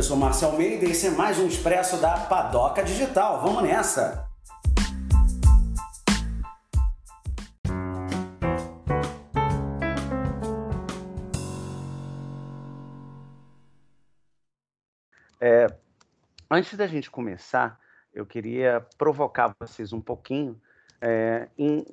[0.00, 3.42] Eu sou Marcel Almeida e esse é mais um Expresso da Padoca Digital.
[3.42, 4.26] Vamos nessa!
[15.38, 15.66] É,
[16.50, 17.78] antes da gente começar,
[18.14, 20.58] eu queria provocar vocês um pouquinho
[20.98, 21.84] é, em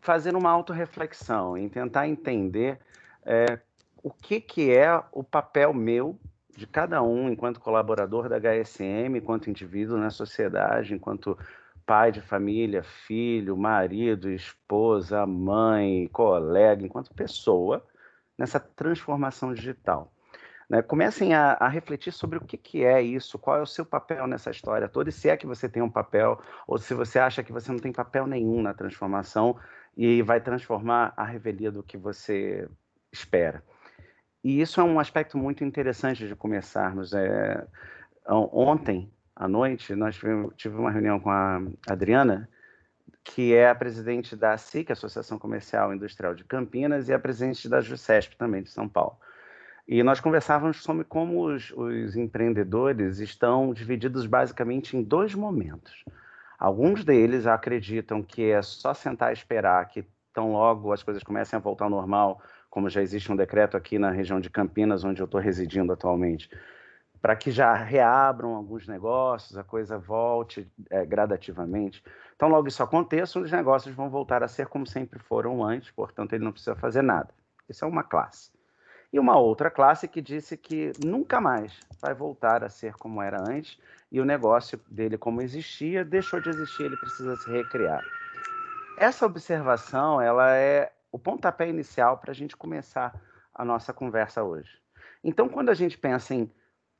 [0.00, 2.80] fazer uma autorreflexão, em tentar entender
[3.24, 3.60] é,
[4.02, 6.18] o que, que é o papel meu,
[6.56, 11.36] de cada um, enquanto colaborador da HSM, enquanto indivíduo na sociedade, enquanto
[11.86, 17.84] pai de família, filho, marido, esposa, mãe, colega, enquanto pessoa,
[18.36, 20.12] nessa transformação digital.
[20.68, 20.80] Né?
[20.80, 24.26] Comecem a, a, refletir sobre o que, que é isso, qual é o seu papel
[24.26, 27.42] nessa história toda, e se é que você tem um papel, ou se você acha
[27.42, 29.56] que você não tem papel nenhum na transformação
[29.96, 32.68] e vai transformar a revelia do que você
[33.12, 33.62] espera.
[34.44, 37.12] E isso é um aspecto muito interessante de começarmos.
[37.12, 37.66] É,
[38.28, 42.48] ontem à noite, nós tivemos uma reunião com a Adriana,
[43.24, 47.68] que é a presidente da SIC, Associação Comercial e Industrial de Campinas, e a presidente
[47.68, 49.16] da JUCESP também, de São Paulo.
[49.86, 56.04] E nós conversávamos sobre como os, os, empreendedores estão divididos basicamente em dois momentos.
[56.58, 61.56] Alguns deles acreditam que é só sentar e esperar que tão logo as coisas comecem
[61.56, 62.40] a voltar ao normal,
[62.72, 66.48] como já existe um decreto aqui na região de Campinas, onde eu estou residindo atualmente,
[67.20, 72.02] para que já reabram alguns negócios, a coisa volte é, gradativamente.
[72.34, 76.32] Então, logo isso aconteça, os negócios vão voltar a ser como sempre foram antes, portanto,
[76.32, 77.28] ele não precisa fazer nada.
[77.68, 78.50] Isso é uma classe
[79.12, 83.38] e uma outra classe que disse que nunca mais vai voltar a ser como era
[83.46, 83.78] antes
[84.10, 88.02] e o negócio dele, como existia, deixou de existir, ele precisa se recriar.
[88.96, 93.14] Essa observação ela é o pontapé inicial para a gente começar
[93.54, 94.80] a nossa conversa hoje.
[95.22, 96.50] Então, quando a gente pensa em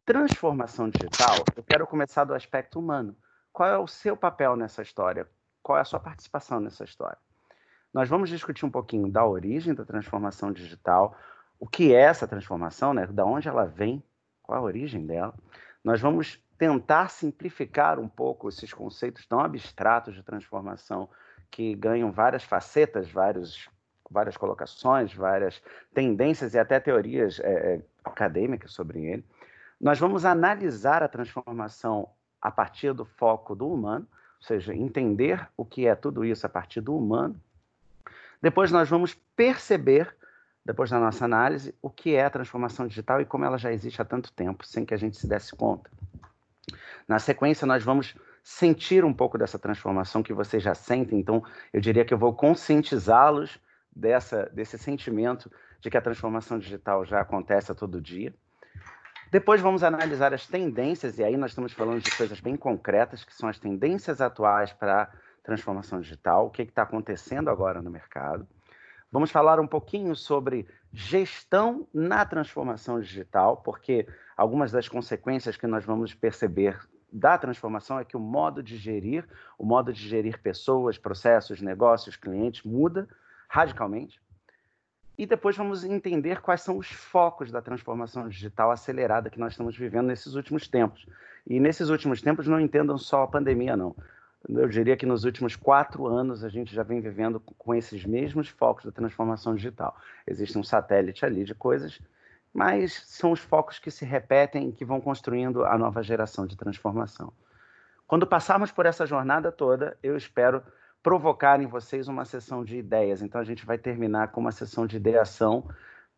[0.05, 3.17] transformação digital, eu quero começar do aspecto humano.
[3.53, 5.27] Qual é o seu papel nessa história?
[5.63, 7.19] Qual é a sua participação nessa história?
[7.93, 11.17] Nós vamos discutir um pouquinho da origem da transformação digital,
[11.59, 13.07] o que é essa transformação, né?
[13.07, 14.03] da onde ela vem,
[14.43, 15.35] qual a origem dela.
[15.85, 21.09] Nós vamos tentar simplificar um pouco esses conceitos tão abstratos de transformação
[21.51, 23.69] que ganham várias facetas, vários,
[24.13, 25.63] várias colocações, várias
[25.95, 29.25] tendências e até teorias é, acadêmicas sobre ele.
[29.81, 32.09] Nós vamos analisar a transformação
[32.41, 34.07] a partir do foco do humano,
[34.41, 37.41] ou seja, entender o que é tudo isso a partir do humano.
[38.41, 40.15] Depois nós vamos perceber
[40.65, 44.01] depois da nossa análise, o que é a transformação digital e como ela já existe
[44.01, 45.91] há tanto tempo, sem que a gente se desse conta.
[47.09, 51.43] Na sequência, nós vamos sentir um pouco dessa transformação que vocês já sentem, então
[51.73, 53.59] eu diria que eu vou conscientizá-los
[53.95, 58.35] dessa, desse sentimento de que a transformação digital já acontece a todo dia.
[59.31, 63.35] Depois vamos analisar as tendências, e aí nós estamos falando de coisas bem concretas, que
[63.35, 65.09] são as tendências atuais para a
[65.43, 68.47] transformação digital, o que está acontecendo agora no mercado.
[69.11, 75.85] Vamos falar um pouquinho sobre gestão na transformação digital, porque algumas das consequências que nós
[75.85, 76.79] vamos perceber
[77.13, 79.27] da transformação é que o modo de gerir,
[79.59, 83.09] o modo de gerir pessoas, processos, negócios, clientes muda
[83.53, 84.19] radicalmente.
[85.19, 89.77] E depois vamos entender quais são os focos da transformação digital acelerada que nós estamos
[89.77, 91.07] vivendo nesses últimos tempos.
[91.47, 93.95] E nesses últimos tempos não entendam só a pandemia, não
[94.49, 98.49] eu diria que nos últimos quatro anos a gente já vem vivendo com esses mesmos
[98.49, 99.97] focos da transformação digital.
[100.27, 102.01] Existe um satélite ali de coisas,
[102.53, 106.57] mas são os focos que se repetem e que vão construindo a nova geração de
[106.57, 107.33] transformação.
[108.05, 110.61] Quando passarmos por essa jornada toda, eu espero
[111.03, 113.23] provocar em vocês uma sessão de ideias.
[113.23, 115.69] Então a gente vai terminar com uma sessão de ideação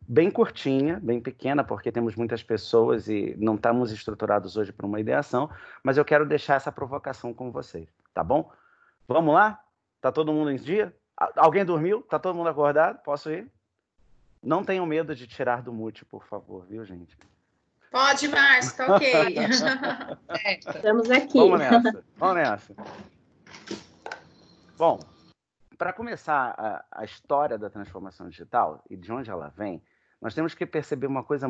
[0.07, 4.99] bem curtinha, bem pequena, porque temos muitas pessoas e não estamos estruturados hoje para uma
[4.99, 5.49] ideação,
[5.83, 8.51] mas eu quero deixar essa provocação com vocês, tá bom?
[9.07, 9.59] Vamos lá?
[9.99, 10.95] Tá todo mundo em dia?
[11.35, 12.03] Alguém dormiu?
[12.03, 13.01] Tá todo mundo acordado?
[13.01, 13.47] Posso ir?
[14.43, 17.17] Não tenham medo de tirar do mute, por favor, viu, gente?
[17.89, 19.09] Pode, Márcio, tá ok.
[20.75, 21.39] Estamos aqui.
[21.39, 22.75] Vamos nessa, vamos nessa.
[24.77, 24.99] Bom,
[25.77, 29.81] para começar a, a história da transformação digital e de onde ela vem,
[30.21, 31.47] nós temos que perceber uma coisa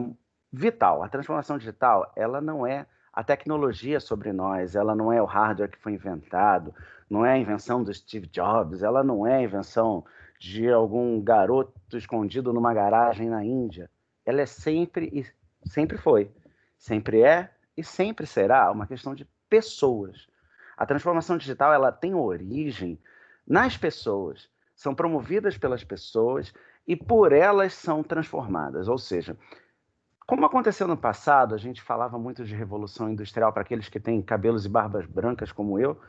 [0.54, 1.02] vital.
[1.02, 5.72] A transformação digital, ela não é a tecnologia sobre nós, ela não é o hardware
[5.72, 6.72] que foi inventado,
[7.10, 10.06] não é a invenção do Steve Jobs, ela não é a invenção
[10.38, 13.90] de algum garoto escondido numa garagem na Índia.
[14.24, 15.26] Ela é sempre e
[15.68, 16.32] sempre foi,
[16.78, 20.28] sempre é e sempre será uma questão de pessoas.
[20.78, 23.00] A transformação digital ela tem origem
[23.48, 26.54] nas pessoas, são promovidas pelas pessoas
[26.88, 28.88] e por elas são transformadas.
[28.88, 29.38] Ou seja,
[30.26, 34.22] como aconteceu no passado, a gente falava muito de revolução industrial para aqueles que têm
[34.22, 36.00] cabelos e barbas brancas como eu.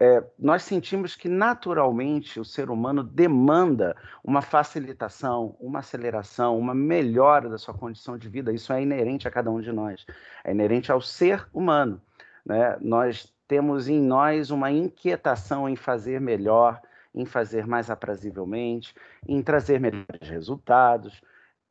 [0.00, 7.48] É, nós sentimos que naturalmente o ser humano demanda uma facilitação, uma aceleração, uma melhora
[7.48, 8.52] da sua condição de vida.
[8.52, 10.04] Isso é inerente a cada um de nós,
[10.42, 12.02] é inerente ao ser humano.
[12.44, 12.76] Né?
[12.80, 16.80] Nós temos em nós uma inquietação em fazer melhor,
[17.14, 18.94] em fazer mais aprazivelmente,
[19.26, 21.20] em trazer melhores resultados,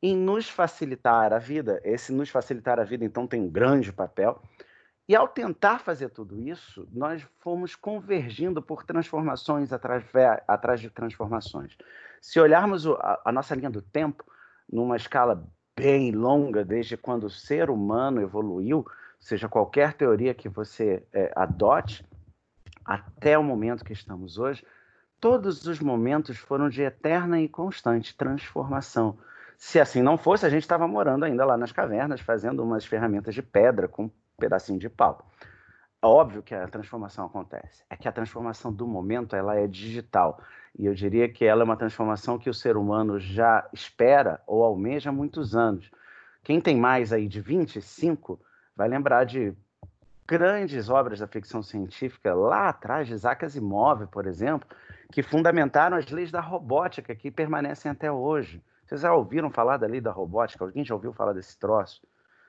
[0.02, 1.80] em nos facilitar a vida.
[1.84, 4.40] Esse nos facilitar a vida, então, tem um grande papel.
[5.08, 10.04] E ao tentar fazer tudo isso, nós fomos convergindo por transformações atrás,
[10.46, 11.76] atrás de transformações.
[12.20, 14.24] Se olharmos a nossa linha do tempo,
[14.72, 15.44] numa escala
[15.76, 18.86] bem longa, desde quando o ser humano evoluiu,
[19.22, 22.04] seja qualquer teoria que você é, adote,
[22.84, 24.66] até o momento que estamos hoje,
[25.20, 29.16] todos os momentos foram de eterna e constante transformação.
[29.56, 33.32] Se assim não fosse, a gente estava morando ainda lá nas cavernas, fazendo umas ferramentas
[33.32, 35.24] de pedra com um pedacinho de pau.
[36.02, 37.84] Óbvio que a transformação acontece.
[37.88, 40.42] É que a transformação do momento ela é digital.
[40.76, 44.64] E eu diria que ela é uma transformação que o ser humano já espera ou
[44.64, 45.88] almeja há muitos anos.
[46.42, 48.40] Quem tem mais aí de 25
[48.76, 49.54] vai lembrar de
[50.26, 54.68] grandes obras da ficção científica lá atrás, de Isaac Asimov, por exemplo,
[55.12, 58.62] que fundamentaram as leis da robótica que permanecem até hoje.
[58.86, 60.64] Vocês já ouviram falar da lei da robótica?
[60.64, 62.02] Alguém já ouviu falar desse troço?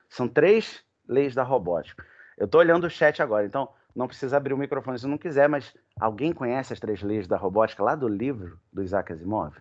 [0.08, 2.04] São três leis da robótica.
[2.36, 5.48] Eu estou olhando o chat agora, então não precisa abrir o microfone se não quiser,
[5.48, 9.54] mas alguém conhece as três leis da robótica lá do livro do Isaac Asimov?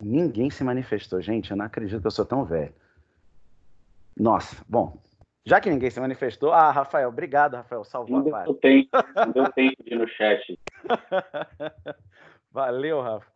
[0.00, 1.20] Ninguém se manifestou.
[1.20, 2.74] Gente, eu não acredito que eu sou tão velho.
[4.16, 4.98] Nossa, bom,
[5.44, 8.44] já que ninguém se manifestou, ah, Rafael, obrigado, Rafael, salvou a paz.
[8.44, 10.58] Deu tempo, não deu tempo de ir no chat.
[12.50, 13.26] Valeu, Rafa.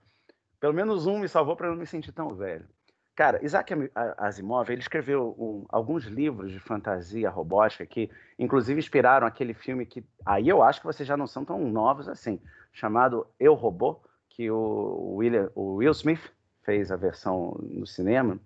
[0.61, 2.67] Pelo menos um me salvou para não me sentir tão velho.
[3.15, 3.75] Cara, Isaac
[4.17, 8.09] Asimov, ele escreveu um, alguns livros de fantasia robótica que,
[8.39, 12.09] inclusive, inspiraram aquele filme que, aí eu acho que vocês já não são tão novos
[12.09, 12.41] assim,
[12.73, 16.33] chamado Eu, Robô, que o, William, o Will Smith
[16.63, 18.39] fez a versão no cinema.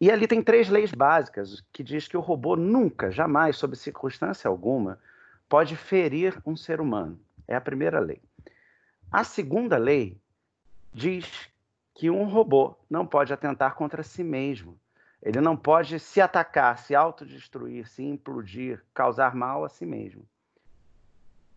[0.00, 4.48] E ali tem três leis básicas que diz que o robô nunca, jamais, sob circunstância
[4.48, 4.98] alguma,
[5.48, 7.18] pode ferir um ser humano.
[7.48, 8.20] É a primeira lei.
[9.10, 10.16] A segunda lei
[10.92, 11.48] diz
[11.94, 14.78] que um robô não pode atentar contra si mesmo.
[15.20, 20.24] Ele não pode se atacar, se autodestruir, se implodir, causar mal a si mesmo.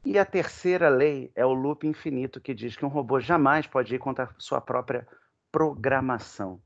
[0.03, 3.93] E a terceira lei é o loop infinito, que diz que um robô jamais pode
[3.93, 5.07] ir contra sua própria
[5.51, 6.59] programação.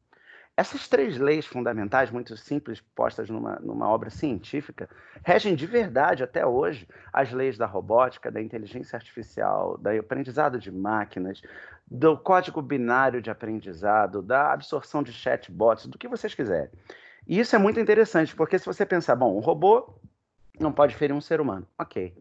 [0.58, 4.90] Essas três leis fundamentais, muito simples, postas numa, numa obra científica,
[5.22, 10.72] regem de verdade até hoje as leis da robótica, da inteligência artificial, do aprendizado de
[10.72, 11.42] máquinas,
[11.86, 16.70] do código binário de aprendizado, da absorção de chatbots, do que vocês quiserem.
[17.28, 19.94] E isso é muito interessante, porque se você pensar, bom, um robô
[20.58, 22.16] não pode ferir um ser humano, ok.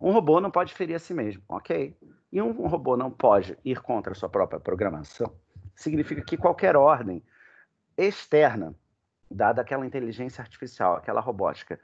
[0.00, 1.94] Um robô não pode ferir a si mesmo, ok.
[2.32, 5.30] E um robô não pode ir contra a sua própria programação,
[5.74, 7.22] significa que qualquer ordem
[7.96, 8.74] externa,
[9.30, 11.80] dada aquela inteligência artificial, aquela robótica,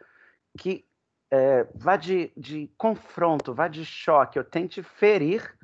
[0.58, 0.84] que
[1.30, 5.56] é, vá de, de confronto, vá de choque, eu tente ferir.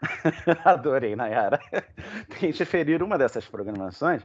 [0.64, 1.58] Adorei, Nayara.
[2.38, 4.24] tente ferir uma dessas programações,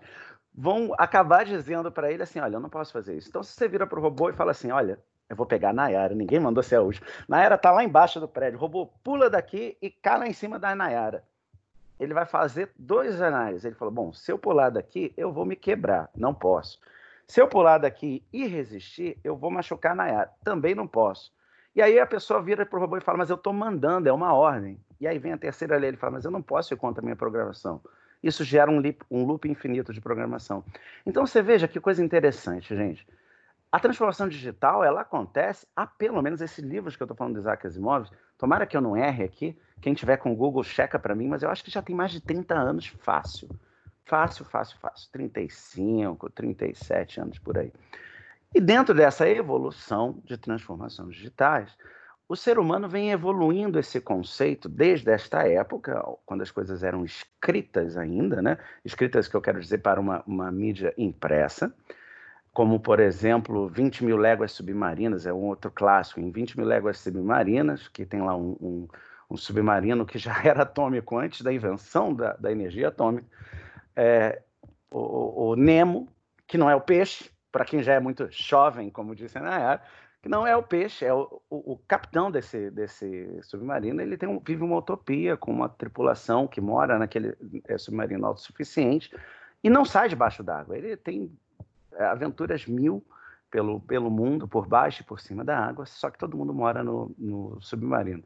[0.53, 3.29] vão acabar dizendo para ele assim: olha, eu não posso fazer isso.
[3.29, 5.73] Então, se você vira para o robô e fala assim: olha, eu vou pegar a
[5.73, 7.07] Nayara, ninguém mandou ser última.
[7.27, 10.59] Nayara está lá embaixo do prédio, o robô pula daqui e cai lá em cima
[10.59, 11.23] da Nayara
[12.01, 13.63] ele vai fazer dois análises.
[13.63, 16.79] Ele falou: bom, se eu pular daqui, eu vou me quebrar, não posso.
[17.27, 21.31] Se eu pular daqui e resistir, eu vou machucar na Nayara, também não posso.
[21.75, 24.11] E aí a pessoa vira para o robô e fala: mas eu estou mandando, é
[24.11, 24.79] uma ordem.
[24.99, 27.05] E aí vem a terceira lei, ele fala: mas eu não posso ir contra a
[27.05, 27.79] minha programação.
[28.23, 30.63] Isso gera um loop, um loop infinito de programação.
[31.05, 33.07] Então você veja que coisa interessante, gente.
[33.71, 37.39] A transformação digital, ela acontece há pelo menos esses livros que eu estou falando de
[37.39, 38.09] Isaac Asimov,
[38.41, 41.43] tomara que eu não erre aqui, quem tiver com o Google checa para mim, mas
[41.43, 43.47] eu acho que já tem mais de 30 anos fácil.
[44.03, 45.09] Fácil, fácil, fácil.
[45.11, 47.71] 35, 37 anos por aí.
[48.53, 51.77] E dentro dessa evolução de transformações digitais,
[52.27, 57.95] o ser humano vem evoluindo esse conceito desde esta época, quando as coisas eram escritas
[57.95, 58.57] ainda, né?
[58.83, 61.71] Escritas que eu quero dizer para uma, uma mídia impressa,
[62.53, 66.99] como, por exemplo, 20 mil léguas submarinas, é um outro clássico, em 20 mil léguas
[66.99, 68.87] submarinas, que tem lá um, um,
[69.29, 73.25] um submarino que já era atômico antes da invenção da, da energia atômica,
[73.95, 74.41] é,
[74.89, 76.09] o, o, Nemo,
[76.45, 79.81] que não é o peixe, para quem já é muito jovem, como disse a Nayara,
[80.21, 84.29] que não é o peixe, é o, o, o capitão desse, desse submarino, ele tem
[84.29, 87.33] um, vive uma utopia com uma tripulação que mora naquele
[87.65, 89.09] é, submarino autossuficiente
[89.63, 90.77] e não sai debaixo d'água.
[90.77, 91.31] Ele tem
[91.97, 93.03] aventuras mil
[93.49, 96.83] pelo, pelo mundo, por baixo e por cima da água, só que todo mundo mora
[96.83, 98.23] no, no submarino.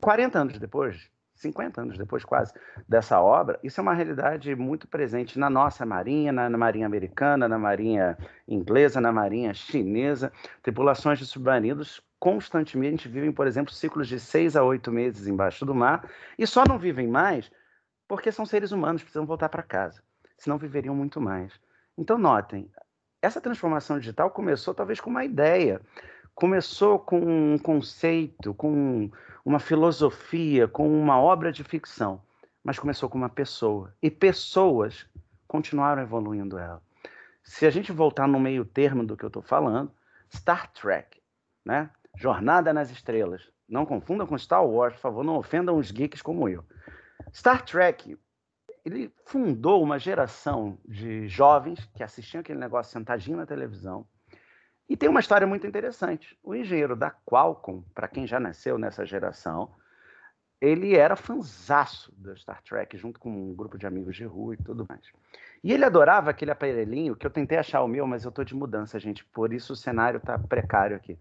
[0.00, 2.52] 40 anos depois, 50 anos depois quase
[2.86, 7.48] dessa obra, isso é uma realidade muito presente na nossa marinha, na, na, marinha americana,
[7.48, 8.16] na marinha
[8.46, 10.30] inglesa, na marinha chinesa.
[10.62, 15.74] Tripulações de submarinos constantemente vivem, por exemplo, ciclos de seis a oito meses embaixo do
[15.74, 17.50] mar e só não vivem mais
[18.08, 20.02] porque são seres humanos, precisam voltar para casa,
[20.38, 21.52] senão viveriam muito mais.
[21.96, 22.70] Então, notem,
[23.22, 25.80] essa transformação digital começou talvez com uma ideia,
[26.34, 29.10] começou com um conceito, com
[29.44, 32.20] uma filosofia, com uma obra de ficção,
[32.62, 33.94] mas começou com uma pessoa.
[34.02, 35.06] E pessoas
[35.48, 36.82] continuaram evoluindo ela.
[37.42, 39.90] Se a gente voltar no meio termo do que eu estou falando,
[40.34, 41.22] Star Trek,
[41.64, 41.90] né?
[42.16, 43.48] Jornada nas Estrelas.
[43.68, 46.64] Não confundam com Star Wars, por favor, não ofendam os geeks como eu.
[47.32, 48.18] Star Trek,
[48.86, 54.06] ele fundou uma geração de jovens que assistiam aquele negócio sentadinho na televisão,
[54.88, 56.38] e tem uma história muito interessante.
[56.40, 59.74] O engenheiro da Qualcomm, para quem já nasceu nessa geração,
[60.60, 64.62] ele era fanzaço do Star Trek, junto com um grupo de amigos de rua e
[64.62, 65.02] tudo mais.
[65.64, 68.54] E ele adorava aquele aparelhinho, que eu tentei achar o meu, mas eu estou de
[68.54, 71.18] mudança, gente, por isso o cenário está precário aqui.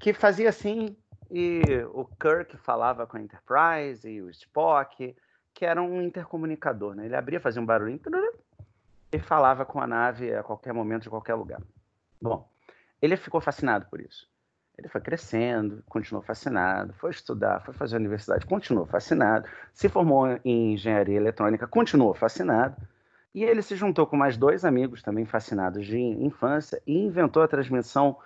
[0.00, 0.96] Que fazia assim,
[1.30, 1.62] e
[1.92, 5.14] o Kirk falava com a Enterprise, e o Spock,
[5.54, 7.06] que era um intercomunicador, né?
[7.06, 8.00] Ele abria, fazia um barulhinho,
[9.12, 11.60] e falava com a nave a qualquer momento, de qualquer lugar.
[12.20, 12.48] Bom,
[13.00, 14.26] ele ficou fascinado por isso.
[14.78, 20.26] Ele foi crescendo, continuou fascinado, foi estudar, foi fazer a universidade, continuou fascinado, se formou
[20.44, 22.76] em engenharia eletrônica, continuou fascinado.
[23.34, 27.48] E ele se juntou com mais dois amigos também fascinados de infância e inventou a
[27.48, 28.16] transmissão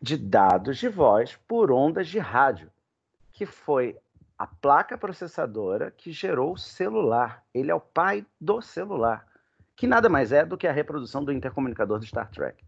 [0.00, 2.70] de dados de voz por ondas de rádio,
[3.32, 3.96] que foi
[4.38, 7.42] a placa processadora que gerou o celular.
[7.52, 9.26] Ele é o pai do celular,
[9.74, 12.64] que nada mais é do que a reprodução do intercomunicador do Star Trek.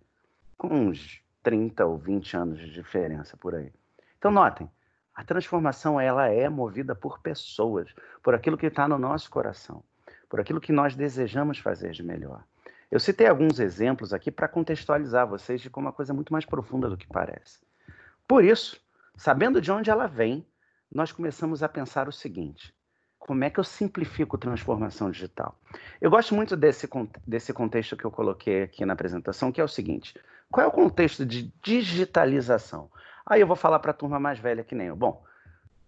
[0.58, 3.72] Com uns 30 ou 20 anos de diferença por aí.
[4.18, 4.68] Então, notem,
[5.14, 9.82] a transformação ela é movida por pessoas, por aquilo que está no nosso coração,
[10.28, 12.42] por aquilo que nós desejamos fazer de melhor.
[12.90, 16.44] Eu citei alguns exemplos aqui para contextualizar vocês de como uma coisa é muito mais
[16.44, 17.60] profunda do que parece.
[18.26, 18.80] Por isso,
[19.16, 20.44] sabendo de onde ela vem,
[20.92, 22.75] nós começamos a pensar o seguinte:
[23.18, 25.59] como é que eu simplifico transformação digital?
[26.00, 26.88] Eu gosto muito desse,
[27.26, 30.14] desse contexto que eu coloquei aqui na apresentação, que é o seguinte:
[30.50, 32.90] qual é o contexto de digitalização?
[33.25, 34.97] Aí eu vou falar para a turma mais velha que nem eu.
[34.97, 35.23] Bom,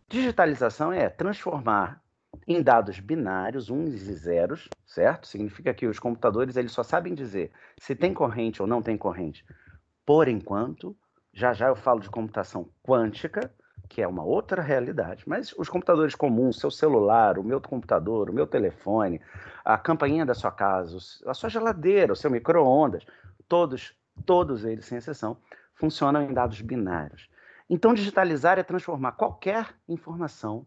[0.09, 2.01] digitalização é transformar
[2.47, 5.27] em dados binários, uns e zeros, certo?
[5.27, 9.45] Significa que os computadores eles só sabem dizer se tem corrente ou não tem corrente.
[10.07, 10.97] Por enquanto,
[11.33, 13.53] já já eu falo de computação quântica,
[13.93, 15.23] que é uma outra realidade.
[15.27, 19.21] Mas os computadores comuns, seu celular, o meu computador, o meu telefone,
[19.63, 20.97] a campainha da sua casa,
[21.27, 23.05] a sua geladeira, o seu micro-ondas,
[23.47, 23.95] todos
[24.25, 25.37] todos eles, sem exceção,
[25.75, 27.29] funcionam em dados binários.
[27.69, 30.67] Então, digitalizar é transformar qualquer informação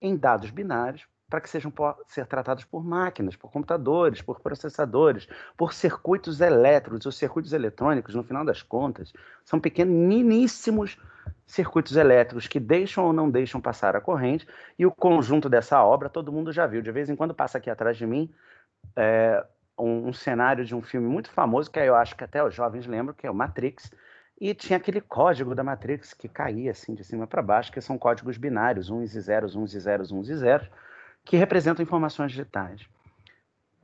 [0.00, 1.72] em dados binários para que sejam
[2.06, 7.04] ser tratados por máquinas, por computadores, por processadores, por circuitos elétricos.
[7.04, 9.12] Os circuitos eletrônicos, no final das contas,
[9.44, 10.96] são pequeníssimos
[11.46, 14.46] circuitos elétricos que deixam ou não deixam passar a corrente,
[14.78, 16.82] e o conjunto dessa obra todo mundo já viu.
[16.82, 18.28] De vez em quando passa aqui atrás de mim
[18.96, 19.44] é,
[19.78, 22.86] um, um, cenário de um filme muito famoso, que eu acho que até os jovens
[22.86, 23.90] lembram, que é o Matrix,
[24.38, 27.96] e tinha aquele código da Matrix que caía assim de cima para baixo, que são
[27.96, 30.68] códigos binários, uns e zeros, uns e zeros, uns e zeros,
[31.24, 32.86] que representam informações digitais.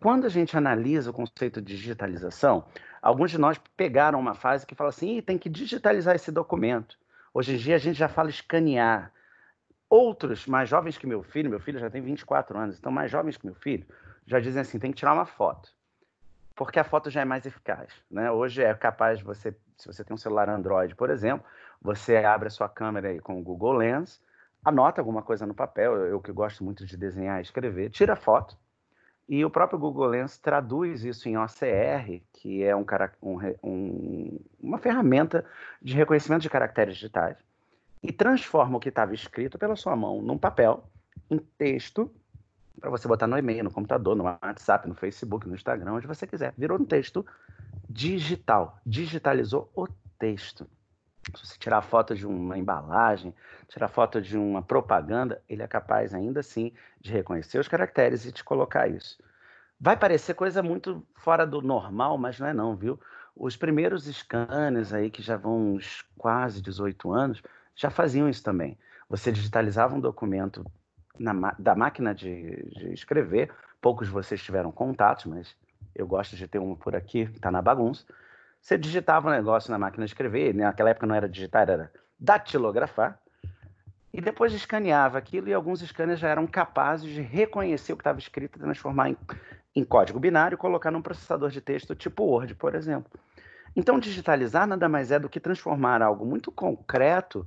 [0.00, 2.64] Quando a gente analisa o conceito de digitalização,
[3.00, 6.98] alguns de nós pegaram uma fase que fala assim, tem que digitalizar esse documento.
[7.34, 9.12] Hoje em dia a gente já fala escanear.
[9.88, 13.36] Outros, mais jovens que meu filho, meu filho já tem 24 anos, então mais jovens
[13.36, 13.86] que meu filho,
[14.26, 15.70] já dizem assim, tem que tirar uma foto
[16.54, 17.92] porque a foto já é mais eficaz.
[18.10, 18.30] Né?
[18.30, 21.44] Hoje é capaz de você, se você tem um celular Android, por exemplo,
[21.80, 24.20] você abre a sua câmera aí com o Google Lens,
[24.64, 28.56] anota alguma coisa no papel, eu que gosto muito de desenhar e escrever, tira foto,
[29.28, 32.84] e o próprio Google Lens traduz isso em OCR, que é um,
[33.62, 35.44] um, uma ferramenta
[35.80, 37.36] de reconhecimento de caracteres digitais,
[38.02, 40.84] e transforma o que estava escrito pela sua mão num papel,
[41.30, 42.10] em texto,
[42.80, 46.26] para você botar no e-mail, no computador, no WhatsApp, no Facebook, no Instagram, onde você
[46.26, 46.52] quiser.
[46.58, 47.24] Virou um texto
[47.88, 49.86] digital, digitalizou o
[50.18, 50.66] texto.
[51.34, 53.34] Se você tirar foto de uma embalagem,
[53.68, 58.32] tirar foto de uma propaganda, ele é capaz ainda assim de reconhecer os caracteres e
[58.32, 59.18] te colocar isso.
[59.80, 63.00] Vai parecer coisa muito fora do normal, mas não é não, viu?
[63.34, 67.42] Os primeiros scanners aí, que já vão uns quase 18 anos,
[67.74, 68.78] já faziam isso também.
[69.08, 70.64] Você digitalizava um documento
[71.18, 73.50] na, da máquina de, de, escrever.
[73.80, 75.56] Poucos de vocês tiveram contatos, mas
[75.94, 78.04] eu gosto de ter um por aqui, tá na bagunça.
[78.62, 83.18] Você digitava um negócio na máquina de escrever, naquela época não era digitar, era datilografar,
[84.14, 88.20] e depois escaneava aquilo e alguns scanners já eram capazes de reconhecer o que estava
[88.20, 89.16] escrito e transformar em,
[89.74, 93.10] em código binário e colocar num processador de texto tipo Word, por exemplo.
[93.74, 97.44] Então, digitalizar nada mais é do que transformar algo muito concreto,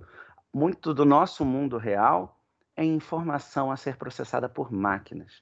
[0.53, 2.41] muito do nosso mundo real,
[2.75, 5.41] em informação a ser processada por máquinas.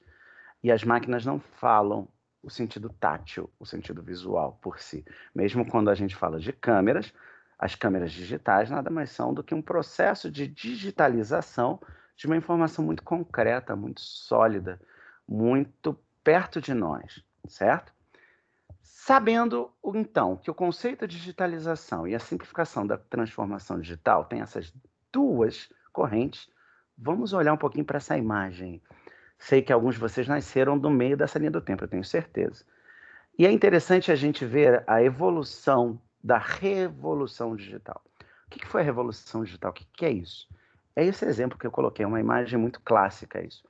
[0.62, 2.06] E as máquinas não falam
[2.44, 5.04] o sentido tátil, o sentido visual por si.
[5.34, 7.12] Mesmo quando a gente fala de câmeras,
[7.58, 11.80] as câmeras digitais nada mais são do que um processo de digitalização
[12.16, 14.80] de uma informação muito concreta, muito sólida,
[15.26, 17.92] muito perto de nós, certo?
[18.82, 24.72] Sabendo, então, que o conceito de digitalização e a simplificação da transformação digital tem essas
[25.12, 26.48] duas correntes,
[26.96, 28.82] vamos olhar um pouquinho para essa imagem.
[29.38, 32.64] Sei que alguns de vocês nasceram no meio dessa linha do tempo, eu tenho certeza.
[33.38, 38.00] E é interessante a gente ver a evolução da revolução digital.
[38.46, 39.72] O que foi a revolução digital?
[39.72, 40.48] O que é isso?
[40.96, 43.64] É esse exemplo que eu coloquei, uma imagem muito clássica isso.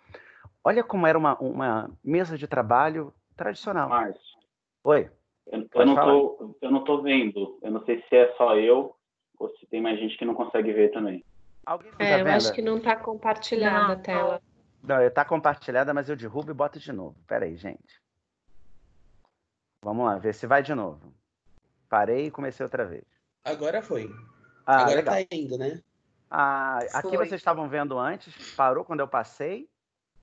[0.63, 3.89] Olha como era uma, uma mesa de trabalho tradicional.
[3.89, 4.39] Márcio.
[4.85, 5.11] Oi.
[5.47, 7.59] Eu, eu não tô, eu não tô vendo.
[7.63, 8.95] Eu não sei se é só eu
[9.39, 11.25] ou se tem mais gente que não consegue ver também.
[11.67, 14.43] Alguém é, tá eu acho que não está compartilhada não, a tela.
[14.87, 17.17] Não, está compartilhada, mas eu derrubo e boto de novo.
[17.27, 18.03] Pera aí, gente.
[19.83, 21.13] Vamos lá, ver se vai de novo.
[21.89, 23.05] Parei e comecei outra vez.
[23.45, 24.11] Agora foi.
[24.67, 25.15] Ah, Agora legal.
[25.15, 25.83] tá indo, né?
[26.31, 28.55] Ah, aqui vocês estavam vendo antes?
[28.55, 29.69] Parou quando eu passei?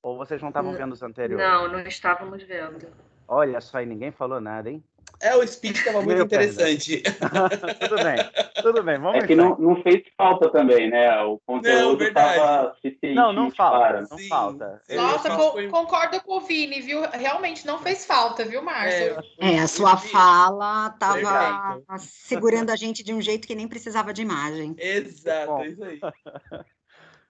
[0.01, 1.45] Ou vocês não estavam vendo os anteriores?
[1.45, 2.87] Não, não estávamos vendo.
[3.27, 4.83] Olha só, e ninguém falou nada, hein?
[5.21, 7.01] É, o speech estava muito interessante.
[7.79, 8.17] tudo bem,
[8.61, 11.21] tudo bem, vamos É que não, não, fez falta também, né?
[11.21, 12.75] O conteúdo estava
[13.13, 14.27] Não, não falta, não Sim.
[14.27, 14.81] falta.
[14.89, 15.67] Nossa, co foi...
[15.69, 17.01] concordo com o Vini, viu?
[17.11, 19.17] Realmente não fez falta, viu, Márcio?
[19.39, 24.13] É, é a sua fala estava segurando a gente de um jeito que nem precisava
[24.13, 24.75] de imagem.
[24.77, 25.99] Exato, é isso aí.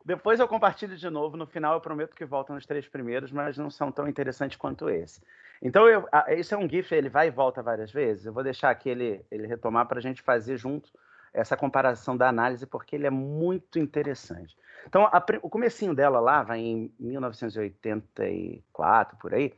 [0.06, 1.38] Depois eu compartilho de novo.
[1.38, 4.90] No final, eu prometo que voltam nos três primeiros, mas não são tão interessantes quanto
[4.90, 5.22] esse.
[5.62, 8.26] Então, eu, isso é um GIF, ele vai e volta várias vezes.
[8.26, 10.90] Eu vou deixar aqui ele, ele retomar para a gente fazer junto
[11.34, 14.58] essa comparação da análise, porque ele é muito interessante.
[14.88, 19.54] Então, a, o comecinho dela lá, vai em 1984, por aí,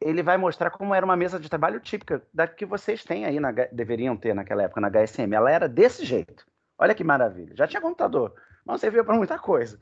[0.00, 3.40] ele vai mostrar como era uma mesa de trabalho típica da que vocês têm aí,
[3.40, 5.32] na, deveriam ter naquela época na HSM.
[5.32, 6.44] Ela era desse jeito.
[6.76, 7.54] Olha que maravilha.
[7.54, 9.78] Já tinha computador, mas servia para muita coisa.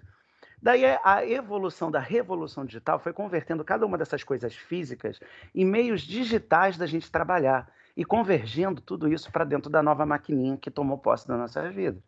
[0.62, 5.18] Daí a evolução da revolução digital foi convertendo cada uma dessas coisas físicas
[5.54, 10.58] em meios digitais da gente trabalhar e convergendo tudo isso para dentro da nova maquininha
[10.58, 11.98] que tomou posse da nossa vida.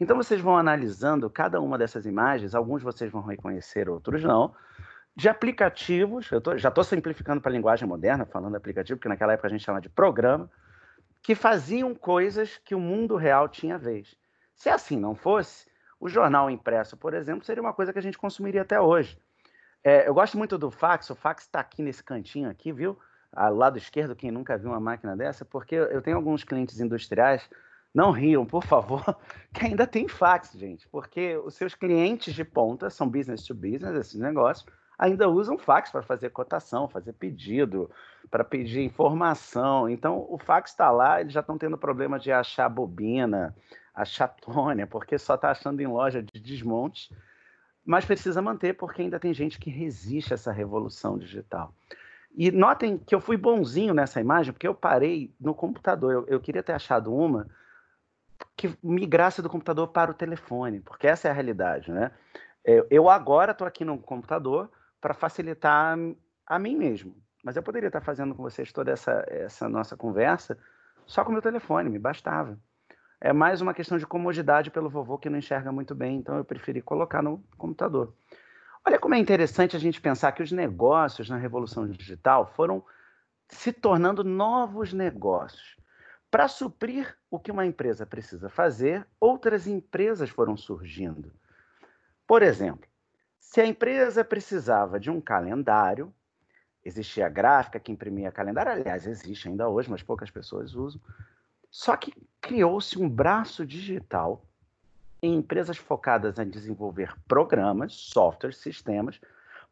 [0.00, 4.54] Então vocês vão analisando cada uma dessas imagens, alguns vocês vão reconhecer, outros não,
[5.14, 9.32] de aplicativos, eu tô, já estou simplificando para a linguagem moderna, falando aplicativo, porque naquela
[9.32, 10.48] época a gente chama de programa,
[11.20, 14.16] que faziam coisas que o mundo real tinha vez.
[14.54, 15.67] Se assim não fosse,
[16.00, 19.18] o jornal impresso, por exemplo, seria uma coisa que a gente consumiria até hoje.
[19.82, 22.98] É, eu gosto muito do fax, o fax está aqui nesse cantinho aqui, viu?
[23.32, 27.48] Ao lado esquerdo, quem nunca viu uma máquina dessa, porque eu tenho alguns clientes industriais,
[27.94, 29.02] não riam, por favor,
[29.52, 33.94] que ainda tem fax, gente, porque os seus clientes de ponta são business to business,
[33.94, 34.66] esses negócios,
[34.98, 37.88] ainda usam fax para fazer cotação, fazer pedido,
[38.30, 39.88] para pedir informação.
[39.88, 43.54] Então, o fax está lá, eles já estão tendo problema de achar bobina,
[43.98, 47.12] a chatônia, porque só está achando em loja de desmonte,
[47.84, 51.74] mas precisa manter porque ainda tem gente que resiste a essa revolução digital.
[52.36, 56.12] E notem que eu fui bonzinho nessa imagem, porque eu parei no computador.
[56.12, 57.48] Eu, eu queria ter achado uma
[58.56, 62.12] que migrasse do computador para o telefone, porque essa é a realidade, né?
[62.64, 65.98] Eu, eu agora estou aqui no computador para facilitar
[66.46, 70.56] a mim mesmo, mas eu poderia estar fazendo com vocês toda essa, essa nossa conversa
[71.04, 72.56] só com o meu telefone, me bastava
[73.20, 76.44] é mais uma questão de comodidade pelo vovô que não enxerga muito bem, então eu
[76.44, 78.14] preferi colocar no computador.
[78.86, 82.84] Olha como é interessante a gente pensar que os negócios na revolução digital foram
[83.48, 85.76] se tornando novos negócios.
[86.30, 91.32] Para suprir o que uma empresa precisa fazer, outras empresas foram surgindo.
[92.26, 92.86] Por exemplo,
[93.40, 96.12] se a empresa precisava de um calendário,
[96.84, 101.00] existia a gráfica que imprimia calendário, aliás, existe ainda hoje, mas poucas pessoas usam.
[101.70, 104.42] Só que criou-se um braço digital
[105.22, 109.20] em empresas focadas em desenvolver programas, softwares, sistemas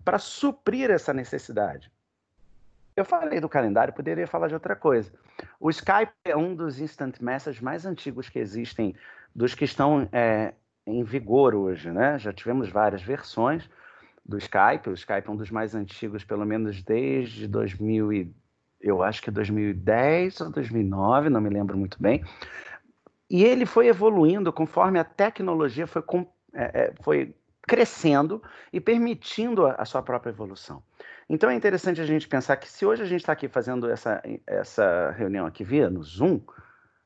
[0.04, 1.90] para suprir essa necessidade.
[2.96, 5.12] Eu falei do calendário, poderia falar de outra coisa.
[5.60, 8.94] O Skype é um dos instant messages mais antigos que existem,
[9.34, 10.54] dos que estão é,
[10.86, 12.18] em vigor hoje, né?
[12.18, 13.68] Já tivemos várias versões
[14.24, 14.88] do Skype.
[14.88, 18.32] O Skype é um dos mais antigos, pelo menos desde 2000
[18.80, 22.24] eu acho que 2010 ou 2009, não me lembro muito bem.
[23.28, 26.02] E ele foi evoluindo conforme a tecnologia foi,
[26.54, 27.34] é, é, foi
[27.66, 28.40] crescendo
[28.72, 30.82] e permitindo a, a, sua própria evolução.
[31.28, 34.22] Então é interessante a gente pensar que se hoje a gente está aqui fazendo essa,
[34.46, 36.40] essa reunião aqui via no Zoom,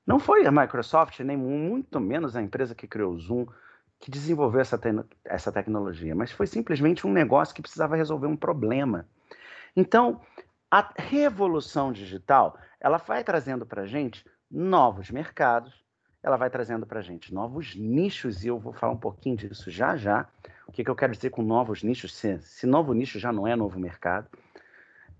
[0.06, 3.46] não foi a Microsoft, nem muito menos a empresa que criou o Zoom,
[3.98, 4.88] que desenvolveu essa, te
[5.24, 9.06] essa tecnologia, mas foi simplesmente um negócio que precisava resolver um problema.
[9.76, 10.20] Então,
[10.70, 15.84] a revolução digital, ela vai trazendo para a gente novos mercados,
[16.22, 19.70] ela vai trazendo para a gente novos nichos, e eu vou falar um pouquinho disso
[19.70, 20.28] já já.
[20.66, 23.46] O que, que eu quero dizer com novos nichos, se, se novo nicho já não
[23.46, 24.28] é novo mercado.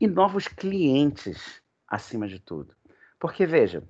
[0.00, 2.74] E novos clientes, acima de tudo.
[3.18, 3.82] Porque, veja,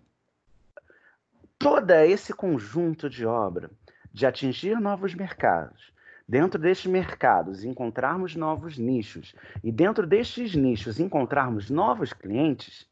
[1.58, 3.70] todo esse conjunto de obra
[4.12, 5.92] de atingir novos mercados,
[6.30, 12.88] dentro destes mercados encontrarmos novos nichos e dentro destes nichos encontrarmos novos clientes,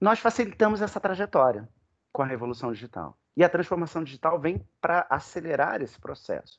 [0.00, 1.68] nós facilitamos essa trajetória
[2.10, 3.18] com a revolução digital.
[3.36, 6.58] E a transformação digital vem para acelerar esse processo.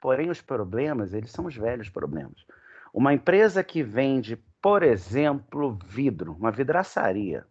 [0.00, 2.46] Porém, os problemas, eles são os velhos problemas.
[2.90, 7.46] Uma empresa que vende, por exemplo, vidro, uma vidraçaria.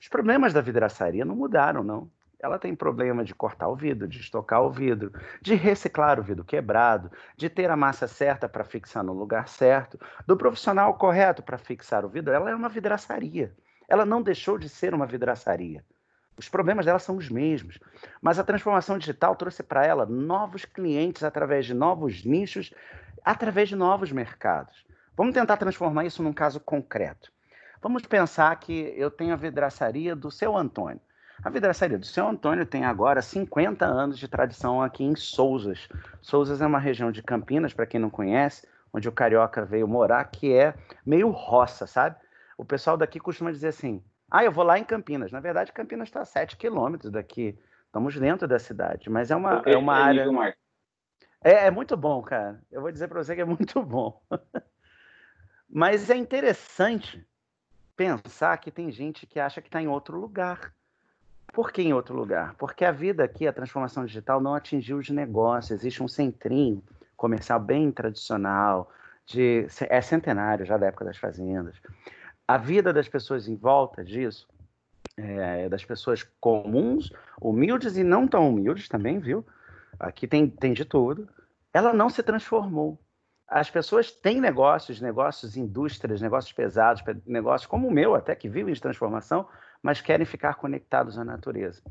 [0.00, 4.20] Os problemas da vidraçaria não mudaram, não ela tem problema de cortar o vidro, de
[4.20, 9.02] estocar o vidro, de reciclar o vidro quebrado, de ter a massa certa para fixar
[9.02, 12.34] no lugar certo, do profissional correto para fixar o vidro.
[12.34, 13.54] Ela é uma vidraçaria.
[13.88, 15.84] Ela não deixou de ser uma vidraçaria.
[16.36, 17.78] Os problemas dela são os mesmos,
[18.20, 22.74] mas a transformação digital trouxe para ela novos clientes através de novos nichos,
[23.24, 24.84] através de novos mercados.
[25.16, 27.32] Vamos tentar transformar isso num caso concreto.
[27.80, 31.00] Vamos pensar que eu tenho a vidraçaria do seu Antônio.
[31.42, 35.88] A vidraçaria do seu Antônio tem agora 50 anos de tradição aqui em Souzas.
[36.22, 40.24] Souzas é uma região de Campinas, para quem não conhece, onde o carioca veio morar,
[40.24, 42.16] que é meio roça, sabe?
[42.56, 45.30] O pessoal daqui costuma dizer assim: ah, eu vou lá em Campinas.
[45.30, 47.58] Na verdade, Campinas está a 7 quilômetros daqui.
[47.86, 50.24] Estamos dentro da cidade, mas é uma, é uma área.
[51.42, 52.60] É, é muito bom, cara.
[52.70, 54.20] Eu vou dizer para você que é muito bom.
[55.68, 57.26] mas é interessante
[57.94, 60.74] pensar que tem gente que acha que está em outro lugar.
[61.56, 62.54] Por que em outro lugar?
[62.58, 65.70] Porque a vida aqui, a transformação digital, não atingiu os negócios.
[65.70, 66.84] Existe um centrinho
[67.16, 68.92] comercial bem tradicional,
[69.24, 71.80] de, é centenário já da época das fazendas.
[72.46, 74.46] A vida das pessoas em volta disso,
[75.16, 79.42] é, das pessoas comuns, humildes e não tão humildes também, viu?
[79.98, 81.26] Aqui tem, tem de tudo.
[81.72, 83.00] Ela não se transformou.
[83.48, 88.74] As pessoas têm negócios, negócios, indústrias, negócios pesados, negócios como o meu até, que vivem
[88.74, 89.48] de transformação,
[89.82, 91.82] mas querem ficar conectados à natureza.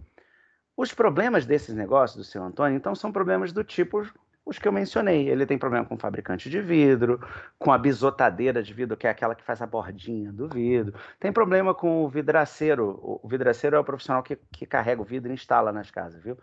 [0.77, 4.05] Os problemas desses negócios do seu Antônio, então, são problemas do tipo
[4.45, 5.27] os que eu mencionei.
[5.27, 7.19] Ele tem problema com o fabricante de vidro,
[7.57, 10.93] com a bisotadeira de vidro, que é aquela que faz a bordinha do vidro.
[11.19, 12.99] Tem problema com o vidraceiro.
[13.01, 16.37] O vidraceiro é o profissional que, que carrega o vidro e instala nas casas, viu?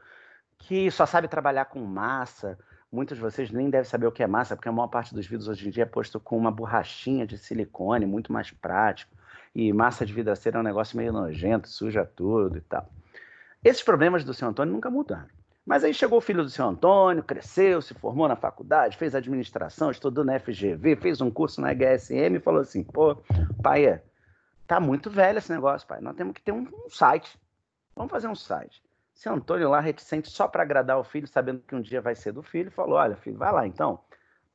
[0.59, 2.59] Que só sabe trabalhar com massa.
[2.91, 5.27] Muitos de vocês nem devem saber o que é massa, porque a maior parte dos
[5.27, 9.15] vidros hoje em dia é posto com uma borrachinha de silicone, muito mais prático
[9.55, 12.89] e massa de vidraceira é um negócio meio nojento, suja tudo e tal.
[13.63, 15.29] Esses problemas do seu Antônio nunca mudaram.
[15.65, 19.93] Mas aí chegou o filho do seu Antônio, cresceu, se formou na faculdade, fez administração,
[19.93, 23.17] estudou na FGV, fez um curso na HSM e falou assim: pô,
[23.63, 24.03] pai, é,
[24.67, 26.01] tá muito velho esse negócio, pai.
[26.01, 27.39] Nós temos que ter um, um site.
[27.95, 28.83] Vamos fazer um site.
[29.15, 32.33] Seu Antônio lá, reticente só para agradar o filho, sabendo que um dia vai ser
[32.33, 34.01] do filho, falou: olha, filho, vai lá então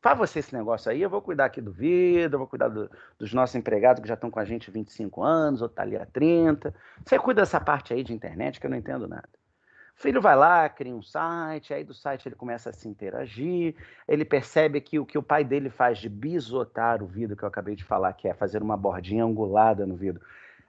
[0.08, 2.90] faz você esse negócio aí, eu vou cuidar aqui do vidro, vou cuidar do,
[3.20, 5.98] dos nossos empregados que já estão com a gente há 25 anos, ou tá ali
[5.98, 6.74] há 30.
[7.04, 9.28] Você cuida dessa parte aí de internet que eu não entendo nada.
[9.98, 13.76] O filho vai lá, cria um site, aí do site ele começa a se interagir,
[14.08, 17.50] ele percebe que o que o pai dele faz de bisotar o vidro, que eu
[17.50, 20.22] acabei de falar, que é fazer uma bordinha angulada no vidro,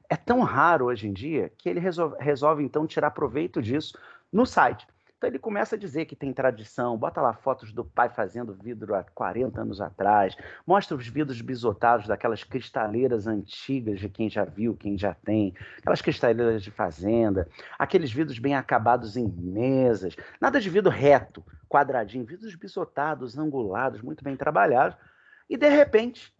[0.09, 3.97] é tão raro hoje em dia que ele resolve, resolve então tirar proveito disso
[4.33, 4.85] no site.
[5.19, 8.95] Então ele começa a dizer que tem tradição, bota lá fotos do pai fazendo vidro
[8.95, 14.77] há 40 anos atrás, mostra os vidros bisotados daquelas cristaleiras antigas de quem já viu,
[14.77, 20.71] quem já tem, aquelas cristaleiras de fazenda, aqueles vidros bem acabados em mesas, nada de
[20.71, 24.97] vidro reto, quadradinho, vidros bisotados, angulados, muito bem trabalhados.
[25.51, 26.33] E de repente,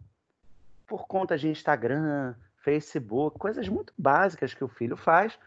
[0.87, 5.37] por conta de Instagram, Facebook, coisas muito básicas que o filho faz,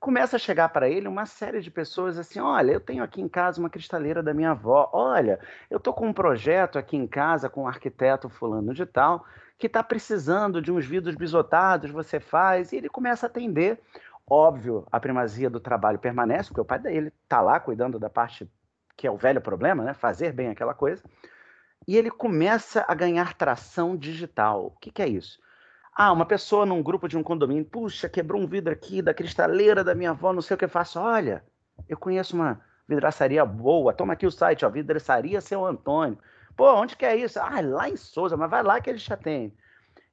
[0.00, 3.28] começa a chegar para ele uma série de pessoas assim: olha, eu tenho aqui em
[3.28, 5.38] casa uma cristaleira da minha avó, olha,
[5.70, 9.24] eu estou com um projeto aqui em casa com um arquiteto fulano de tal,
[9.58, 13.78] que está precisando de uns vidros bisotados, você faz, e ele começa a atender.
[14.26, 18.48] Óbvio, a primazia do trabalho permanece, porque o pai dele está lá cuidando da parte
[18.96, 19.94] que é o velho problema, né?
[19.94, 21.02] Fazer bem aquela coisa.
[21.88, 24.66] E ele começa a ganhar tração digital.
[24.66, 25.40] O que, que é isso?
[25.92, 29.84] Ah, uma pessoa num grupo de um condomínio, puxa, quebrou um vidro aqui da cristaleira
[29.84, 30.98] da minha avó, não sei o que eu faço.
[31.00, 31.44] Olha,
[31.88, 36.18] eu conheço uma vidraçaria boa, toma aqui o site, ó, vidraçaria Seu Antônio.
[36.56, 37.38] Pô, onde que é isso?
[37.40, 39.54] Ah, lá em Souza, mas vai lá que eles já têm.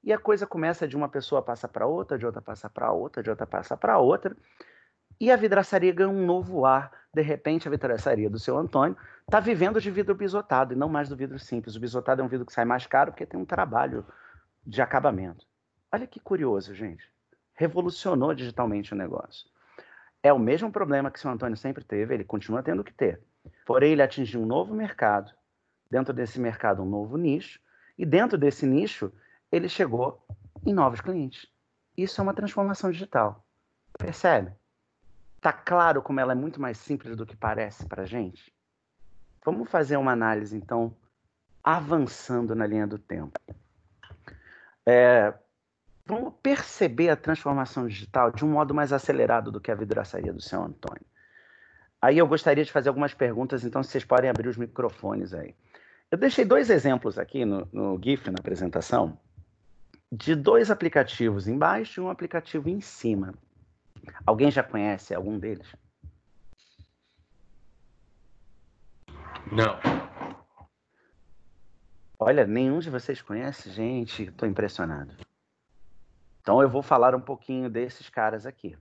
[0.04, 3.22] E a coisa começa de uma pessoa passa para outra, de outra passa para outra,
[3.22, 4.36] de outra passa para outra.
[5.20, 6.92] E a vidraçaria ganha um novo ar.
[7.14, 11.10] De repente, a vidraçaria do seu Antônio está vivendo de vidro bisotado e não mais
[11.10, 11.76] do vidro simples.
[11.76, 14.06] O bisotado é um vidro que sai mais caro porque tem um trabalho
[14.66, 15.46] de acabamento.
[15.92, 17.10] Olha que curioso, gente.
[17.54, 19.50] Revolucionou digitalmente o negócio.
[20.22, 23.22] É o mesmo problema que o seu Antônio sempre teve, ele continua tendo que ter.
[23.66, 25.32] Porém, ele atingiu um novo mercado,
[25.90, 27.60] dentro desse mercado, um novo nicho,
[27.98, 29.12] e dentro desse nicho,
[29.52, 30.24] ele chegou
[30.66, 31.48] em novos clientes.
[31.96, 33.46] Isso é uma transformação digital.
[33.98, 34.52] Percebe?
[35.40, 38.54] Tá claro como ela é muito mais simples do que parece para gente?
[39.46, 40.96] Vamos fazer uma análise, então,
[41.64, 43.40] avançando na linha do tempo.
[44.86, 45.34] É,
[46.08, 50.42] vamos perceber a transformação digital de um modo mais acelerado do que a vidraçaria do
[50.42, 51.06] seu Antônio.
[52.02, 55.54] Aí eu gostaria de fazer algumas perguntas, então vocês podem abrir os microfones aí.
[56.10, 59.20] Eu deixei dois exemplos aqui no, no GIF, na apresentação,
[60.10, 63.34] de dois aplicativos embaixo e um aplicativo em cima.
[64.26, 65.68] Alguém já conhece algum deles?
[69.52, 69.78] Não.
[72.18, 73.70] Olha, nenhum de vocês conhece?
[73.70, 75.14] Gente, estou impressionado.
[76.48, 78.78] Então eu vou falar um pouquinho desses caras aqui.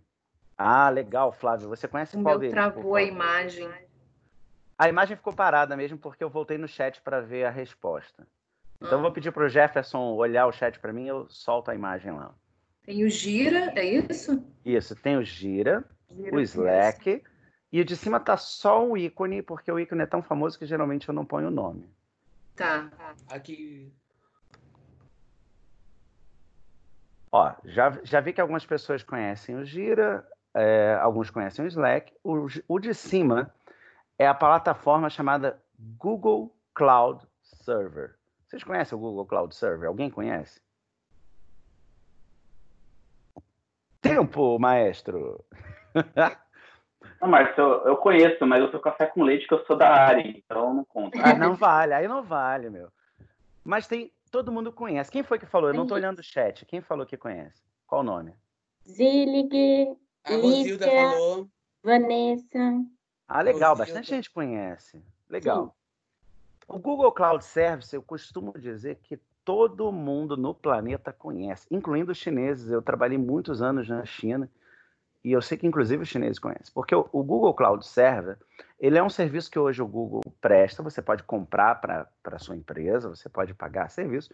[0.56, 1.68] Ah, legal, Flávio.
[1.68, 2.54] Você conhece o qual meu deles?
[2.54, 3.68] travou a imagem.
[4.78, 8.24] A imagem ficou parada mesmo porque eu voltei no chat para ver a resposta.
[8.76, 11.68] Então eu vou pedir para o Jefferson olhar o chat para mim e eu solto
[11.68, 12.32] a imagem lá.
[12.84, 14.46] Tem o Gira, é isso?
[14.64, 17.20] Isso, tem o Gira, Gira o Slack,
[17.72, 20.66] e o de cima tá só o ícone, porque o ícone é tão famoso que
[20.66, 21.90] geralmente eu não ponho o nome.
[22.54, 22.88] Tá.
[23.28, 23.92] Aqui.
[27.36, 32.10] Ó, já, já vi que algumas pessoas conhecem o Gira, é, alguns conhecem o Slack.
[32.24, 33.54] O, o de cima
[34.18, 35.60] é a plataforma chamada
[35.98, 38.14] Google Cloud Server.
[38.46, 39.86] Vocês conhecem o Google Cloud Server?
[39.86, 40.62] Alguém conhece?
[44.00, 45.44] Tempo, maestro.
[47.20, 49.88] Não, Márcio, eu, eu conheço, mas eu sou café com leite que eu sou da
[49.88, 51.18] área, então não conta.
[51.22, 52.88] Ah, não vale, aí não vale, meu.
[53.64, 55.10] Mas tem, todo mundo conhece.
[55.10, 55.70] Quem foi que falou?
[55.70, 56.66] Eu não estou olhando o chat.
[56.66, 57.62] Quem falou que conhece?
[57.86, 58.34] Qual o nome?
[58.86, 61.48] Zillig, A Rosilda Lívia, falou.
[61.82, 62.84] Vanessa.
[63.26, 63.76] Ah, legal, Rosilda.
[63.76, 65.02] bastante gente conhece.
[65.30, 65.74] Legal.
[66.68, 72.18] O Google Cloud Service, eu costumo dizer que todo mundo no planeta conhece, incluindo os
[72.18, 72.70] chineses.
[72.70, 74.50] Eu trabalhei muitos anos na China
[75.26, 78.38] e eu sei que inclusive os chineses conhecem, porque o, Google Cloud Server,
[78.78, 82.54] ele é um serviço que hoje o Google presta, você pode comprar para a sua
[82.54, 84.32] empresa, você pode pagar serviço,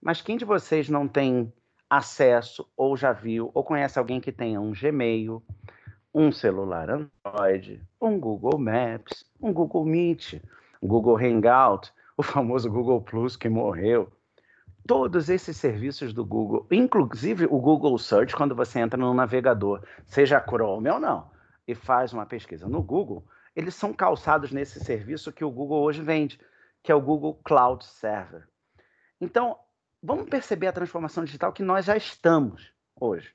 [0.00, 1.52] mas quem de vocês não tem
[1.90, 5.42] acesso ou já viu ou conhece alguém que tenha um Gmail,
[6.14, 10.40] um celular Android, um Google Maps, um Google Meet,
[10.80, 14.10] um Google Hangout, o famoso Google Plus que morreu.
[14.86, 20.40] Todos esses serviços do Google, inclusive o Google Search, quando você entra no navegador, seja
[20.40, 21.30] Chrome ou não,
[21.66, 26.02] e faz uma pesquisa no Google, eles são calçados nesse serviço que o Google hoje
[26.02, 26.40] vende,
[26.82, 28.48] que é o Google Cloud Server.
[29.20, 29.56] Então,
[30.02, 33.34] vamos perceber a transformação digital que nós já estamos hoje.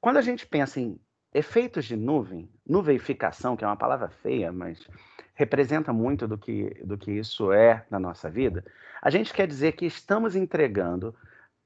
[0.00, 0.98] Quando a gente pensa em
[1.32, 4.86] efeitos de nuvem, nuveificação, que é uma palavra feia, mas
[5.34, 8.64] representa muito do que, do que isso é na nossa vida,
[9.00, 11.14] a gente quer dizer que estamos entregando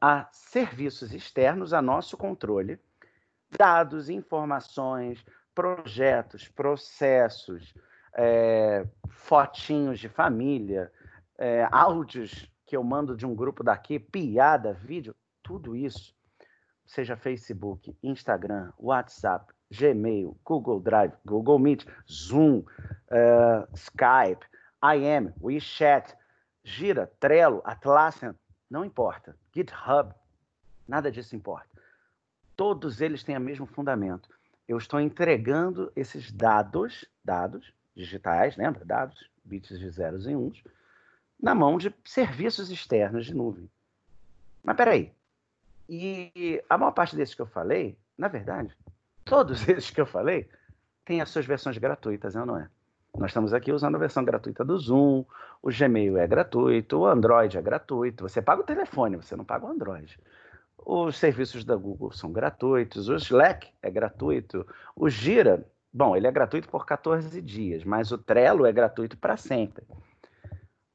[0.00, 2.78] a serviços externos a nosso controle
[3.50, 5.24] dados, informações,
[5.54, 7.74] projetos, processos,
[8.14, 10.92] é, fotinhos de família,
[11.38, 16.14] é, áudios que eu mando de um grupo daqui, piada, vídeo, tudo isso,
[16.84, 22.58] seja Facebook, Instagram, WhatsApp, Gmail, Google Drive, Google Meet, Zoom,
[23.10, 24.44] uh, Skype,
[24.82, 26.14] IM, WeChat,
[26.64, 28.34] Gira, Trello, Atlassian,
[28.70, 29.36] não importa.
[29.54, 30.12] GitHub,
[30.86, 31.68] nada disso importa.
[32.56, 34.28] Todos eles têm o mesmo fundamento.
[34.66, 38.84] Eu estou entregando esses dados, dados digitais, lembra?
[38.84, 40.62] Dados, bits de zeros e uns,
[41.40, 43.70] na mão de serviços externos de nuvem.
[44.62, 45.12] Mas peraí.
[45.88, 48.76] E a maior parte desses que eu falei, na verdade,
[49.26, 50.48] todos esses que eu falei,
[51.04, 52.70] têm as suas versões gratuitas, não é?
[53.18, 55.24] Nós estamos aqui usando a versão gratuita do Zoom,
[55.62, 58.28] o Gmail é gratuito, o Android é gratuito.
[58.28, 60.18] Você paga o telefone, você não paga o Android.
[60.78, 66.30] Os serviços da Google são gratuitos, o Slack é gratuito, o Gira, bom, ele é
[66.30, 69.82] gratuito por 14 dias, mas o Trello é gratuito para sempre.
[69.90, 69.96] O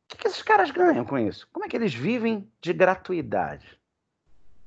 [0.08, 1.48] que, que esses caras ganham com isso?
[1.52, 3.80] Como é que eles vivem de gratuidade?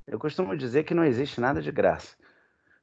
[0.05, 2.15] Eu costumo dizer que não existe nada de graça.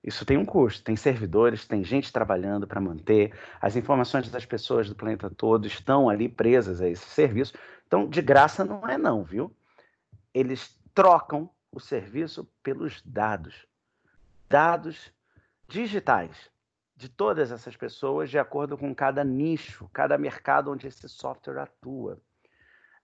[0.02, 4.88] Isso tem um custo, tem servidores, tem gente trabalhando para manter, as informações das pessoas
[4.88, 7.54] do planeta todo estão ali presas a esse serviço.
[7.86, 9.54] Então, de graça não é não, viu?
[10.34, 13.66] Eles trocam o serviço pelos dados.
[14.48, 15.12] Dados
[15.68, 16.50] digitais
[16.96, 22.20] de todas essas pessoas de acordo com cada nicho, cada mercado onde esse software atua.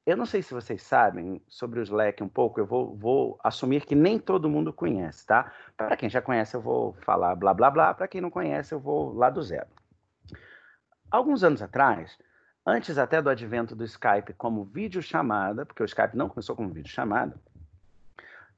[0.08, 3.84] Eu não sei se vocês sabem sobre o Slack um pouco, eu vou, vou assumir
[3.84, 5.52] que nem todo mundo conhece, tá?
[5.76, 8.80] Para quem já conhece, eu vou falar blá blá blá, para quem não conhece, eu
[8.80, 9.66] vou lá do zero.
[11.10, 12.16] Alguns anos atrás,
[12.64, 17.38] antes até do advento do Skype como videochamada, porque o Skype não começou como videochamada,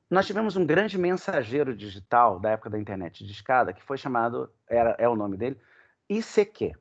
[0.09, 4.49] nós tivemos um grande mensageiro digital da época da internet de escada, que foi chamado,
[4.69, 5.61] era, é o nome dele,
[6.09, 6.77] ICQ,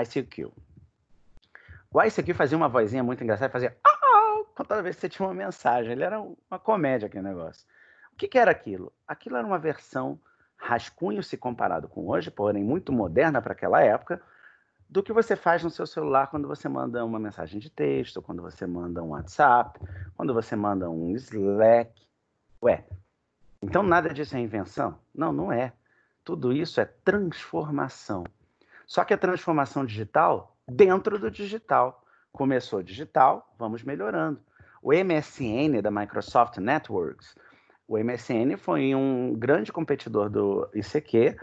[0.00, 0.52] ICQ.
[1.90, 3.76] O ICQ fazia uma vozinha muito engraçada, fazia
[4.56, 4.64] ah!
[4.64, 5.92] toda vez que você tinha uma mensagem.
[5.92, 7.66] Ele era uma comédia aquele negócio.
[8.12, 8.92] O que, que era aquilo?
[9.06, 10.20] Aquilo era uma versão
[10.56, 14.22] rascunho se comparado com hoje, porém muito moderna para aquela época,
[14.88, 18.42] do que você faz no seu celular quando você manda uma mensagem de texto, quando
[18.42, 19.80] você manda um WhatsApp,
[20.14, 21.90] quando você manda um Slack.
[22.62, 22.84] Ué,
[23.60, 24.98] então nada disso é invenção?
[25.14, 25.72] Não, não é.
[26.22, 28.24] Tudo isso é transformação.
[28.86, 32.01] Só que a transformação digital dentro do digital.
[32.32, 34.40] Começou digital, vamos melhorando.
[34.82, 37.36] O MSN da Microsoft Networks,
[37.86, 41.36] o MSN foi um grande competidor do ICQ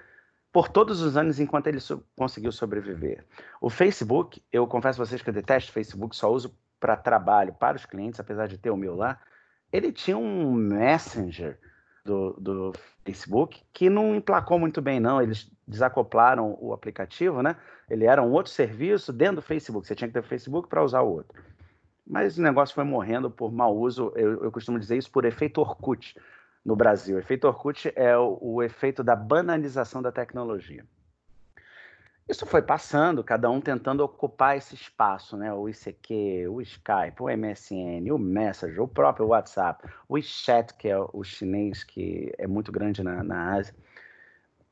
[0.51, 3.23] por todos os anos enquanto ele so conseguiu sobreviver.
[3.61, 7.77] O Facebook, eu confesso a vocês que eu detesto Facebook, só uso para trabalho, para
[7.77, 9.19] os clientes, apesar de ter o meu lá.
[9.71, 11.59] Ele tinha um Messenger
[12.09, 12.73] do, do
[13.05, 15.21] Facebook que não emplacou muito bem, não.
[15.21, 17.55] Eles desacoplaram o aplicativo, né?
[17.89, 19.85] Ele era um outro serviço dentro do Facebook.
[19.85, 21.39] Você tinha que ter Facebook para usar o outro.
[22.05, 24.11] Mas o negócio foi morrendo por mau uso.
[24.15, 26.15] Eu, eu costumo dizer isso por efeito Orkut
[26.65, 27.17] no Brasil.
[27.17, 30.83] O efeito Orkut é o, o efeito da banalização da tecnologia.
[32.29, 35.51] Isso foi passando, cada um tentando ocupar esse espaço, né?
[35.51, 40.95] O ICQ, o Skype, o MSN, o Messenger, o próprio WhatsApp, o WeChat, que é
[40.99, 43.73] o chinês, que é muito grande na, na Ásia.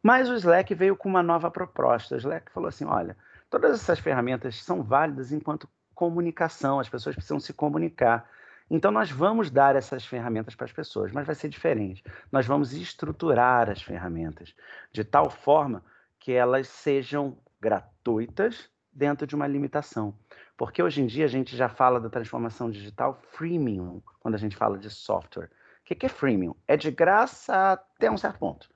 [0.04, 2.13] Mas o Slack veio com uma nova proposta.
[2.13, 3.17] O Slack falou assim: olha,
[3.50, 8.30] todas essas ferramentas são válidas enquanto comunicação, as pessoas precisam se comunicar.
[8.70, 12.04] Então, nós vamos dar essas ferramentas para as pessoas, mas vai ser diferente.
[12.32, 14.54] Nós vamos estruturar as ferramentas
[14.91, 15.84] de tal forma
[16.20, 20.17] que elas sejam gratuitas dentro de uma limitação.
[20.58, 24.56] Porque hoje em dia a gente já fala da transformação digital freemium, quando a gente
[24.56, 25.52] fala de software.
[25.82, 26.56] O que é freemium?
[26.67, 28.67] É de graça até um certo ponto.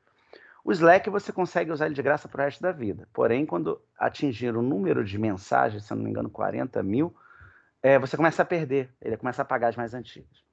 [0.64, 3.08] O Slack você consegue usar ele de graça para o resto da vida.
[3.12, 7.16] Porém, quando atingir o número de mensagens, se eu não me engano, 40 mil,
[7.82, 10.44] é, você começa a perder, ele começa a pagar as mais antigas.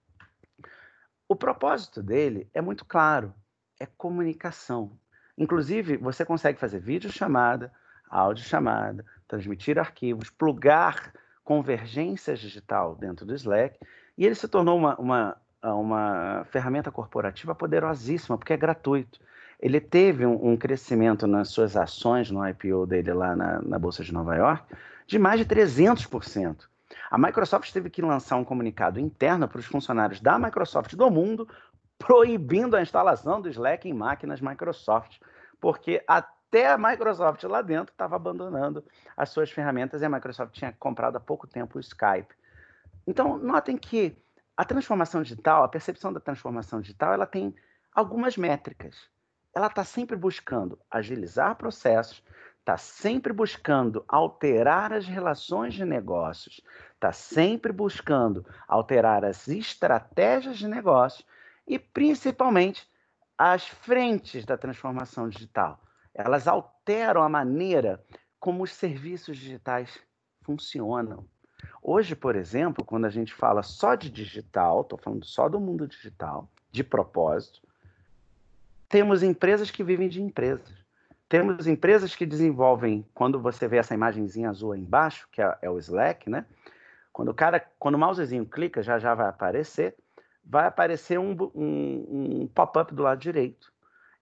[1.28, 3.34] O propósito dele é muito claro,
[3.78, 4.98] é comunicação.
[5.36, 7.70] Inclusive, você consegue fazer vídeo chamada,
[8.10, 11.12] áudio chamada, transmitir arquivos, plugar
[11.44, 13.78] convergências digital dentro do Slack,
[14.16, 19.20] e ele se tornou uma, uma, uma ferramenta corporativa poderosíssima, porque é gratuito
[19.60, 24.04] ele teve um, um, crescimento nas suas ações no IPO dele lá na, na, Bolsa
[24.04, 24.62] de Nova York
[25.06, 26.66] de mais de 300%.
[27.10, 31.48] A Microsoft teve que lançar um comunicado interno para os funcionários da Microsoft do mundo,
[31.98, 35.18] proibindo a instalação do Slack em máquinas Microsoft,
[35.60, 36.02] porque
[36.48, 38.84] até a Microsoft lá dentro estava abandonando
[39.16, 42.34] as suas ferramentas e a Microsoft tinha comprado há pouco tempo o Skype.
[43.06, 44.16] Então, notem que
[44.56, 47.54] a transformação digital, a percepção da transformação digital, ela tem
[47.94, 49.08] algumas métricas
[49.58, 52.22] ela está sempre buscando agilizar processos,
[52.60, 56.60] está sempre buscando alterar as relações de negócios,
[56.94, 61.26] está sempre buscando alterar as estratégias de negócios
[61.66, 62.88] e, principalmente,
[63.36, 65.80] as frentes da transformação digital.
[66.18, 68.04] Elas alteram a maneira
[68.40, 70.00] como os serviços digitais
[70.42, 71.24] funcionam.
[71.80, 75.86] Hoje, por exemplo, quando a gente fala só de digital, estou falando só do mundo
[75.86, 77.62] digital, de propósito,
[78.88, 80.68] temos empresas que vivem de empresas.
[81.28, 85.70] Temos empresas que desenvolvem, quando você vê essa imagenzinha azul aí embaixo, que é, é
[85.70, 86.44] o Slack, né?
[87.12, 89.94] Quando o cara, quando o mousezinho clica, já já vai aparecer,
[90.44, 93.72] vai aparecer um, um, um pop-up do lado direito.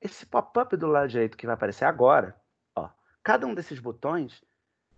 [0.01, 2.37] Esse pop-up do lado direito que vai aparecer agora,
[2.75, 2.89] ó,
[3.23, 4.43] cada um desses botões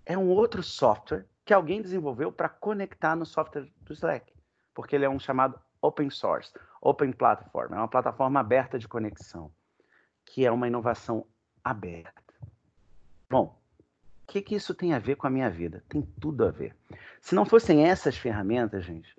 [0.05, 4.33] é um outro software que alguém desenvolveu para conectar no software do Slack,
[4.75, 9.53] porque ele é um chamado open source, open platform, é uma plataforma aberta de conexão
[10.25, 11.27] que é uma inovação
[11.65, 12.23] aberta.
[13.31, 13.59] Bom,
[14.23, 15.83] o que, que isso tem a ver com a minha vida?
[15.89, 16.77] Tem tudo a ver.
[17.21, 19.17] Se não fossem essas ferramentas, gente,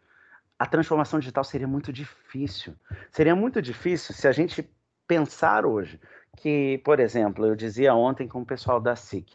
[0.58, 2.76] a transformação digital seria muito difícil.
[3.12, 4.70] Seria muito difícil se a gente
[5.10, 6.00] pensar hoje
[6.38, 9.34] que, por exemplo, eu dizia ontem com o pessoal da SIC,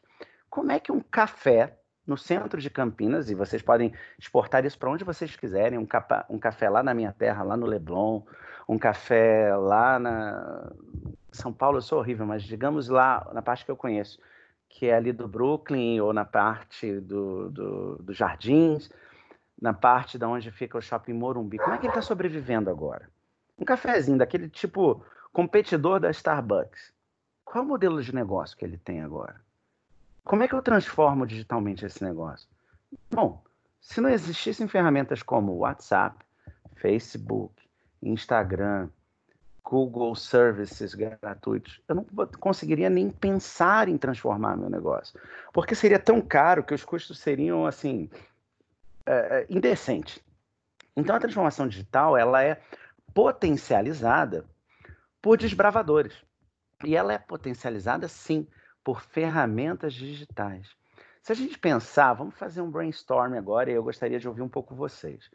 [0.49, 4.91] como é que um café no centro de Campinas, e vocês podem exportar isso para
[4.91, 8.23] onde vocês quiserem, um, capa, um café lá na minha terra, lá no Leblon,
[8.69, 10.71] um café lá na
[11.33, 14.21] São Paulo, eu sou horrível, mas digamos lá na parte que eu conheço,
[14.69, 18.91] que é ali do Brooklyn ou na parte do, do, do Jardins,
[19.61, 21.59] na parte da onde fica o Shopping Morumbi.
[21.59, 23.09] Como é que ele está sobrevivendo agora?
[23.59, 25.03] Um cafezinho daquele tipo
[25.35, 26.95] competidor da Starbucks.
[27.45, 29.35] Qual é o modelo de negócio que ele tem agora?
[30.23, 32.49] Como é que eu transformo digitalmente esse negócio?
[33.11, 33.43] Bom,
[33.81, 36.25] se não existissem ferramentas como WhatsApp,
[36.77, 37.53] Facebook,
[38.01, 38.89] Instagram,
[39.65, 42.05] Google Services gratuitos, eu não
[42.39, 45.19] conseguiria nem pensar em transformar meu negócio,
[45.53, 48.09] porque seria tão caro que os custos seriam assim
[49.05, 50.23] é, indecentes.
[50.97, 52.61] Então a transformação digital ela é
[53.13, 54.45] potencializada
[55.25, 56.13] por desbravadores
[56.85, 58.47] e ela é potencializada sim
[58.85, 60.69] por ferramentas digitais.
[61.23, 64.51] Se a gente pensar, vamos fazer um brainstorm agora e eu gostaria de ouvir um
[64.51, 65.31] pouco vocês.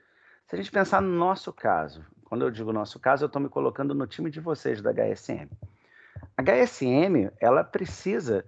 [0.45, 3.49] Se a gente pensar no nosso caso, quando eu digo nosso caso, eu estou me
[3.49, 5.49] colocando no time de vocês da HSM.
[6.37, 8.45] A HSM, ela precisa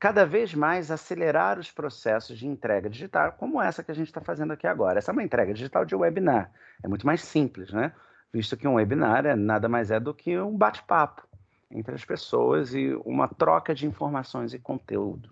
[0.00, 4.22] cada vez mais acelerar os processos de entrega digital, como essa que a gente está
[4.22, 5.00] fazendo aqui agora.
[5.00, 6.50] Essa é uma entrega digital de webinar.
[6.82, 7.92] É muito mais simples, né?
[8.32, 11.26] Visto que um webinar é nada mais é do que um bate-papo
[11.70, 15.30] entre as pessoas e uma troca de informações e conteúdo.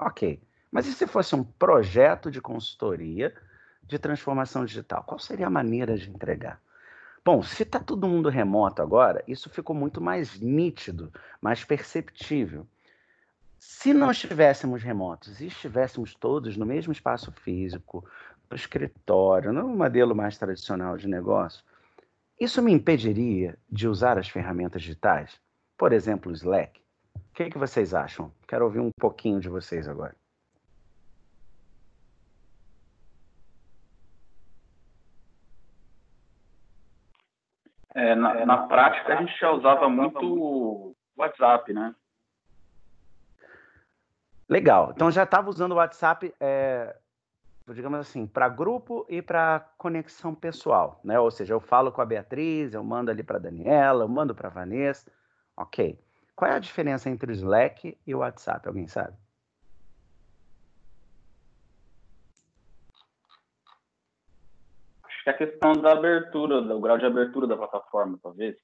[0.00, 0.40] Ok.
[0.70, 3.34] Mas e se fosse um projeto de consultoria
[3.82, 5.04] de transformação digital?
[5.04, 6.60] Qual seria a maneira de entregar?
[7.24, 12.66] Bom, se está todo mundo remoto agora, isso ficou muito mais nítido, mais perceptível.
[13.58, 18.04] Se nós estivéssemos remotos e estivéssemos todos no mesmo espaço físico,
[18.50, 21.64] no escritório, no modelo mais tradicional de negócio,
[22.38, 25.40] isso me impediria de usar as ferramentas digitais?
[25.76, 26.80] Por exemplo, o Slack.
[27.14, 28.32] O que, é que vocês acham?
[28.46, 30.14] Quero ouvir um pouquinho de vocês agora.
[37.94, 41.94] É, na, na, prática, a gente já usava muito o WhatsApp, né?
[44.48, 44.90] Legal.
[44.94, 46.96] Então já estava usando o WhatsApp, é,
[47.72, 51.18] digamos assim, para grupo e para conexão pessoal, né?
[51.18, 54.50] Ou seja, eu falo com a Beatriz, eu mando ali para Daniela, eu mando para
[54.50, 55.10] Vanessa.
[55.56, 55.98] Ok.
[56.36, 58.68] Qual é a diferença entre o Slack e o WhatsApp?
[58.68, 59.16] Alguém sabe?
[65.04, 68.56] Acho que é a questão da abertura, do grau de abertura da plataforma, talvez.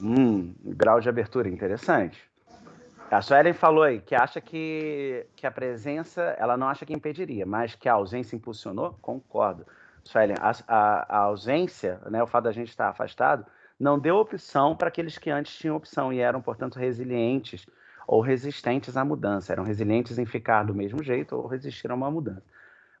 [0.00, 2.30] Hum, grau de abertura, interessante.
[3.10, 7.46] A Suelen falou aí que acha que, que a presença, ela não acha que impediria,
[7.46, 9.66] mas que a ausência impulsionou, concordo.
[10.04, 13.46] Suelen, a, a, a ausência, né, o fato da gente estar afastado,
[13.80, 17.66] não deu opção para aqueles que antes tinham opção e eram, portanto, resilientes
[18.06, 19.52] ou resistentes à mudança.
[19.52, 22.44] Eram resilientes em ficar do mesmo jeito ou resistir a uma mudança.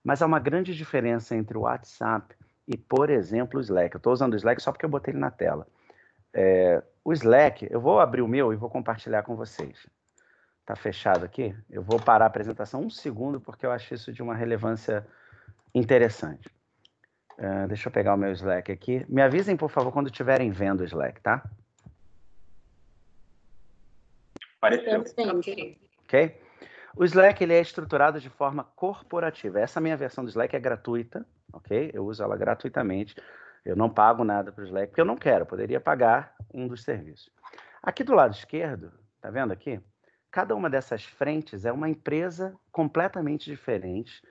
[0.02, 2.34] Mas há uma grande diferença entre o WhatsApp
[2.66, 3.94] e, por exemplo, o Slack.
[3.94, 5.66] Eu estou usando o Slack só porque eu botei ele na tela.
[6.32, 9.86] É, o Slack, eu vou abrir o meu e vou compartilhar com vocês.
[10.68, 11.56] Está fechado aqui?
[11.70, 15.06] Eu vou parar a apresentação um segundo porque eu acho isso de uma relevância
[15.74, 16.46] interessante.
[17.38, 19.02] Uh, deixa eu pegar o meu Slack aqui.
[19.08, 21.42] Me avisem, por favor, quando estiverem vendo o Slack, tá?
[24.60, 25.02] Pareceu.
[26.04, 26.38] Ok?
[26.94, 29.58] O Slack ele é estruturado de forma corporativa.
[29.58, 31.92] Essa minha versão do Slack é gratuita, ok?
[31.94, 33.16] Eu uso ela gratuitamente.
[33.64, 35.44] Eu não pago nada para o Slack, porque eu não quero.
[35.44, 37.30] Eu poderia pagar um dos serviços.
[37.82, 38.92] Aqui do lado esquerdo,
[39.22, 39.80] tá vendo aqui?
[40.30, 44.22] Cada uma dessas frentes é uma empresa completamente diferente,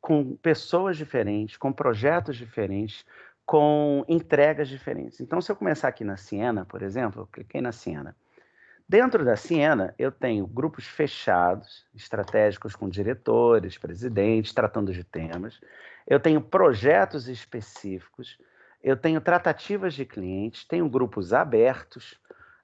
[0.00, 3.04] com pessoas diferentes, com projetos diferentes,
[3.44, 5.20] com entregas diferentes.
[5.20, 8.16] Então, se eu começar aqui na Siena, por exemplo, eu cliquei na Siena.
[8.88, 15.60] Dentro da Siena, eu tenho grupos fechados, estratégicos com diretores, presidentes, tratando de temas.
[16.06, 18.38] Eu tenho projetos específicos,
[18.82, 22.16] eu tenho tratativas de clientes, tenho grupos abertos,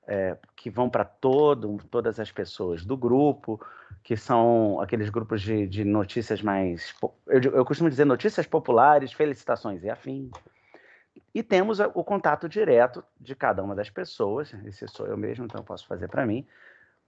[0.06, 3.60] é, que vão para todas as pessoas do grupo,
[4.02, 6.94] que são aqueles grupos de, de notícias mais.
[7.26, 10.30] Eu, eu costumo dizer notícias populares, felicitações e afins.
[11.34, 15.60] E temos o contato direto de cada uma das pessoas, esse sou eu mesmo, então
[15.60, 16.46] eu posso fazer para mim,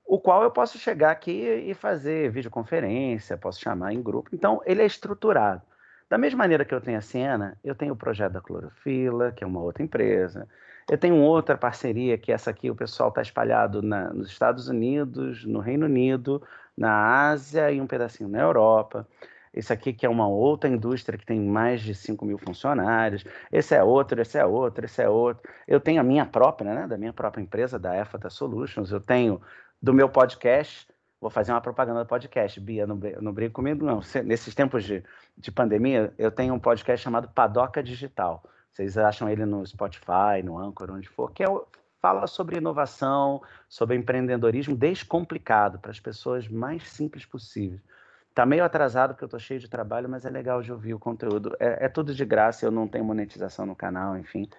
[0.06, 4.30] o qual eu posso chegar aqui e fazer videoconferência, posso chamar em grupo.
[4.32, 5.62] Então, ele é estruturado.
[6.08, 9.42] Da mesma maneira que eu tenho a Siena, eu tenho o projeto da Clorofila, que
[9.42, 10.46] é uma outra empresa.
[10.90, 15.44] Eu tenho outra parceria, que essa aqui o pessoal está espalhado na, nos Estados Unidos,
[15.44, 16.42] no Reino Unido,
[16.76, 19.06] na Ásia e um pedacinho na Europa.
[19.52, 23.74] esse aqui que é uma outra indústria que tem mais de 5 mil funcionários, esse
[23.74, 25.48] é outro, esse é outro, esse é outro.
[25.66, 29.40] Eu tenho a minha própria, né, da minha própria empresa, da EFATA Solutions, eu tenho
[29.80, 30.88] do meu podcast,
[31.20, 35.02] vou fazer uma propaganda do podcast, Bia, não, não comigo não, nesses tempos de,
[35.38, 38.42] de pandemia, eu tenho um podcast chamado Padoca Digital,
[38.74, 41.64] vocês acham ele no Spotify, no Anchor, onde for, que é o,
[42.02, 47.80] fala sobre inovação, sobre empreendedorismo descomplicado, para as pessoas mais simples possíveis.
[48.34, 50.98] Tá meio atrasado porque eu tô cheio de trabalho, mas é legal de ouvir o
[50.98, 51.56] conteúdo.
[51.60, 54.50] É, é tudo de graça, eu não tenho monetização no canal, enfim.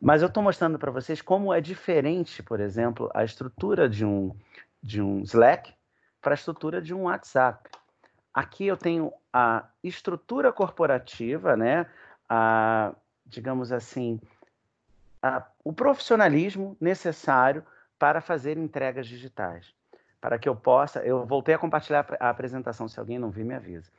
[0.00, 4.36] Mas eu estou mostrando para vocês como é diferente, por exemplo, a estrutura de um,
[4.82, 5.72] de um Slack
[6.20, 7.70] para a estrutura de um WhatsApp.
[8.34, 11.86] Aqui eu tenho a estrutura corporativa, né?
[12.28, 12.92] A,
[13.34, 14.20] digamos assim,
[15.22, 17.64] a, o profissionalismo necessário
[17.98, 19.74] para fazer entregas digitais.
[20.20, 23.54] Para que eu possa, eu voltei a compartilhar a apresentação, se alguém não viu, me
[23.54, 23.90] avisa.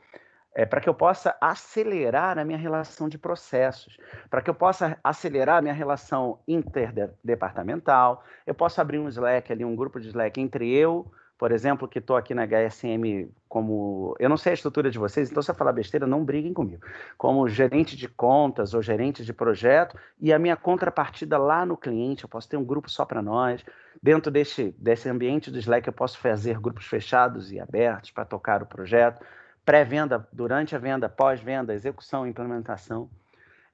[0.54, 3.98] É, para que eu possa acelerar a minha relação de processos,
[4.30, 9.66] para que eu possa acelerar a minha relação interdepartamental, eu posso abrir um Slack ali,
[9.66, 14.16] um grupo de Slack entre eu, por exemplo, que estou aqui na HSM como.
[14.20, 16.82] Eu não sei a estrutura de vocês, então se eu falar besteira, não briguem comigo.
[17.18, 22.24] Como gerente de contas ou gerente de projeto, e a minha contrapartida lá no cliente,
[22.24, 23.66] eu posso ter um grupo só para nós.
[24.02, 28.64] Dentro desse, desse ambiente do Slack, eu posso fazer grupos fechados e abertos para tocar
[28.64, 29.26] o projeto.
[29.66, 33.10] Pré-venda, durante a venda, pós-venda, execução, implementação.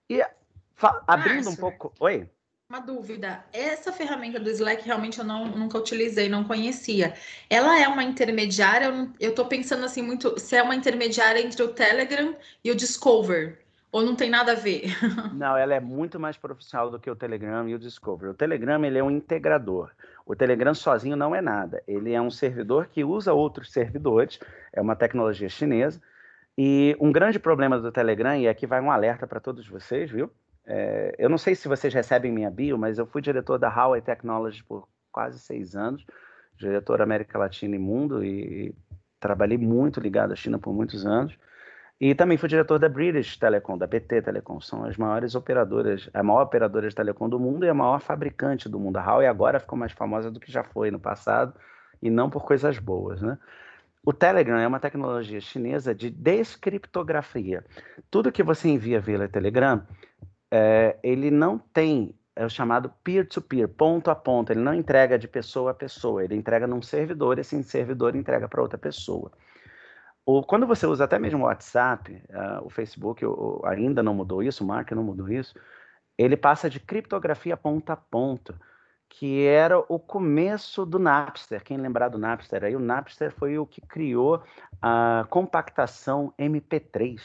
[0.10, 0.24] E
[1.06, 1.94] abrindo um pouco.
[2.00, 2.28] Oi?
[2.72, 3.44] Uma dúvida.
[3.52, 7.14] Essa ferramenta do Slack realmente eu não, nunca utilizei, não conhecia.
[7.50, 8.88] Ela é uma intermediária?
[9.20, 13.60] Eu estou pensando assim muito se é uma intermediária entre o Telegram e o Discover.
[13.92, 14.86] Ou não tem nada a ver?
[15.36, 18.30] Não, ela é muito mais profissional do que o Telegram e o Discover.
[18.30, 19.92] O Telegram ele é um integrador.
[20.26, 21.84] O Telegram sozinho não é nada.
[21.86, 24.40] Ele é um servidor que usa outros servidores.
[24.72, 26.02] É uma tecnologia chinesa.
[26.58, 30.32] E um grande problema do Telegram, e aqui vai um alerta para todos vocês, viu?
[30.74, 34.00] É, eu não sei se vocês recebem minha bio, mas eu fui diretor da Huawei
[34.02, 36.06] Technology por quase seis anos,
[36.58, 38.74] diretor América Latina e Mundo, e
[39.20, 41.38] trabalhei muito ligado à China por muitos anos.
[42.00, 44.62] E também fui diretor da British Telecom, da BT Telecom.
[44.62, 48.70] São as maiores operadoras, a maior operadora de telecom do mundo e a maior fabricante
[48.70, 48.96] do mundo.
[48.96, 51.54] A Huawei agora ficou mais famosa do que já foi no passado,
[52.02, 53.38] e não por coisas boas, né?
[54.04, 57.64] O Telegram é uma tecnologia chinesa de descriptografia.
[58.10, 59.86] Tudo que você envia via Telegram,
[60.52, 64.52] é, ele não tem é o chamado peer-to-peer, ponto a ponto.
[64.52, 68.48] Ele não entrega de pessoa a pessoa, ele entrega num servidor e esse servidor entrega
[68.48, 69.32] para outra pessoa.
[70.26, 73.24] O, quando você usa até mesmo o WhatsApp, uh, o Facebook
[73.66, 75.54] ainda não mudou isso, o Mark não mudou isso,
[76.18, 78.56] ele passa de criptografia ponto a ponto,
[79.10, 81.64] que era o começo do Napster.
[81.64, 84.42] Quem lembrar do Napster aí, o Napster foi o que criou
[84.82, 87.20] a compactação MP3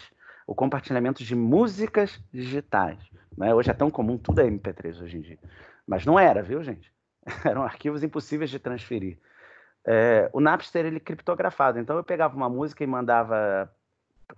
[0.47, 2.99] o compartilhamento de músicas digitais.
[3.36, 3.55] Né?
[3.55, 5.38] Hoje é tão comum, tudo é MP3 hoje em dia.
[5.86, 6.92] Mas não era, viu, gente?
[7.44, 9.18] Eram arquivos impossíveis de transferir.
[9.84, 11.78] É, o Napster, ele criptografado.
[11.78, 13.70] Então, eu pegava uma música e mandava,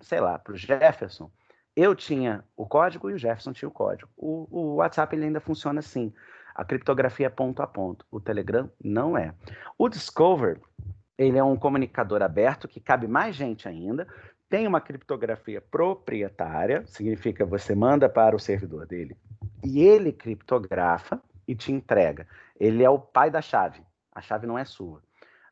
[0.01, 1.31] sei lá, para o Jefferson.
[1.77, 4.11] Eu tinha o código e o Jefferson tinha o código.
[4.17, 6.13] O, o WhatsApp ele ainda funciona assim.
[6.55, 8.05] A criptografia é ponto a ponto.
[8.11, 9.33] O Telegram não é.
[9.79, 10.61] O Discover,
[11.17, 14.09] ele é um comunicador aberto que cabe mais gente ainda,
[14.49, 19.17] tem uma criptografia proprietária, significa você manda para o servidor dele
[19.63, 22.27] e ele criptografa e te entrega.
[22.59, 23.83] Ele é o pai da chave.
[24.13, 25.03] A chave não é sua.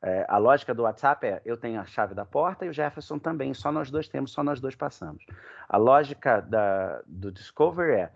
[0.03, 3.19] É, a lógica do WhatsApp é: eu tenho a chave da porta e o Jefferson
[3.19, 5.25] também, só nós dois temos, só nós dois passamos.
[5.69, 8.13] A lógica da, do Discover é: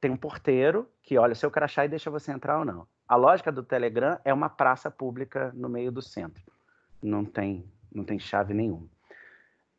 [0.00, 2.86] tem um porteiro que olha seu crachá e deixa você entrar ou não.
[3.06, 6.42] A lógica do Telegram é uma praça pública no meio do centro.
[7.02, 8.93] Não tem, não tem chave nenhuma.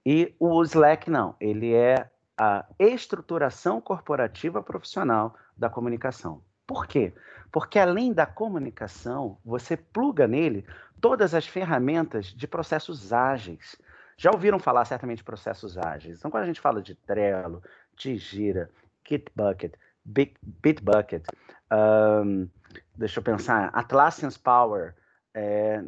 [0.05, 6.41] E o Slack não, ele é a estruturação corporativa profissional da comunicação.
[6.67, 7.13] Por quê?
[7.51, 10.65] Porque além da comunicação, você pluga nele
[10.99, 13.75] todas as ferramentas de processos ágeis.
[14.17, 16.19] Já ouviram falar certamente de processos ágeis?
[16.19, 17.61] Então, quando a gente fala de Trello,
[17.95, 18.69] de Gira,
[19.03, 21.23] Kitbucket, Bitbucket,
[21.71, 22.47] um,
[22.95, 24.95] deixa eu pensar, Atlassian's Power,
[25.33, 25.81] é,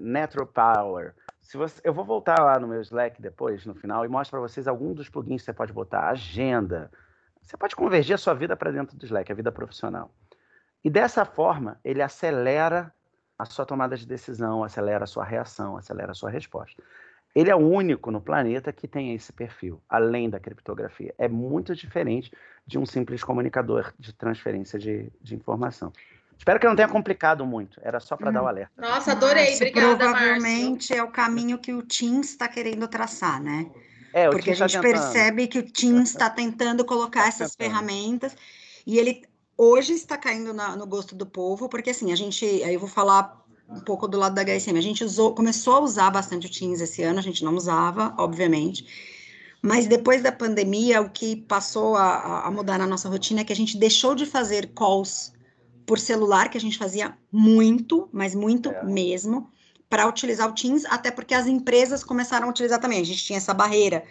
[0.54, 1.14] Power,
[1.48, 4.46] se você, eu vou voltar lá no meu Slack depois, no final, e mostro para
[4.46, 6.10] vocês algum dos plugins que você pode botar.
[6.10, 6.92] Agenda.
[7.42, 10.14] Você pode convergir a sua vida para dentro do Slack, a vida profissional.
[10.84, 12.94] E dessa forma, ele acelera
[13.40, 16.84] a sua tomada de decisão, acelera a sua reação, acelera a sua resposta.
[17.34, 21.16] Ele é o único no planeta que tem esse perfil, além da criptografia.
[21.18, 22.30] É muito diferente
[22.66, 25.94] de um simples comunicador de transferência de, de informação.
[26.38, 27.80] Espero que não tenha complicado muito.
[27.84, 28.34] Era só para hum.
[28.34, 28.72] dar o um alerta.
[28.78, 29.54] Nossa, adorei.
[29.54, 30.96] Isso Obrigada, provavelmente Márcio.
[30.96, 33.70] é o caminho que o Teams está querendo traçar, né?
[34.14, 34.92] É, porque a tá gente tentando.
[35.02, 37.76] percebe que o Teams está tentando colocar Tá essas tentando.
[37.76, 38.36] ferramentas
[38.86, 39.24] e ele
[39.58, 42.90] hoje está caindo na- no gosto do povo, porque assim, a gente, aí eu vou
[42.90, 46.50] falar um pouco do lado da HSM, a gente usou, começou a usar bastante o
[46.52, 48.86] Teams esse ano, a gente não usava, obviamente,
[49.62, 53.52] mas depois da pandemia, o que passou a- a mudar na nossa rotina é que
[53.52, 55.34] a gente deixou de fazer calls
[55.88, 58.84] por celular, que a gente fazia muito, mas muito É.
[58.84, 59.50] mesmo,
[59.90, 63.00] para utilizar o Teams, até porque as empresas começaram a utilizar também.
[63.00, 64.04] A gente tinha essa barreira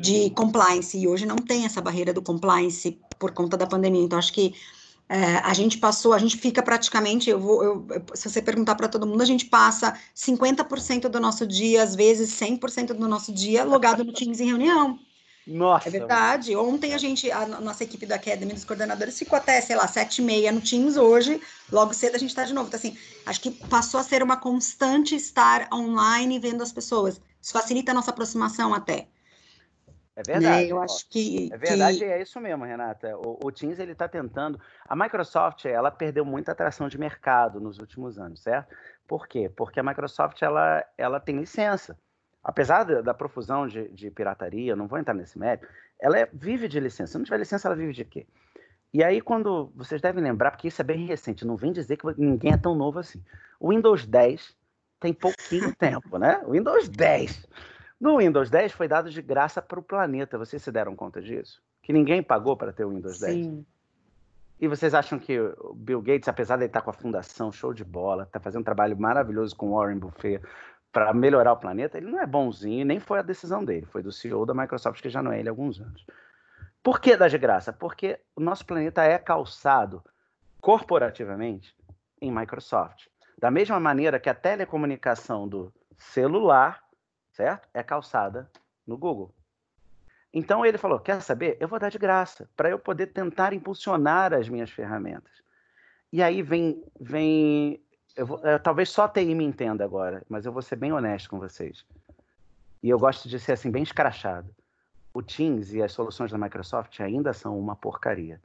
[0.00, 4.02] de compliance, e hoje não tem essa barreira do compliance por conta da pandemia.
[4.02, 4.52] Então, acho que
[5.08, 8.74] é, a gente passou, a gente fica praticamente, eu vou, eu- eu- se você perguntar
[8.74, 13.30] para todo mundo, a gente passa 50% do nosso dia, às vezes 100% do nosso
[13.32, 14.98] dia, logado no Teams em reunião.
[15.46, 15.88] Nossa.
[15.88, 16.54] É verdade.
[16.56, 19.86] Ontem a gente, a no- nossa equipe da Academy dos coordenadores ficou até, sei lá,
[19.88, 20.96] sete e meia no Teams.
[20.96, 21.40] Hoje,
[21.70, 22.68] logo cedo, a gente está de novo.
[22.68, 27.20] Então, assim, acho que passou a ser uma constante estar online vendo as pessoas.
[27.40, 29.08] Isso facilita a nossa aproximação até.
[30.14, 30.68] É verdade.
[30.68, 30.82] Eu ó.
[30.82, 31.48] acho que.
[31.52, 33.16] É verdade, que- é isso mesmo, Renata.
[33.16, 34.60] O, o Teams ele está tentando.
[34.86, 38.74] A Microsoft ela perdeu muita atração de mercado nos últimos anos, certo?
[39.08, 39.48] Por quê?
[39.48, 41.98] Porque a Microsoft ela, ela tem licença.
[42.42, 45.66] Apesar da, da profusão de, de pirataria, não vou entrar nesse mérito,
[45.98, 47.12] ela é- vive de licença.
[47.12, 48.26] Se não tiver licença, ela vive de quê?
[48.92, 52.06] E aí, quando vocês devem lembrar, porque isso é bem recente, não vem dizer que
[52.18, 53.22] ninguém é tão novo assim.
[53.58, 54.54] O Windows 10
[55.00, 56.42] tem pouquinho tempo, né?
[56.44, 57.46] O Windows 10.
[58.00, 60.36] No Windows 10 foi dado de graça para o planeta.
[60.36, 61.62] Vocês se deram conta disso?
[61.80, 63.32] Que ninguém pagou para ter o Windows 10.
[63.32, 63.66] Sim.
[64.60, 67.72] E vocês acham que o Bill Gates, apesar de ele estar com a fundação show
[67.72, 70.44] de bola, está fazendo um trabalho maravilhoso com Warren Buffett
[70.92, 74.12] para melhorar o planeta, ele não é bonzinho, nem foi a decisão dele, foi do
[74.12, 76.04] CEO da Microsoft, que já não é ele há alguns anos.
[76.82, 77.72] Por que de graça?
[77.72, 80.04] Porque o nosso planeta é calçado
[80.60, 81.74] corporativamente
[82.20, 83.06] em Microsoft.
[83.38, 86.82] Da mesma maneira que a telecomunicação do celular,
[87.32, 87.68] certo?
[87.72, 88.50] É calçada
[88.86, 89.34] no Google.
[90.32, 91.56] Então ele falou: quer saber?
[91.60, 95.42] Eu vou dar de graça para eu poder tentar impulsionar as minhas ferramentas.
[96.12, 97.82] E aí vem, vem,
[98.16, 100.92] eu vou- eh, talvez só a TI me entenda agora, mas eu vou ser bem
[100.92, 101.84] honesto com vocês.
[102.82, 104.48] E eu gosto de ser assim bem escrachado.
[105.14, 108.40] O Teams e as soluções da Microsoft ainda são uma porcaria.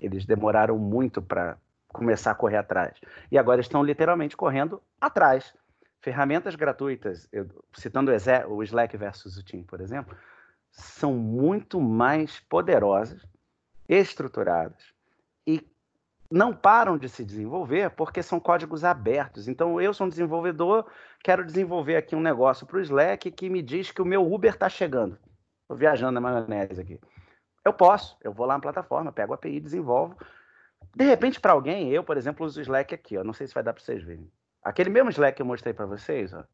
[0.00, 1.56] Eles demoraram muito para
[1.88, 2.98] começar a correr atrás.
[3.30, 5.54] E agora estão literalmente correndo atrás.
[6.00, 8.10] Ferramentas gratuitas, eu- citando
[8.48, 10.16] o Slack versus o Team, por exemplo,
[10.70, 13.24] são muito mais poderosas,
[13.88, 14.92] estruturadas
[16.32, 19.48] não param de se desenvolver porque são códigos abertos.
[19.48, 20.86] Então, eu sou um desenvolvedor,
[21.22, 24.52] quero desenvolver aqui um negócio para o Slack que me diz que o meu Uber
[24.52, 25.18] está chegando.
[25.60, 26.98] Estou viajando na maionese aqui.
[27.64, 30.16] Eu posso, eu vou lá na plataforma, pego a API, desenvolvo.
[30.96, 33.54] De repente, para alguém, eu, por exemplo, uso o Slack aqui, ó, não sei se
[33.54, 34.30] vai dar para vocês verem.
[34.64, 36.44] Aquele mesmo Slack que eu mostrei para vocês, ó,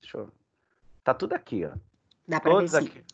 [0.00, 0.30] deixa eu...
[1.02, 1.76] tá tudo aqui, ó.
[2.26, 2.86] Dá para ver Todos sim.
[2.86, 3.04] aqui.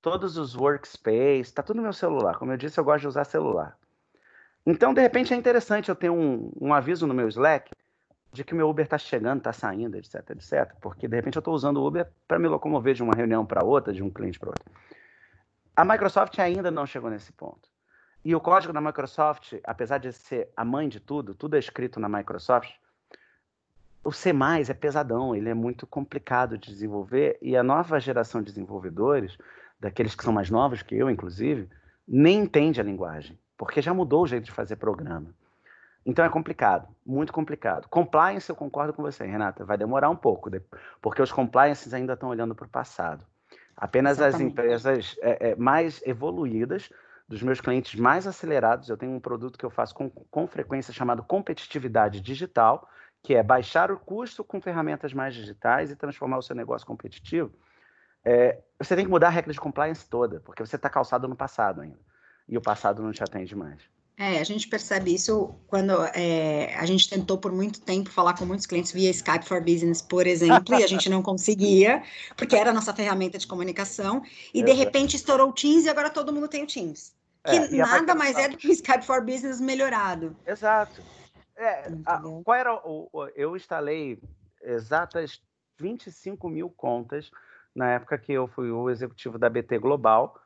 [0.00, 2.36] Todos os workspace, tá tudo no meu celular.
[2.38, 3.76] Como eu disse, eu gosto de usar celular.
[4.66, 7.70] Então, de repente, é interessante eu ter um, um aviso no meu Slack
[8.32, 10.74] de que meu Uber está chegando, está saindo, etc, etc.
[10.80, 13.64] Porque, de repente, eu estou usando o Uber para me locomover de uma reunião para
[13.64, 14.64] outra, de um cliente para outro.
[15.76, 17.68] A Microsoft ainda não chegou nesse ponto.
[18.24, 22.00] E o código da Microsoft, apesar de ser a mãe de tudo, tudo é escrito
[22.00, 22.72] na Microsoft,
[24.02, 24.30] o C++
[24.68, 29.36] é pesadão, ele é muito complicado de desenvolver e a nova geração de desenvolvedores,
[29.78, 31.68] daqueles que são mais novos que eu, inclusive,
[32.06, 35.34] nem entende a linguagem, porque já mudou o jeito de fazer programa.
[36.06, 37.88] Então é complicado, muito complicado.
[37.88, 40.50] Compliance, eu concordo com você, Renata, vai demorar um pouco,
[41.00, 43.24] porque os compliances ainda estão olhando para o passado.
[43.76, 44.52] Apenas as Exatamente.
[44.52, 46.90] empresas é, é, mais evoluídas,
[47.26, 50.92] dos meus clientes mais acelerados, eu tenho um produto que eu faço com, com frequência
[50.92, 52.86] chamado competitividade digital,
[53.22, 57.50] que é baixar o custo com ferramentas mais digitais e transformar o seu negócio competitivo.
[58.22, 61.34] É, você tem que mudar a regra de compliance toda, porque você está calçado no
[61.34, 61.98] passado ainda.
[62.48, 63.80] E o passado não te atende mais.
[64.16, 68.46] É, a gente percebe isso quando é, a gente tentou por muito tempo falar com
[68.46, 72.00] muitos clientes via Skype for Business, por exemplo, e a gente não conseguia,
[72.36, 74.22] porque era a nossa ferramenta de comunicação,
[74.52, 77.12] e de repente estourou o Teams e agora todo mundo tem o Teams.
[77.44, 80.36] Que É, e a nada mais é do que o Skype for Business melhorado.
[80.46, 81.02] Exato.
[81.56, 84.20] É, a- qual era o, o- Eu instalei
[84.62, 85.42] exatas
[85.78, 87.30] 25 mil contas
[87.74, 90.38] na época que eu fui o executivo da BT Global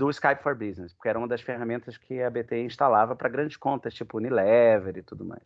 [0.00, 3.58] do Skype for Business, porque era uma das ferramentas que a BT instalava para grandes
[3.58, 5.42] contas, tipo Unilever e tudo mais.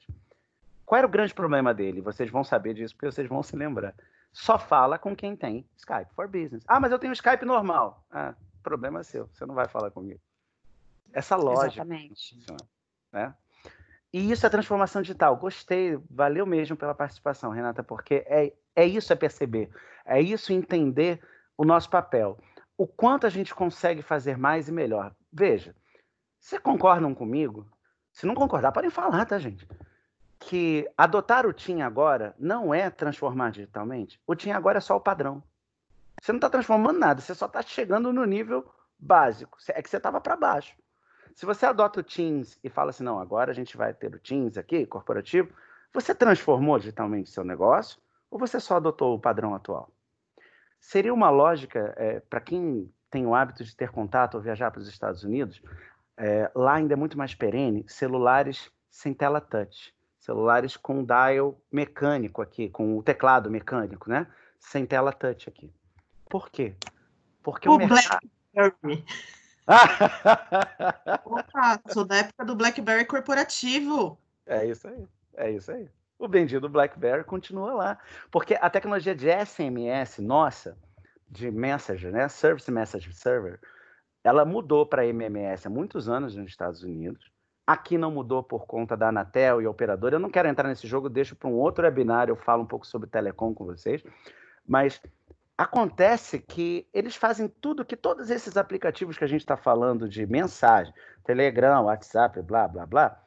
[0.87, 2.01] Qual era o grande problema dele?
[2.01, 3.93] Vocês vão saber disso porque vocês vão se lembrar.
[4.33, 6.63] Só fala com quem tem Skype for Business.
[6.69, 8.07] Ah, mas eu tenho Skype normal.
[8.13, 8.33] Ah,
[8.63, 10.21] problema seu, você não vai falar comigo.
[11.13, 12.39] Essa lógica Exatamente.
[13.13, 13.35] né?
[14.13, 15.37] E isso é transformação digital.
[15.37, 19.69] Gostei, valeu mesmo pela participação, Renata, porque é, é isso é perceber,
[20.05, 21.21] é isso entender
[21.57, 22.39] o nosso papel.
[22.77, 25.15] O quanto a gente consegue fazer mais e melhor.
[25.33, 25.75] Veja,
[26.39, 27.67] vocês concordam comigo?
[28.13, 29.67] Se não concordar, podem falar, tá, gente?
[30.39, 34.21] Que adotar o TIM agora não é transformar digitalmente.
[34.27, 35.43] O TIM agora é só o padrão.
[36.21, 38.65] Você não está transformando nada, você só está chegando no nível
[38.99, 39.59] básico.
[39.69, 40.77] É que você estava para baixo.
[41.35, 44.19] Se você adota o Teams e fala assim, não, agora a gente vai ter o
[44.21, 45.53] Teams aqui, corporativo,
[45.93, 48.01] você transformou digitalmente seu negócio
[48.31, 49.91] ou você só adotou o padrão atual?
[50.85, 54.83] Seria uma lógica, é, para quem tem o hábito de ter contato ou viajar para
[54.83, 55.63] os Estados Unidos,
[56.15, 62.43] é, lá ainda é muito mais perene, celulares sem tela touch, celulares com dial mecânico
[62.43, 64.27] aqui, com o teclado mecânico, né?
[64.61, 65.73] Sem tela touch aqui.
[66.29, 66.75] Por quê?
[67.43, 68.29] Porque o, o mercado...
[68.53, 69.05] BlackBerry.
[71.25, 74.19] Opa, sou da época do BlackBerry corporativo.
[74.45, 75.09] É isso aí,
[75.39, 75.89] é isso aí.
[76.25, 77.99] O bendito BlackBerry continua lá,
[78.31, 80.75] porque a tecnologia de SMS nossa,
[81.29, 83.61] de Messenger, né, Service Message Server,
[84.25, 87.31] ela mudou para MMS há muitos anos nos Estados Unidos.
[87.67, 90.15] Aqui não mudou por conta da Anatel e operador.
[90.15, 92.87] Eu não quero entrar nesse jogo, deixo para um outro webinar, eu falo um pouco
[92.87, 94.03] sobre telecom com vocês.
[94.67, 94.99] Mas
[95.57, 100.27] Acontece que eles fazem tudo que todos esses aplicativos que a gente está falando de
[100.27, 103.24] mensagem, Telegram, WhatsApp, blá, blá, blá,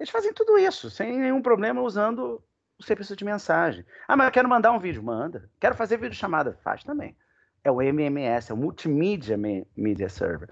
[0.00, 2.42] eles fazem tudo isso sem nenhum problema usando
[2.78, 3.84] o serviço de mensagem.
[4.08, 5.02] Ah, mas eu quero mandar um vídeo.
[5.02, 5.48] Manda.
[5.60, 6.58] Quero fazer vídeo chamada.
[6.64, 7.14] Faz também.
[7.62, 9.38] É o MMS, é o Multimedia
[9.76, 10.48] Media Server.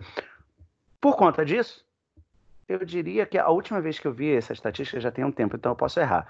[1.00, 1.84] Por conta disso,
[2.68, 5.56] eu diria que a última vez que eu vi essa estatística já tem um tempo,
[5.56, 6.28] então eu posso errar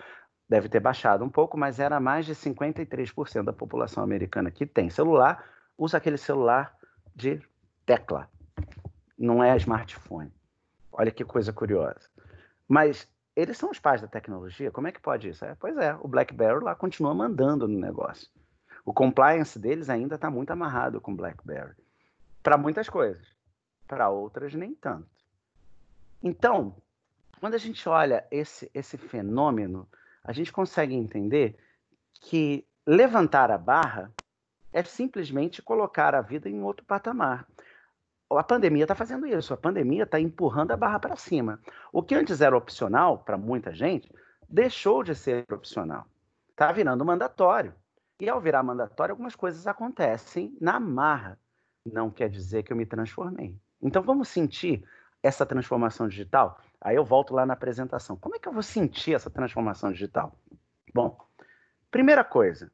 [0.48, 4.88] deve ter baixado um pouco, mas era mais de 53% da população americana que tem
[4.88, 5.44] celular,
[5.76, 6.74] usa aquele celular
[7.14, 7.40] de
[7.84, 8.28] tecla,
[9.18, 10.32] não é smartphone.
[10.90, 12.08] Olha que coisa curiosa.
[12.68, 15.44] Mas eles são os pais da tecnologia, como é que pode isso?
[15.44, 18.28] É, pois é, o BlackBerry lá continua mandando no negócio.
[18.84, 21.74] O compliance deles ainda está muito amarrado com o BlackBerry.
[22.42, 23.26] Para muitas coisas,
[23.86, 25.08] para outras nem tanto.
[26.22, 26.76] Então,
[27.40, 29.88] quando a gente olha esse, esse fenômeno
[30.24, 31.56] a gente consegue entender
[32.20, 34.12] que levantar a barra
[34.72, 37.46] é simplesmente colocar a vida em outro patamar.
[38.30, 41.60] A pandemia está fazendo isso, a pandemia está empurrando a barra para cima.
[41.92, 44.12] O que antes era opcional para muita gente,
[44.48, 46.06] deixou de ser opcional.
[46.50, 47.74] Está virando mandatório.
[48.20, 51.38] E ao virar mandatório, algumas coisas acontecem na marra.
[51.86, 53.56] Não quer dizer que eu me transformei.
[53.80, 54.84] Então vamos sentir
[55.22, 56.60] essa transformação digital?
[56.80, 58.16] Aí eu volto lá na apresentação.
[58.16, 60.36] Como é que eu vou sentir essa transformação digital?
[60.94, 61.18] Bom,
[61.90, 62.70] primeira coisa,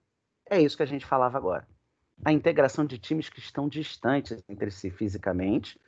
[0.49, 1.67] é isso que a gente falava agora.
[2.23, 5.81] A integração de times que estão distantes entre si fisicamente,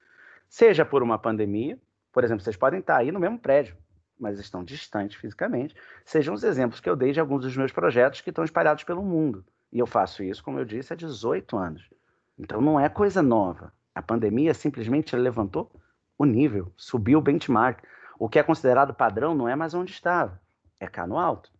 [0.48, 1.78] seja por uma pandemia,
[2.12, 3.76] por exemplo, vocês podem estar aí no mesmo prédio,
[4.18, 5.74] mas estão distantes fisicamente,
[6.04, 9.02] sejam os exemplos que eu dei de alguns dos meus projetos que estão espalhados pelo
[9.02, 9.44] mundo.
[9.72, 11.90] E eu faço isso, como eu disse, há 18 anos.
[12.38, 13.72] Então não é coisa nova.
[13.94, 15.70] A pandemia simplesmente levantou
[16.18, 17.82] o nível, subiu o benchmark.
[18.18, 20.40] O que é considerado padrão não é mais onde estava,
[20.80, 21.50] é cá no alto.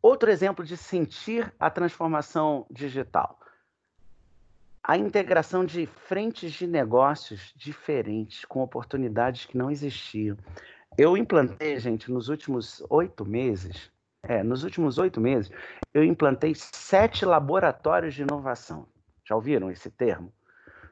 [0.00, 3.38] Outro exemplo de sentir a transformação digital.
[4.90, 10.36] A integração de frentes de negócios diferentes, com oportunidades que não existiam.
[10.98, 13.88] Eu implantei, gente, nos últimos oito meses,
[14.24, 15.48] é, nos últimos oito meses,
[15.94, 18.88] eu implantei sete laboratórios de inovação.
[19.24, 20.32] Já ouviram esse termo?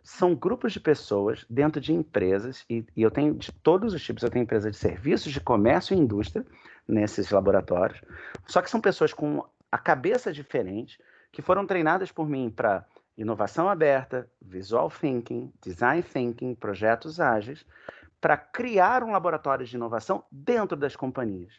[0.01, 4.23] são grupos de pessoas dentro de empresas, e, e, eu tenho de todos os tipos,
[4.23, 6.47] eu tenho empresa de serviços, de comércio e indústria
[6.87, 8.01] nesses laboratórios,
[8.47, 11.01] só que são pessoas com a cabeça diferente,
[11.33, 12.87] que foram treinadas por mim para
[13.19, 17.67] inovação aberta, visual thinking, design thinking, projetos ágeis,
[18.21, 21.53] para criar um laboratório de inovação dentro das companhias.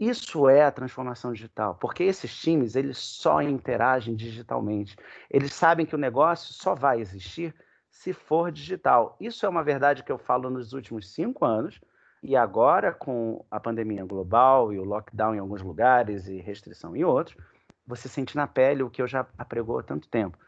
[0.00, 4.96] Isso é a transformação digital, porque esses times eles só interagem digitalmente.
[5.28, 7.54] Eles sabem que o negócio só vai existir
[7.90, 9.16] se for digital.
[9.20, 11.80] Isso é uma verdade que eu falo nos últimos cinco anos,
[12.22, 17.04] e agora, com a pandemia global e o lockdown em alguns lugares e restrição em
[17.04, 17.36] outros,
[17.86, 20.38] você sente na pele o que eu já apregou há tanto tempo,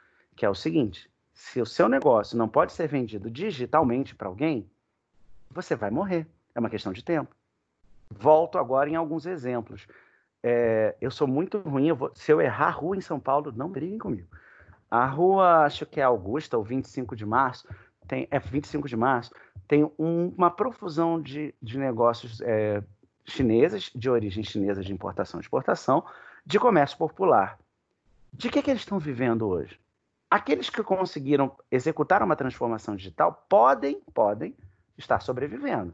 [0.41, 4.67] que é o seguinte: se o seu negócio não pode ser vendido digitalmente para alguém,
[5.51, 6.27] você vai morrer.
[6.55, 7.37] É uma questão de tempo.
[8.09, 9.87] Volto agora em alguns exemplos.
[10.43, 13.69] É, eu sou muito ruim, eu vou, se eu errar rua em São Paulo, não
[13.69, 14.29] briguem comigo.
[14.91, 17.69] A rua, acho que é Augusta, ou 25 de março,
[18.09, 19.35] tem, é 25 de março,
[19.69, 22.83] tem um, uma profusão de, de negócios é,
[23.27, 26.03] chineses, de origem chinesa de importação e exportação,
[26.47, 27.59] de comércio popular.
[28.33, 29.79] De que, que eles estão vivendo hoje?
[30.31, 34.57] Aqueles que conseguiram executar uma transformação digital podem, podem
[34.97, 35.93] estar sobrevivendo.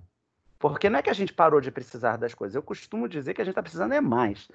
[0.59, 2.55] Porque não é que a gente parou de precisar das coisas.
[2.55, 4.49] Eu costumo dizer que a gente está precisando é mais.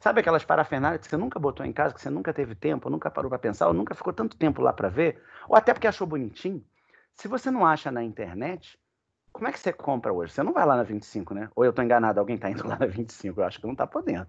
[0.00, 3.10] Sabe aquelas parafernálias que você nunca botou em casa, que você nunca teve tempo, nunca
[3.10, 6.06] parou para pensar, ou nunca ficou tanto tempo lá para ver, ou até porque achou
[6.06, 6.64] bonitinho?
[7.14, 8.78] Se você não acha na internet,
[9.32, 10.32] como é que você compra hoje?
[10.32, 11.48] Você não vai lá na 25, né?
[11.54, 13.86] Ou eu estou enganado, alguém está indo lá na 25, eu acho que não está
[13.86, 14.26] podendo.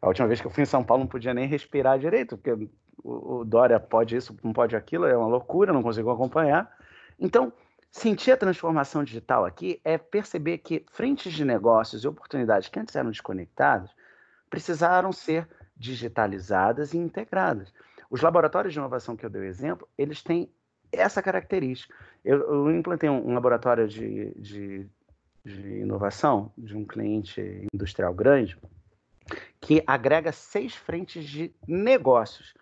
[0.00, 2.68] A última vez que eu fui em São Paulo não podia nem respirar direito, porque
[3.02, 6.70] o, Dória pode isso, não pode aquilo, é uma loucura, não consigo acompanhar.
[7.18, 7.52] Então,
[7.90, 12.94] sentir a transformação digital aqui é perceber que frentes de negócios e oportunidades que antes
[12.96, 13.90] eram desconectadas
[14.48, 17.72] precisaram ser digitalizadas e integradas.
[18.10, 20.50] Os laboratórios de inovação que eu dei o exemplo, eles têm
[20.92, 21.94] essa característica.
[22.24, 24.86] Eu, eu implantei um, um laboratório de, de,
[25.44, 28.56] de, inovação de um cliente industrial grande
[29.60, 32.54] que agrega seis frentes de negócios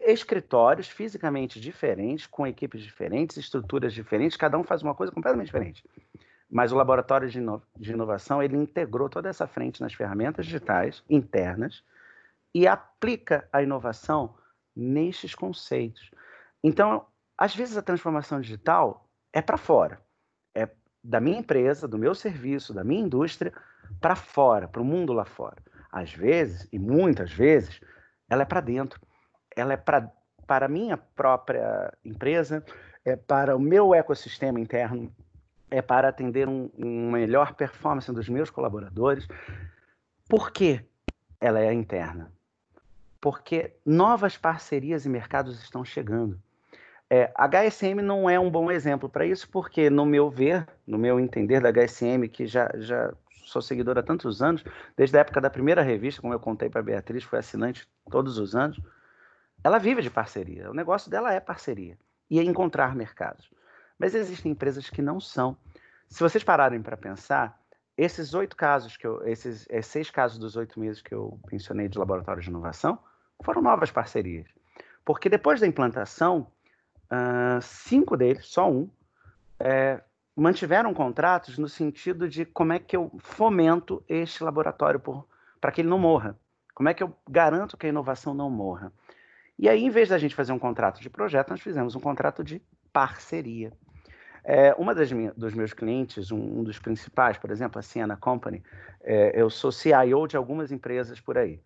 [0.00, 5.84] escritórios fisicamente diferentes, com equipes diferentes, estruturas diferentes, cada um faz uma coisa completamente diferente.
[6.50, 11.02] Mas o laboratório de, ino de inovação, ele integrou toda essa frente nas ferramentas digitais
[11.10, 11.82] internas
[12.54, 14.34] e aplica a inovação
[14.74, 16.10] nestes conceitos.
[16.62, 20.00] Então, às vezes a transformação digital é para fora.
[20.54, 20.68] É
[21.02, 23.52] da minha empresa, do meu serviço, da minha indústria,
[24.00, 25.56] para fora, para o mundo lá fora.
[25.90, 27.80] Às vezes, e muitas vezes,
[28.28, 29.00] ela é para dentro
[29.60, 30.10] ela é pra,
[30.46, 32.64] para a minha própria empresa,
[33.04, 35.12] é para o meu ecossistema interno,
[35.70, 39.26] é para atender um, um melhor performance dos meus colaboradores.
[40.28, 40.84] Por que
[41.40, 42.32] ela é interna?
[43.20, 46.40] Porque novas parcerias e mercados estão chegando.
[47.10, 50.98] É, a HSM não é um bom exemplo para isso, porque, no meu ver, no
[50.98, 53.12] meu entender da HSM, que já, já
[53.46, 54.62] sou seguidor há tantos anos,
[54.94, 58.38] desde a época da primeira revista, como eu contei para a Beatriz, foi assinante todos
[58.38, 58.78] os anos,
[59.62, 60.70] ela vive de parceria.
[60.70, 61.98] O negócio dela é parceria
[62.30, 63.50] e é encontrar mercados.
[63.98, 65.56] Mas existem empresas que não são.
[66.08, 67.60] Se vocês pararem para pensar,
[67.96, 71.88] esses oito casos que eu, esses é, seis casos dos oito meses que eu mencionei
[71.88, 72.98] de laboratório de inovação
[73.42, 74.46] foram novas parcerias,
[75.04, 76.46] porque depois da implantação,
[77.10, 78.88] uh, cinco deles, só um,
[79.58, 80.00] é,
[80.34, 85.02] mantiveram contratos no sentido de como é que eu fomento este laboratório
[85.60, 86.38] para que ele não morra.
[86.74, 88.92] Como é que eu garanto que a inovação não morra?
[89.58, 92.44] E aí, em vez da gente fazer um contrato de projeto, nós fizemos um contrato
[92.44, 93.72] de parceria.
[94.44, 98.16] É, uma das minhas, dos meus clientes, um, um, dos principais, por exemplo, a Siena
[98.16, 98.62] Company,
[99.02, 101.60] é, eu sou CIO de algumas empresas por aí.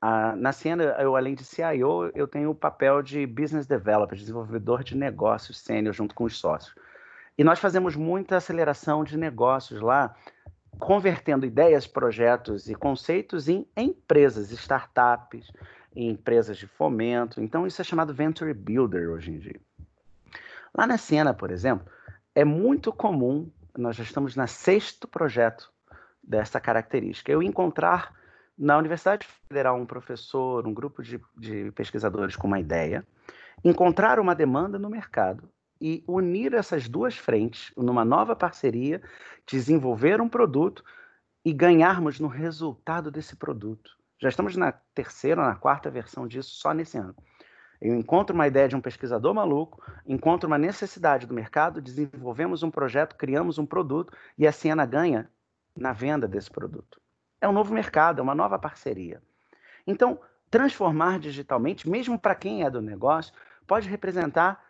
[0.00, 4.82] A, na Siena, eu além de CIO, eu tenho o papel de Business Developer, desenvolvedor
[4.82, 6.74] de negócios sênior junto com os sócios.
[7.36, 10.14] E nós fazemos muita aceleração de negócios lá,
[10.78, 15.52] convertendo ideias, projetos e conceitos em empresas, startups,
[15.94, 17.40] em empresas de fomento.
[17.40, 19.60] Então, isso é chamado Venture Builder hoje em dia.
[20.76, 21.86] Lá na Siena, por exemplo,
[22.34, 25.72] é muito comum, nós já estamos na sexto projeto
[26.22, 28.12] dessa característica, eu encontrar
[28.56, 33.06] na Universidade Federal um professor, um grupo de, de pesquisadores com uma ideia,
[33.62, 35.48] encontrar uma demanda no mercado
[35.80, 39.02] e unir essas duas frentes numa nova parceria,
[39.46, 40.84] desenvolver um produto
[41.44, 43.90] e ganharmos no resultado desse produto.
[44.18, 47.14] Já estamos na terceira ou na quarta versão disso só nesse ano.
[47.80, 52.70] Eu encontro uma ideia de um pesquisador maluco, encontro uma necessidade do mercado, desenvolvemos um
[52.70, 55.28] projeto, criamos um produto e a Siena ganha
[55.76, 57.00] na venda desse produto.
[57.40, 59.20] É um novo mercado, é uma nova parceria.
[59.86, 60.18] Então,
[60.50, 63.34] transformar digitalmente, mesmo para quem é do negócio,
[63.66, 64.62] pode representar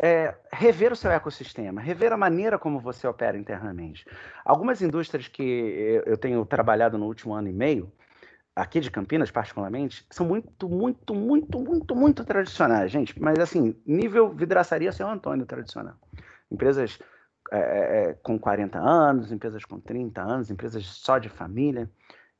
[0.00, 4.06] é, rever o seu ecossistema, rever a maneira como você opera internamente.
[4.44, 7.92] Algumas indústrias que eu tenho trabalhado no último ano e meio,
[8.54, 13.20] aqui de Campinas, particularmente, são muito, muito, muito, muito, muito tradicionais, gente.
[13.20, 15.94] Mas, assim, nível vidraçaria São Antônio tradicional.
[16.50, 16.98] Empresas
[17.50, 21.90] é, é, é com 40 anos, empresas com 30 anos, empresas só de família.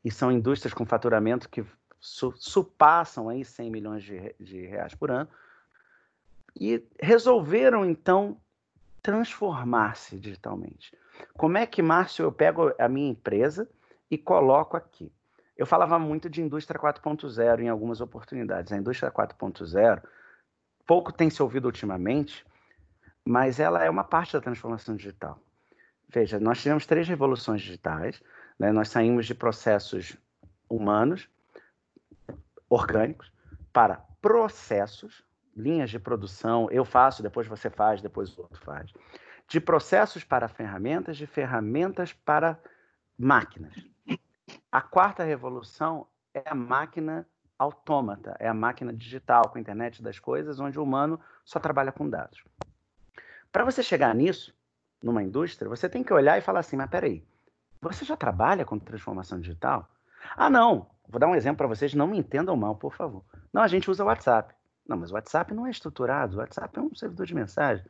[0.05, 1.65] E são indústrias com faturamento que
[2.01, 5.29] su surpassam aí 100 milhões de, de reais por ano.
[6.59, 8.37] E resolveram, então,
[9.03, 10.97] transformar-se digitalmente.
[11.37, 13.69] Como é que, Márcio, eu pego a minha empresa
[14.11, 15.13] e coloco aqui?
[15.61, 18.73] Eu falava muito de indústria 4.0 em algumas oportunidades.
[18.73, 20.03] A indústria 4.0
[20.87, 22.47] pouco tem se ouvido ultimamente,
[23.23, 25.39] mas ela é uma parte da transformação digital.
[26.09, 28.23] Veja, nós tivemos três revoluções digitais.
[28.59, 28.73] Né?
[28.73, 30.17] Nós saímos de processos
[30.67, 31.29] humanos,
[32.67, 33.31] orgânicos,
[33.71, 35.23] para processos,
[35.55, 36.71] linhas de produção.
[36.71, 38.91] Eu faço, depois você faz, depois o outro faz.
[39.47, 42.59] De processos para ferramentas, de ferramentas para
[43.19, 43.75] máquinas.
[44.73, 47.27] A quarta revolução é a máquina
[47.59, 51.91] autômata, é a máquina digital com a internet das coisas, onde o humano só trabalha
[51.91, 52.43] com dados.
[53.51, 54.55] Para você chegar nisso,
[55.03, 57.25] numa indústria, você tem que olhar e falar assim, mas peraí,
[57.83, 59.91] Você já trabalha com transformação digital?
[60.37, 60.87] Ah, não.
[61.09, 63.25] Vou dar um exemplo para vocês, não me entendam mal, por favor.
[63.53, 64.55] Não, a gente usa o WhatsApp.
[64.87, 67.85] Não, mas o WhatsApp não é estruturado, o WhatsApp é um servidor de mensagem.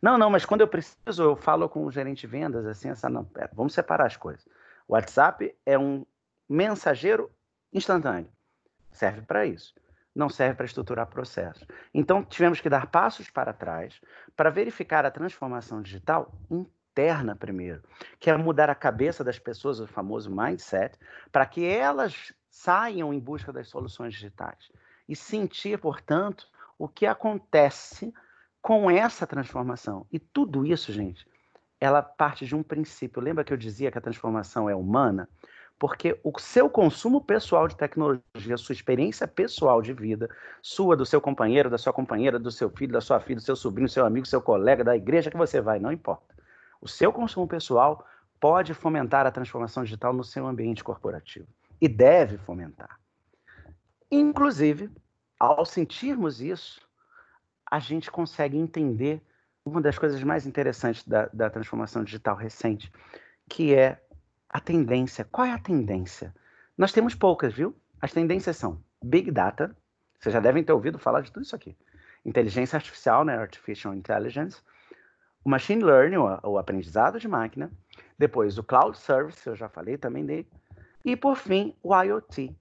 [0.00, 3.10] Não, não, mas quando eu preciso, eu falo com o gerente de vendas, assim, essa
[3.10, 4.46] não, pera, vamos separar as coisas.
[4.88, 6.06] O WhatsApp é um
[6.52, 7.30] mensageiro
[7.72, 8.30] instantâneo.
[8.92, 9.74] Serve para isso.
[10.14, 11.66] Não serve para estruturar processos.
[11.94, 13.98] Então, tivemos que dar passos para trás
[14.36, 17.82] para verificar a transformação digital interna primeiro,
[18.20, 20.98] que é mudar a cabeça das pessoas, o famoso mindset,
[21.30, 24.70] para que elas saiam em busca das soluções digitais
[25.08, 26.46] e sentir, portanto,
[26.78, 28.12] o que acontece
[28.60, 30.06] com essa transformação.
[30.12, 31.26] E tudo isso, gente,
[31.80, 33.22] ela parte de um princípio.
[33.22, 35.28] Lembra que eu dizia que a transformação é humana?
[35.82, 40.30] Porque o seu consumo pessoal de tecnologia, sua experiência pessoal de vida,
[40.62, 43.56] sua, do seu companheiro, da sua companheira, do seu filho, da sua filha, do seu
[43.56, 46.36] sobrinho, do seu amigo, do seu colega, da igreja que você vai, não importa.
[46.80, 48.06] O seu consumo pessoal
[48.38, 51.48] pode fomentar a transformação digital no seu ambiente corporativo.
[51.80, 53.00] E deve fomentar.
[54.08, 54.88] Inclusive,
[55.36, 56.80] ao sentirmos isso,
[57.68, 59.20] a gente consegue entender
[59.64, 62.88] uma das coisas mais interessantes da, da transformação digital recente,
[63.48, 64.01] que é
[64.52, 65.24] a tendência.
[65.24, 66.34] Qual é a tendência?
[66.76, 67.74] Nós temos poucas, viu?
[68.00, 69.74] As tendências são Big Data,
[70.22, 71.76] vocês já devem ter ouvido falar de tudo isso aqui.
[72.24, 73.36] Inteligência artificial, né?
[73.36, 74.62] Artificial Intelligence.
[75.44, 77.72] O Machine Learning, o, aprendizado de máquina.
[78.16, 80.48] Depois, o Cloud Service, eu já falei também dele.
[81.04, 82.54] E, por fim, o IoT.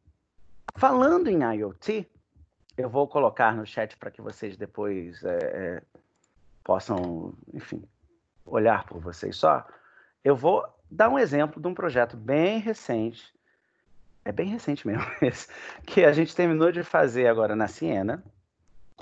[0.76, 2.10] Falando em IoT,
[2.76, 5.84] eu vou colocar no chat para que vocês depois é, é,
[6.64, 7.84] possam, enfim,
[8.44, 9.68] olhar por vocês só.
[10.24, 13.34] Eu vou dar um exemplo de um projeto bem recente,
[14.26, 15.48] é bem recente mesmo, esse,
[15.86, 18.22] que a gente terminou de fazer agora na Siena,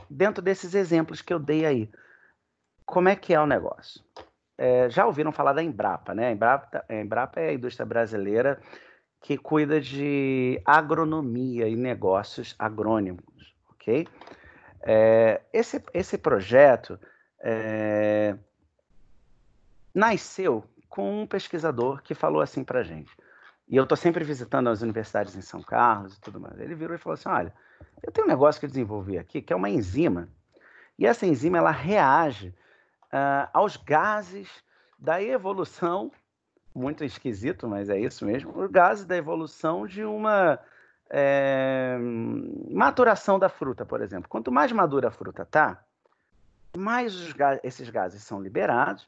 [0.08, 1.90] dentro desses exemplos que eu dei aí.
[2.86, 4.04] Como é que é o negócio?
[4.58, 6.28] É, já ouviram falar da Embrapa, né?
[6.28, 8.62] A Embrapa, a Embrapa é a indústria brasileira
[9.22, 14.08] que cuida de agronomia e negócios agrônimos, ok?
[14.82, 17.00] É, esse, esse projeto
[17.42, 18.36] é,
[19.94, 23.16] nasceu com um pesquisador que falou assim para gente.
[23.68, 26.60] E eu estou sempre visitando as universidades em São Carlos e tudo mais.
[26.60, 27.54] Ele virou e falou assim: olha,
[28.02, 30.28] eu tenho um negócio que eu desenvolvi aqui, que é uma enzima.
[30.98, 32.50] E essa enzima ela reage
[33.14, 34.50] uh, aos gases
[34.98, 36.12] da evolução,
[36.74, 40.60] muito esquisito, mas é isso mesmo, os gases da evolução de uma
[41.10, 41.98] é,
[42.70, 44.28] maturação da fruta, por exemplo.
[44.28, 45.82] Quanto mais madura a fruta tá,
[46.78, 47.34] mais
[47.64, 49.08] esses gases são liberados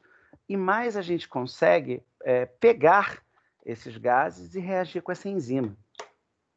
[0.52, 3.22] e mais a gente consegue é, pegar
[3.64, 5.74] esses gases e reagir com essa enzima.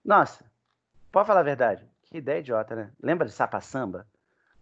[0.03, 0.43] Nossa,
[1.13, 1.89] pode falar a verdade?
[2.03, 2.91] Que ideia idiota, né?
[3.01, 4.05] Lembra de sapa-samba?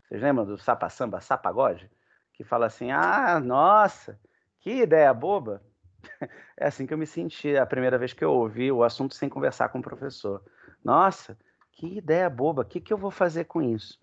[0.03, 1.89] Vocês lembram do sapa-samba, sapagode?
[2.33, 4.19] Que fala assim, ah, nossa,
[4.59, 5.63] que ideia boba.
[6.55, 9.27] É assim que eu me senti a primeira vez que eu ouvi o assunto sem
[9.27, 10.43] conversar com o professor.
[10.83, 11.35] Nossa,
[11.71, 13.99] que ideia boba, o que, que eu vou fazer com isso?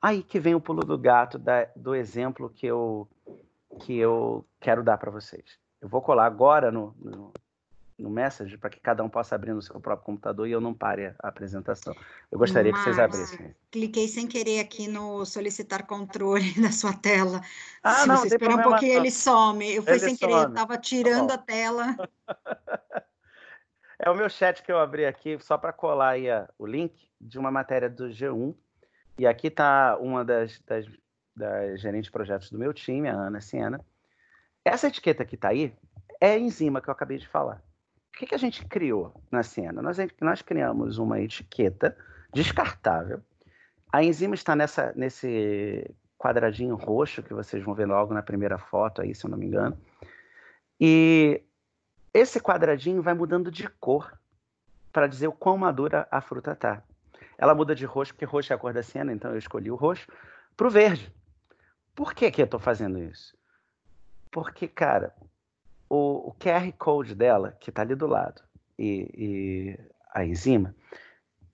[0.00, 3.08] Aí que vem o pulo do gato da, do exemplo que eu,
[3.74, 5.58] que eu quero dar para vocês.
[5.80, 7.32] Eu vou colar agora no, no,
[7.98, 10.72] no Message para que cada um possa abrir no seu próprio computador e eu não
[10.72, 11.94] pare a apresentação.
[12.30, 13.54] Eu gostaria Mas, que vocês abrissem.
[13.70, 17.40] Cliquei sem querer aqui no solicitar controle da sua tela.
[17.82, 19.00] Ah, Se não, você esperar um pouquinho, não.
[19.00, 19.74] ele some.
[19.74, 21.34] Eu fui Ele sem querer, eu estava Tá tirando bom.
[21.34, 21.96] a tela.
[23.96, 26.92] É o meu chat que eu abri aqui só para colar aí a- o link
[27.20, 28.54] de uma matéria do G1.
[29.16, 30.84] E aqui está uma das, das,
[31.36, 33.80] das gerentes de projetos do meu time, a Ana Siena.
[34.64, 35.74] Essa etiqueta que está aí
[36.20, 37.62] é a enzima que eu acabei de falar.
[38.14, 39.82] O que, que a gente criou na Siena?
[39.82, 41.96] Nós, nós criamos uma etiqueta
[42.32, 43.20] descartável.
[43.92, 49.02] A enzima está nessa, nesse quadradinho roxo que vocês vão ver logo na primeira foto
[49.02, 49.76] aí, se eu não me engano.
[50.80, 51.42] E
[52.12, 54.16] esse quadradinho vai mudando de cor
[54.92, 56.82] para dizer o quão madura a fruta está.
[57.36, 59.74] Ela muda de roxo, porque roxo é a cor da cena, então eu escolhi o
[59.74, 60.06] roxo,
[60.56, 61.12] para o verde.
[61.94, 63.36] Por que, que eu estou fazendo isso?
[64.30, 65.14] Porque, cara,
[65.88, 68.42] o, o QR Code dela, que está ali do lado,
[68.78, 69.78] e, e
[70.12, 70.74] a enzima,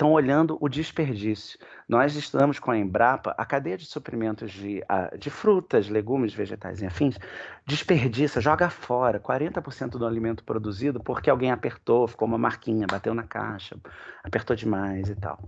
[0.01, 1.59] estão olhando o desperdício.
[1.86, 4.82] Nós estudamos com a Embrapa a cadeia de suprimentos de,
[5.18, 7.18] de frutas, legumes, vegetais e afins,
[7.66, 13.24] desperdiça, joga fora 40% do alimento produzido porque alguém apertou, ficou uma marquinha, bateu na
[13.24, 13.76] caixa,
[14.24, 15.38] apertou demais e tal.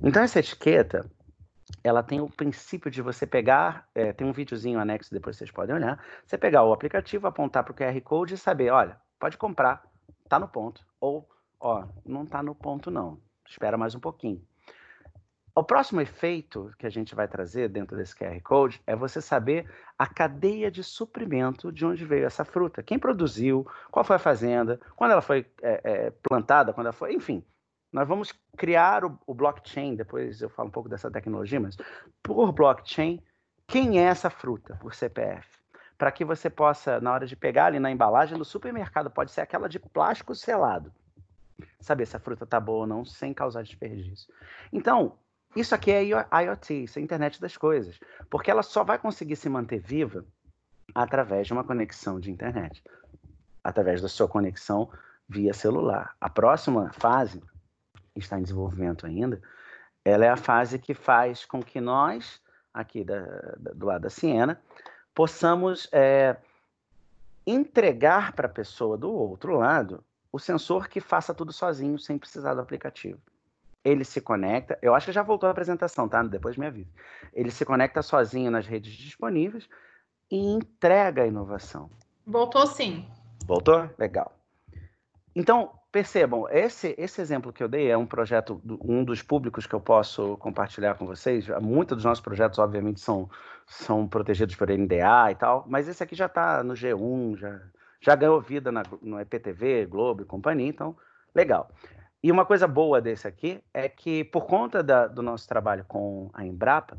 [0.00, 1.04] Então essa etiqueta,
[1.82, 5.74] ela tem o princípio de você pegar, é, tem um videozinho anexo, depois vocês podem
[5.74, 9.84] olhar, você pegar o aplicativo, apontar para o QR Code e saber, olha, pode comprar,
[10.28, 10.84] tá no ponto.
[11.00, 11.28] Ou,
[11.60, 14.42] ó, não tá no ponto não, espera mais um pouquinho.
[15.58, 19.68] O próximo efeito que a gente vai trazer dentro desse QR Code é você saber
[19.98, 22.80] a cadeia de suprimento de onde veio essa fruta.
[22.80, 27.12] Quem produziu, qual foi a fazenda, quando ela foi é, é, plantada, quando ela foi.
[27.12, 27.44] Enfim,
[27.92, 31.76] nós vamos criar o, o, blockchain, depois eu falo um pouco dessa tecnologia, mas
[32.22, 33.22] por blockchain,
[33.66, 35.46] quem é essa fruta por CPF?
[35.96, 39.40] Para que você possa, na hora de pegar ali na embalagem do supermercado, pode ser
[39.40, 40.92] aquela de plástico selado,
[41.80, 44.32] saber se a fruta está boa ou não, sem causar desperdício.
[44.72, 45.18] Então,
[45.56, 47.98] isso aqui é IoT, isso é a internet das coisas,
[48.30, 50.24] porque ela só vai conseguir se manter viva
[50.94, 52.82] através de uma conexão de internet,
[53.64, 54.90] através da sua conexão
[55.28, 56.14] via celular.
[56.20, 57.42] A próxima fase,
[58.18, 59.40] está em desenvolvimento ainda,
[60.04, 62.40] ela é a fase que faz com que nós,
[62.72, 63.20] aqui da,
[63.58, 64.60] da, do lado da Siena,
[65.14, 66.36] possamos é,
[67.46, 72.54] entregar para a pessoa do outro lado o sensor que faça tudo sozinho, sem precisar
[72.54, 73.20] do aplicativo
[73.84, 74.78] ele se conecta.
[74.82, 76.22] Eu acho que já voltou a apresentação, tá?
[76.22, 76.90] Depois me avisa.
[77.32, 79.68] Ele se conecta sozinho nas redes disponíveis
[80.30, 81.90] e entrega a inovação.
[82.26, 83.08] Voltou sim.
[83.46, 83.88] Voltou?
[83.98, 84.32] Legal.
[85.34, 89.74] Então, percebam, esse, esse exemplo que eu dei é um projeto, um dos públicos que
[89.74, 91.48] eu posso compartilhar com vocês.
[91.60, 93.28] Muitos dos nossos projetos, obviamente, são,
[93.66, 97.60] são protegidos por NDA e tal, mas esse aqui já está no G1, já,
[98.00, 100.96] já ganhou vida na, no EPTV, Globo e companhia, então,
[101.34, 101.70] legal.
[102.22, 106.28] E uma coisa boa desse aqui é que, por conta da, do nosso trabalho com
[106.34, 106.98] a Embrapa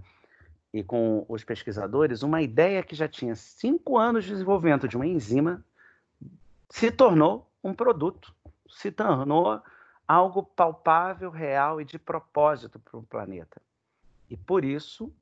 [0.74, 5.06] e com os pesquisadores, uma ideia que já tinha cinco anos de desenvolvimento de uma
[5.06, 5.64] enzima
[6.70, 8.34] se tornou um produto,
[8.70, 9.62] se tornou
[10.08, 13.62] algo palpável, real e de propósito para o planeta.
[14.30, 15.14] E por isso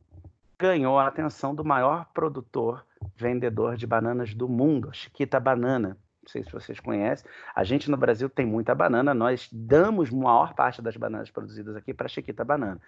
[0.58, 2.86] ganhou a atenção do maior produtor
[3.16, 7.26] vendedor de bananas do mundo, Chiquita Banana não sei se vocês conhecem.
[7.56, 11.94] A gente no Brasil tem muita banana, nós damos maior parte das bananas produzidas aqui
[11.94, 12.82] para Chiquita Banana.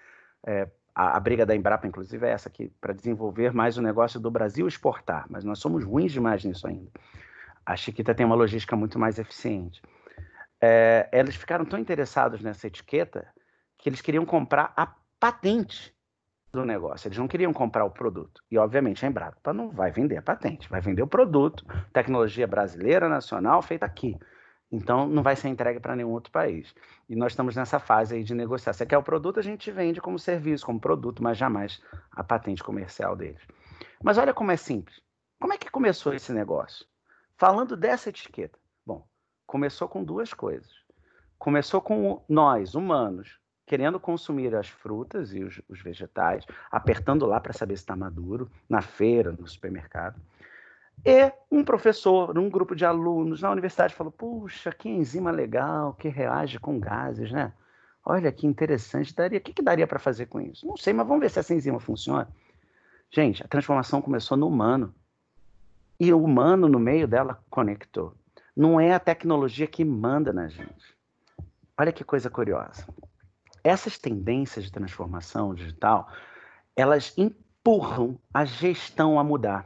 [0.45, 4.19] É, a, a, briga da Embrapa, inclusive, é essa aqui, para desenvolver mais o negócio
[4.19, 6.91] do Brasil exportar, mas nós somos ruins demais nisso ainda.
[7.65, 9.81] A Chiquita tem uma logística muito mais eficiente.
[10.61, 13.27] É, eles ficaram tão interessados nessa etiqueta
[13.77, 15.95] que eles queriam comprar a patente
[16.51, 17.07] do negócio.
[17.07, 18.41] Eles não queriam comprar o produto.
[18.49, 23.07] E, obviamente, a Embrapa não vai vender a patente, vai vender o produto, tecnologia brasileira,
[23.07, 24.17] nacional, feita aqui.
[24.71, 26.75] Então, não vai ser entregue para nenhum outro país.
[27.07, 28.73] E nós estamos nessa fase aí de negociar.
[28.73, 31.81] Se quer o produto, a gente vende como serviço, como produto, mas jamais
[32.11, 33.41] a patente comercial deles.
[34.03, 35.01] Mas olha como é simples.
[35.39, 36.85] Como é que começou esse negócio?
[37.35, 38.59] Falando dessa etiqueta.
[39.49, 40.69] Começou com duas coisas.
[41.39, 47.51] Começou com nós, humanos, querendo consumir as frutas e os, os vegetais, apertando lá para
[47.51, 50.21] saber se está maduro, na feira, no supermercado.
[51.03, 56.09] E um professor, um grupo de alunos na universidade falou: Puxa, que enzima legal, que
[56.09, 57.51] reage com gases, né?
[58.05, 59.15] Olha que interessante.
[59.15, 60.67] Daria, o que, que daria para fazer com isso?
[60.67, 62.27] Não sei, mas vamos ver se essa enzima funciona.
[63.09, 64.93] Gente, a transformação começou no humano.
[65.99, 68.13] E o humano, no meio dela, conectou.
[68.59, 70.95] Não é a tecnologia que manda na gente.
[71.77, 72.85] Olha que coisa curiosa
[73.63, 76.09] essas tendências de transformação digital,
[76.75, 79.65] elas empurram a gestão a mudar.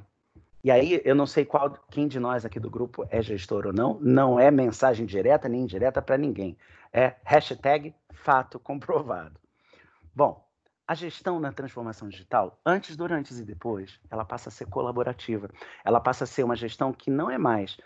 [0.63, 3.73] E aí, eu não sei qual, quem de nós aqui do grupo é gestor ou
[3.73, 6.57] não, não é mensagem direta nem indireta para ninguém.
[6.91, 9.37] É hashtag fato comprovado.
[10.15, 10.47] Bom,
[10.87, 15.49] a gestão na transformação digital, antes, durante e depois, ela passa a ser colaborativa.
[15.83, 17.77] Ela passa a ser uma gestão que não é mais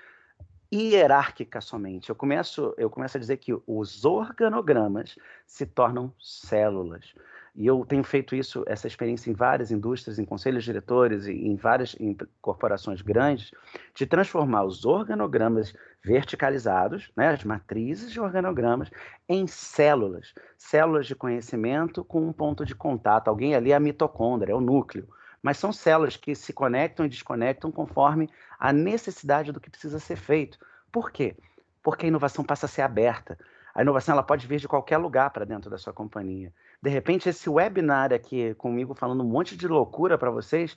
[0.74, 2.09] hierárquica somente.
[2.09, 7.13] Eu começo, eu começo a dizer que os organogramas se tornam células.
[7.55, 11.55] E eu tenho feito isso, essa experiência em várias indústrias, em conselhos diretores e em
[11.55, 13.51] várias em corporações grandes,
[13.96, 15.74] de transformar os organogramas
[16.04, 18.92] verticalizados, né, as matrizes de organogramas,
[19.28, 23.28] em células, células de conhecimento com um ponto de contato.
[23.28, 25.08] Alguém ali é a mitocôndria, é o núcleo
[25.47, 28.29] mas são células que se conectam e desconectam conforme
[28.59, 30.59] a necessidade do que precisa ser feito.
[30.91, 31.37] Por quê?
[31.82, 33.39] Porque a inovação passa a ser aberta.
[33.74, 36.53] A inovação ela pode vir de qualquer lugar para dentro da sua companhia.
[36.82, 40.75] De repente, esse webinar aqui comigo falando um monte de loucura para vocês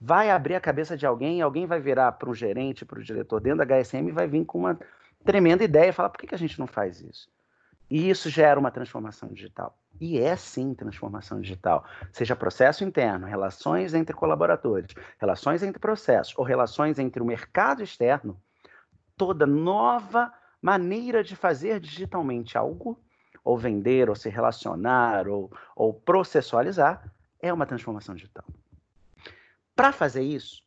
[0.00, 3.40] vai abrir a cabeça de alguém alguém vai virar para um gerente, para o diretor
[3.40, 4.78] dentro da HSM e vai vir com uma
[5.24, 7.28] tremenda ideia e falar: por que, que a gente não faz isso?
[7.90, 9.76] E isso gera uma transformação digital.
[10.00, 11.84] E é sim transformação digital.
[12.12, 18.40] Seja processo interno, relações entre colaboradores, relações entre processos ou relações entre o mercado externo,
[19.16, 22.98] toda nova maneira de fazer digitalmente algo,
[23.44, 28.44] ou vender, ou se relacionar, ou, ou processualizar, é uma transformação digital.
[29.74, 30.62] Para fazer isso,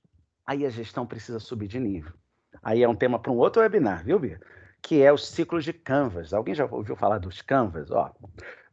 [0.45, 2.13] aí a gestão precisa subir de nível.
[2.61, 4.41] Aí é um tema para um outro webinar, viu, Bia?
[4.81, 6.33] Que é os ciclos de Canvas.
[6.33, 7.89] Alguém já ouviu falar dos Canvas?
[7.91, 8.11] Ó,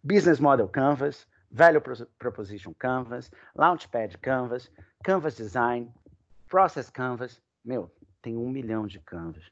[0.03, 1.83] Business Model Canvas, Value
[2.19, 4.71] Proposition Canvas, Launchpad Canvas,
[5.05, 5.93] Canvas Design,
[6.49, 7.41] Process Canvas.
[7.65, 9.45] Meu, tem um milhão de Canvas.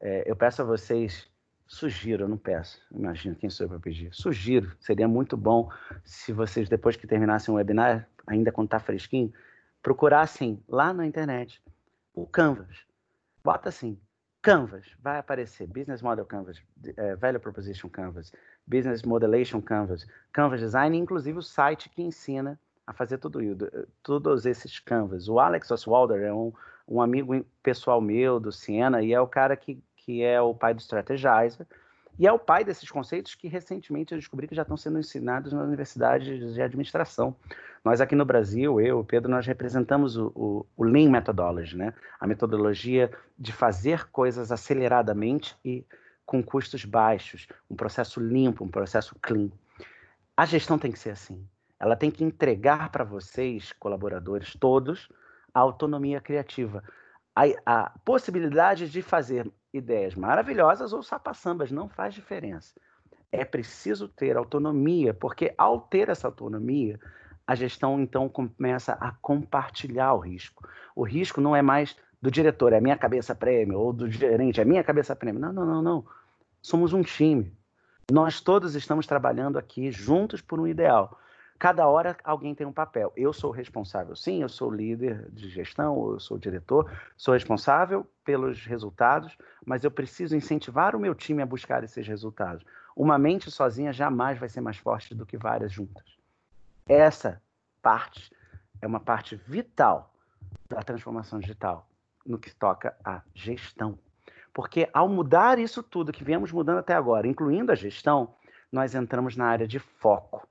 [0.00, 1.28] É, eu peço a vocês,
[1.66, 5.70] sugiro, eu não peço, imagino quem sou eu para pedir, sugiro, seria muito bom
[6.04, 9.32] se vocês, depois que terminassem o webinar, ainda quando está fresquinho,
[9.82, 11.62] procurassem lá na internet
[12.14, 12.84] o Canvas.
[13.44, 13.98] Bota assim,
[14.42, 16.62] Canvas, vai aparecer Business Model Canvas,
[16.96, 18.32] é, Value Proposition Canvas,
[18.66, 23.56] Business Modelation Canvas, Canvas Design, inclusive o site que ensina a fazer tudo isso,
[24.02, 25.28] todos esses Canvas.
[25.28, 26.52] O Alex Oswalder é um,
[26.88, 30.72] um amigo pessoal meu do Siena e é o cara que, que é o pai
[30.72, 31.66] do Strategizer
[32.20, 35.54] e é o pai desses conceitos que recentemente eu descobri que já estão sendo ensinados
[35.54, 37.34] nas universidades de administração.
[37.82, 41.94] Nós aqui no Brasil, eu, Pedro, nós representamos o, o, o Lean Methodology, né?
[42.20, 45.82] a metodologia de fazer coisas aceleradamente e
[46.26, 49.48] com custos baixos, um processo limpo, um processo clean.
[50.36, 51.42] A gestão tem que ser assim.
[51.80, 55.08] Ela tem que entregar para vocês, colaboradores todos,
[55.54, 56.84] a autonomia criativa.
[57.34, 62.74] A, a, possibilidade de fazer ideias maravilhosas ou sapaçambas não faz diferença.
[63.30, 66.98] É preciso ter autonomia, porque ao ter essa autonomia,
[67.46, 70.68] a gestão então começa a compartilhar o risco.
[70.94, 74.64] O risco não é mais do diretor, é minha cabeça prêmio, ou do gerente, é
[74.64, 75.40] minha cabeça prêmio.
[75.40, 76.04] Não, não, não, não.
[76.60, 77.52] Somos um time.
[78.10, 81.18] Nós todos estamos trabalhando aqui juntos por um ideal.
[81.60, 83.12] Cada hora alguém tem um papel.
[83.14, 88.64] Eu sou responsável, sim, eu sou líder de gestão, eu sou diretor, sou responsável pelos
[88.64, 92.64] resultados, mas eu preciso incentivar o meu time a buscar esses resultados.
[92.96, 96.16] Uma mente sozinha jamais vai ser mais forte do que várias juntas.
[96.88, 97.42] Essa
[97.82, 98.34] parte
[98.80, 100.14] é uma parte vital
[100.66, 101.86] da transformação digital
[102.24, 103.98] no que toca à gestão.
[104.54, 108.32] Porque ao mudar isso tudo que viemos mudando até agora, incluindo a gestão,
[108.72, 110.48] nós entramos na área de foco.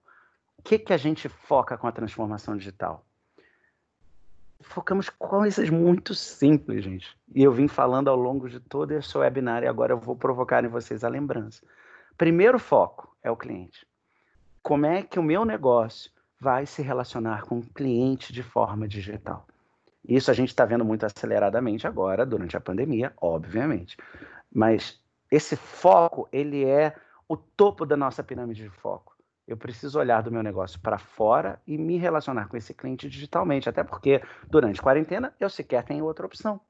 [0.63, 3.05] Que, que a gente foca com a transformação digital?
[4.61, 7.17] Focamos coisas muito simples, gente.
[7.33, 10.63] E eu vim falando ao longo de todo esse webinar e agora eu vou provocar
[10.63, 11.63] em vocês a lembrança.
[12.17, 13.87] Primeiro foco é o cliente.
[14.61, 19.45] Como é que o meu negócio vai se relacionar com o cliente de forma digital.
[20.07, 23.97] Isso a gente está vendo muito aceleradamente agora, durante a pandemia, obviamente.
[24.51, 24.99] Mas
[25.29, 26.95] esse foco, ele é
[27.27, 29.15] o topo da nossa pirâmide de foco.
[29.49, 33.67] Eu preciso olhar do meu negócio para fora e me relacionar com esse cliente digitalmente,
[33.67, 36.61] até porque durante quarentena eu sequer tenho outra opção.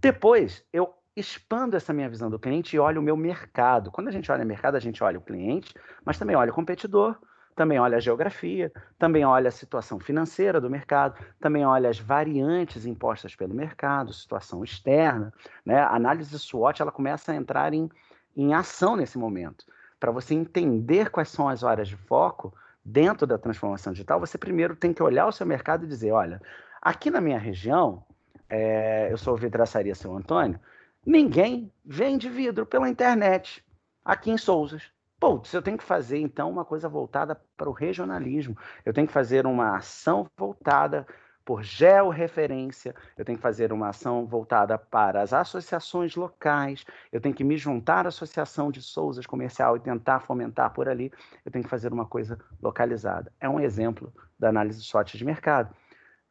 [0.00, 3.90] Depois, eu expando essa minha visão do cliente e olho o meu mercado.
[3.90, 6.54] Quando a gente olha o mercado, a gente olha o cliente, mas também olha o
[6.54, 7.14] competidor,
[7.54, 12.86] também olha a geografia, também olha a situação financeira do mercado, também olha as variantes
[12.86, 15.30] impostas pelo mercado, situação externa.
[15.62, 15.78] Né?
[15.78, 17.90] A análise SWOT ela começa a entrar em,
[18.34, 19.66] em ação nesse momento.
[19.98, 22.54] Para você entender quais são as áreas de foco
[22.84, 26.40] dentro da transformação digital, você primeiro tem que olhar o seu mercado e dizer: olha,
[26.80, 28.04] aqui na minha região,
[28.48, 30.60] é, eu sou vidraçaria São Antônio,
[31.04, 33.64] ninguém vende vidro pela internet
[34.04, 34.90] aqui em Souzas.
[35.18, 38.56] Putz, eu tenho que fazer então uma coisa voltada para o regionalismo.
[38.84, 41.06] Eu tenho que fazer uma ação voltada
[41.46, 47.36] por georreferência, eu tenho que fazer uma ação voltada para as associações locais, eu tenho
[47.36, 51.12] que me juntar à associação de Souzas Comercial e tentar fomentar por ali,
[51.44, 53.32] eu tenho que fazer uma coisa localizada.
[53.40, 55.72] É um exemplo da análise SWOT de mercado.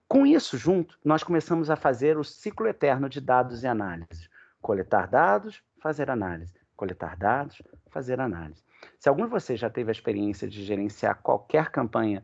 [0.06, 4.30] Com isso junto, nós começamos a fazer o ciclo eterno de dados e análise.
[4.62, 6.54] Coletar dados, fazer análise.
[6.76, 8.62] Coletar dados, fazer análise.
[9.00, 12.22] Se algum de vocês já teve a experiência de gerenciar qualquer campanha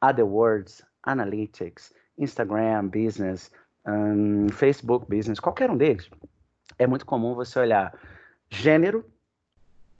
[0.00, 3.50] AdWords, Analytics, Instagram Business,
[3.86, 6.10] um, Facebook Business, qualquer um deles,
[6.78, 7.98] é muito comum você olhar
[8.50, 9.04] gênero,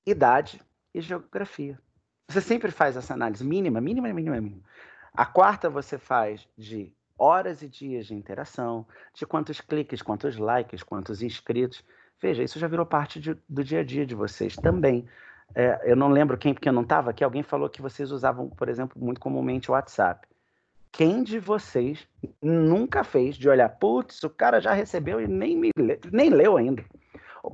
[0.05, 0.61] idade
[0.95, 1.78] e geografia.
[2.28, 4.62] Você sempre faz essa análise mínima, mínima, mínima, mínima.
[5.15, 10.82] A quarta você faz de horas e dias de interação, de quantos cliques, quantos likes,
[10.82, 11.82] quantos inscritos.
[12.20, 15.09] Veja, isso já virou parte de, do dia a dia de vocês também.
[15.55, 18.49] É, eu não lembro quem, porque eu não estava aqui, alguém falou que vocês usavam,
[18.51, 20.27] por exemplo, muito comumente o WhatsApp.
[20.90, 22.06] Quem de vocês
[22.43, 26.56] nunca fez de olhar, putz, o cara já recebeu e nem, me le nem leu
[26.56, 26.85] ainda?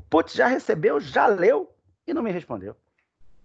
[0.08, 1.72] Putz, já recebeu, já leu
[2.06, 2.76] e não me respondeu.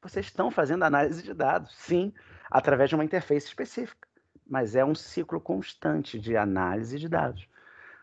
[0.01, 2.13] Vocês estão fazendo análise de dados, sim,
[2.49, 4.07] através de uma interface específica,
[4.47, 7.47] mas é um ciclo constante de análise de dados.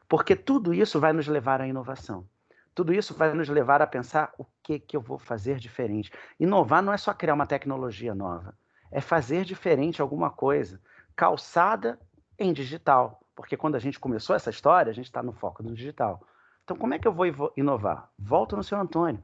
[0.09, 2.27] Porque tudo isso vai nos levar à inovação.
[2.75, 6.13] Tudo isso vai nos levar a pensar o que, que eu vou fazer diferente.
[6.39, 8.55] Inovar não é só criar uma tecnologia nova,
[8.93, 10.79] é fazer diferente alguma coisa,
[11.17, 11.99] calçada
[12.39, 13.21] em digital.
[13.35, 16.23] Porque quando a gente começou essa história, a gente está no foco do digital.
[16.65, 18.11] Então, como é que eu vou inovar?
[18.19, 19.23] Volto no seu Antônio.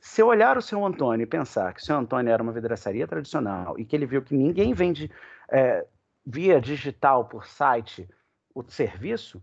[0.00, 3.78] Se olhar o seu Antônio e pensar que o seu Antônio era uma vidraçaria tradicional
[3.78, 5.10] e que ele viu que ninguém vende
[5.50, 5.86] é,
[6.24, 8.08] via digital por site
[8.54, 9.42] o serviço,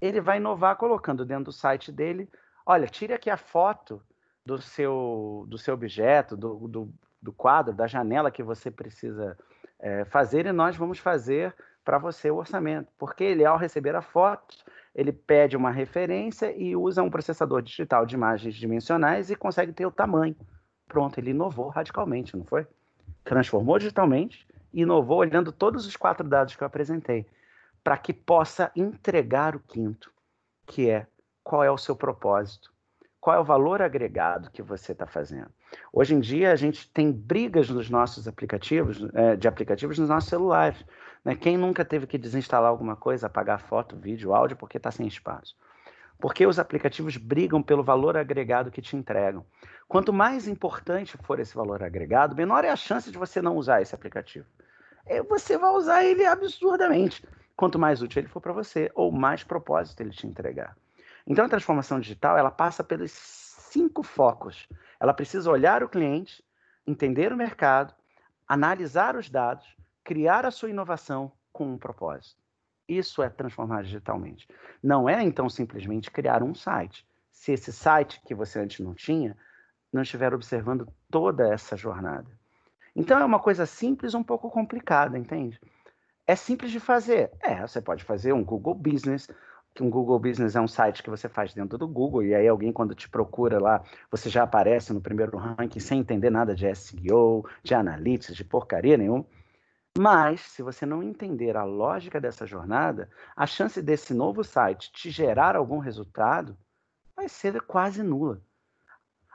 [0.00, 2.28] ele vai inovar colocando dentro do site dele,
[2.64, 4.02] olha, tire aqui a foto
[4.44, 9.36] do seu, do seu objeto, do, do, do quadro, da janela que você precisa
[9.82, 11.54] é, fazer e nós vamos fazer
[11.84, 12.90] para você o orçamento.
[12.96, 14.56] Porque ele, ao receber a foto,
[14.94, 19.84] ele pede uma referência e usa um processador digital de imagens dimensionais e consegue ter
[19.84, 20.36] o tamanho.
[20.88, 22.66] Pronto, ele inovou radicalmente, não foi?
[23.24, 27.26] Transformou digitalmente inovou olhando todos os quatro dados que eu apresentei,
[27.84, 30.10] para que possa entregar o quinto,
[30.66, 31.06] que é
[31.42, 32.71] qual é o seu propósito,
[33.22, 35.48] qual é o valor agregado que você está fazendo.
[35.92, 40.28] Hoje em dia a gente tem brigas nos nossos aplicativos, é, de aplicativos nos nossos
[40.28, 40.84] celulares.
[41.24, 41.36] Né?
[41.36, 45.56] Quem nunca teve que desinstalar alguma coisa, apagar foto, vídeo, áudio, porque está sem espaço?
[46.18, 49.46] Porque os aplicativos brigam pelo valor agregado que te entregam.
[49.86, 53.80] Quanto mais importante for esse valor agregado, menor é a chance de você não usar
[53.80, 54.46] esse aplicativo.
[55.06, 57.24] É, você vai usar ele absurdamente.
[57.54, 60.76] Quanto mais útil ele for para você, ou mais propósito ele te entregar.
[61.26, 64.68] Então, a transformação digital ela passa pelos cinco focos.
[65.00, 66.44] Ela precisa olhar o cliente,
[66.86, 67.94] entender o mercado,
[68.46, 69.66] analisar os dados,
[70.04, 72.40] criar a sua inovação com um propósito.
[72.88, 74.46] Isso é transformar digitalmente.
[74.82, 77.06] Não é, então, simplesmente criar um site.
[77.30, 79.36] Se esse site que você antes não tinha,
[79.92, 82.28] não estiver observando toda essa jornada.
[82.94, 85.58] Então, é uma coisa simples, um pouco complicada, entende?
[86.26, 87.30] É simples de fazer.
[87.40, 89.28] É, você pode fazer um Google Business,
[89.74, 92.46] que um Google Business é um site que você faz dentro do Google, e aí
[92.46, 96.72] alguém, quando te procura lá, você já aparece no primeiro ranking sem entender nada de
[96.74, 99.24] SEO, de analytics, de porcaria nenhuma.
[99.96, 105.10] Mas, se você não entender a lógica dessa jornada, a chance desse novo site te
[105.10, 106.56] gerar algum resultado
[107.14, 108.42] vai ser quase nula.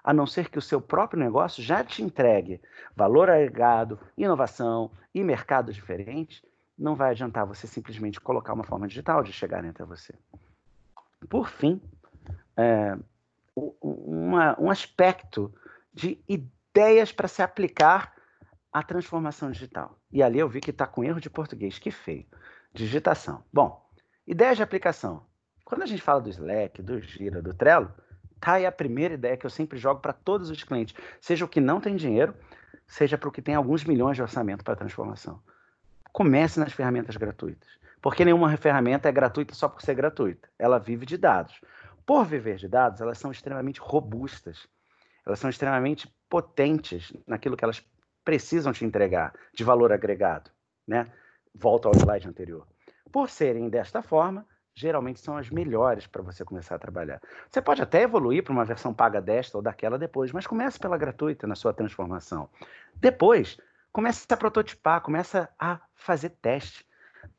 [0.03, 2.61] A não ser que o seu próprio negócio já te entregue
[2.95, 6.41] valor agregado, inovação e mercados diferentes,
[6.77, 10.13] não vai adiantar você simplesmente colocar uma forma digital de chegar até você.
[11.27, 11.81] Por fim,
[12.55, 12.97] é,
[13.81, 15.53] uma, um aspecto
[15.93, 18.13] de ideias para se aplicar
[18.71, 19.97] à transformação digital.
[20.11, 22.25] E ali eu vi que está com erro de português, que feio.
[22.73, 23.43] Digitação.
[23.51, 23.83] Bom,
[24.27, 25.25] ideias de aplicação.
[25.65, 27.91] Quando a gente fala do Slack, do Gira, do Trello,
[28.39, 31.47] tá aí a primeira ideia que eu sempre jogo para todos os clientes, seja o
[31.47, 32.35] que não tem dinheiro,
[32.85, 35.41] seja para o que tem alguns milhões de orçamento para transformação.
[36.17, 37.69] Comece nas ferramentas gratuitas,
[38.01, 40.49] porque nenhuma ferramenta é gratuita só por ser gratuita.
[40.57, 41.61] Ela vive de dados.
[42.07, 44.67] Por viver de dados, elas são extremamente robustas.
[45.23, 47.85] Elas são extremamente potentes naquilo que elas
[48.25, 50.49] precisam te entregar de valor agregado,
[50.87, 51.05] né?
[51.53, 52.65] Volto ao slide anterior.
[53.11, 57.21] Por serem desta forma, geralmente são as melhores para você começar a trabalhar.
[57.47, 60.97] Você pode até evoluir para uma versão paga desta ou daquela depois, mas comece pela
[60.97, 62.49] gratuita na sua transformação.
[62.95, 63.59] Depois,
[63.91, 66.85] comece a prototipar, comece a fazer teste.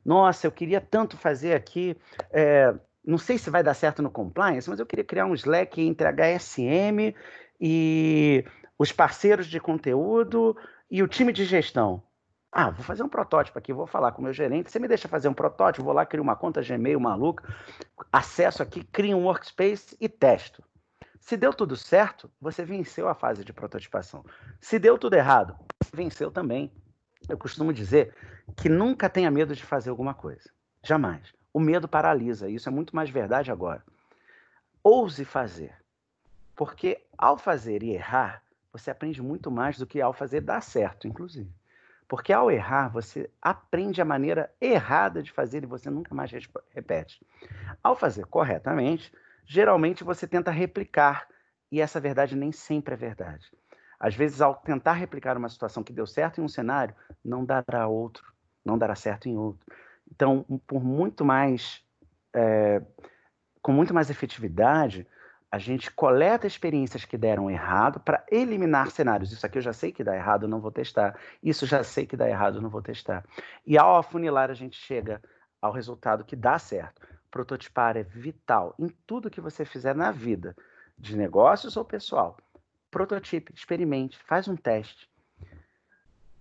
[0.03, 1.97] Nossa, eu queria tanto fazer aqui,
[2.31, 2.73] é,
[3.05, 6.07] não sei se vai dar certo no compliance, mas eu queria criar um Slack entre
[6.07, 7.15] HSM
[7.59, 8.45] e
[8.77, 10.55] os parceiros de conteúdo
[10.89, 12.03] e o time de gestão.
[12.51, 14.71] Ah, vou fazer um protótipo aqui, vou falar com o meu gerente.
[14.71, 17.43] Você me deixa fazer um protótipo, vou lá, crio uma conta Gmail maluca,
[18.11, 20.63] acesso aqui, crio um workspace e testo.
[21.19, 24.25] Se deu tudo certo, você venceu a fase de prototipação.
[24.59, 25.55] Se deu tudo errado,
[25.93, 26.71] venceu também.
[27.27, 28.15] Eu costumo dizer
[28.55, 30.49] que nunca tenha medo de fazer alguma coisa.
[30.83, 31.33] Jamais.
[31.53, 32.49] O medo paralisa.
[32.49, 33.83] Isso é muito mais verdade agora.
[34.83, 35.75] Ouse fazer.
[36.55, 41.07] Porque ao fazer e errar, você aprende muito mais do que ao fazer dar certo,
[41.07, 41.51] inclusive.
[42.07, 46.31] Porque ao errar, você aprende a maneira errada de fazer e você nunca mais
[46.71, 47.21] repete.
[47.83, 49.11] Ao fazer corretamente,
[49.45, 51.27] geralmente você tenta replicar
[51.71, 53.51] e essa verdade nem sempre é verdade.
[53.99, 57.87] Às vezes, ao tentar replicar uma situação que deu certo em um cenário, não dará
[57.87, 58.31] outro,
[58.63, 59.65] não dará certo em outro.
[60.09, 61.83] Então, por muito mais,
[62.33, 62.81] é,
[63.61, 65.05] com muito mais efetividade,
[65.51, 69.31] a gente coleta experiências que deram errado para eliminar cenários.
[69.31, 71.19] Isso aqui eu já sei que dá errado, não vou testar.
[71.41, 73.25] Isso já sei que dá errado, não vou testar.
[73.65, 75.21] E ao afunilar, a gente chega
[75.61, 77.01] ao resultado que dá certo.
[77.31, 80.55] Prototipar é vital em tudo que você fizer na vida,
[80.97, 82.37] de negócios ou pessoal.
[82.91, 85.09] Prototipe, experimente, faz um teste.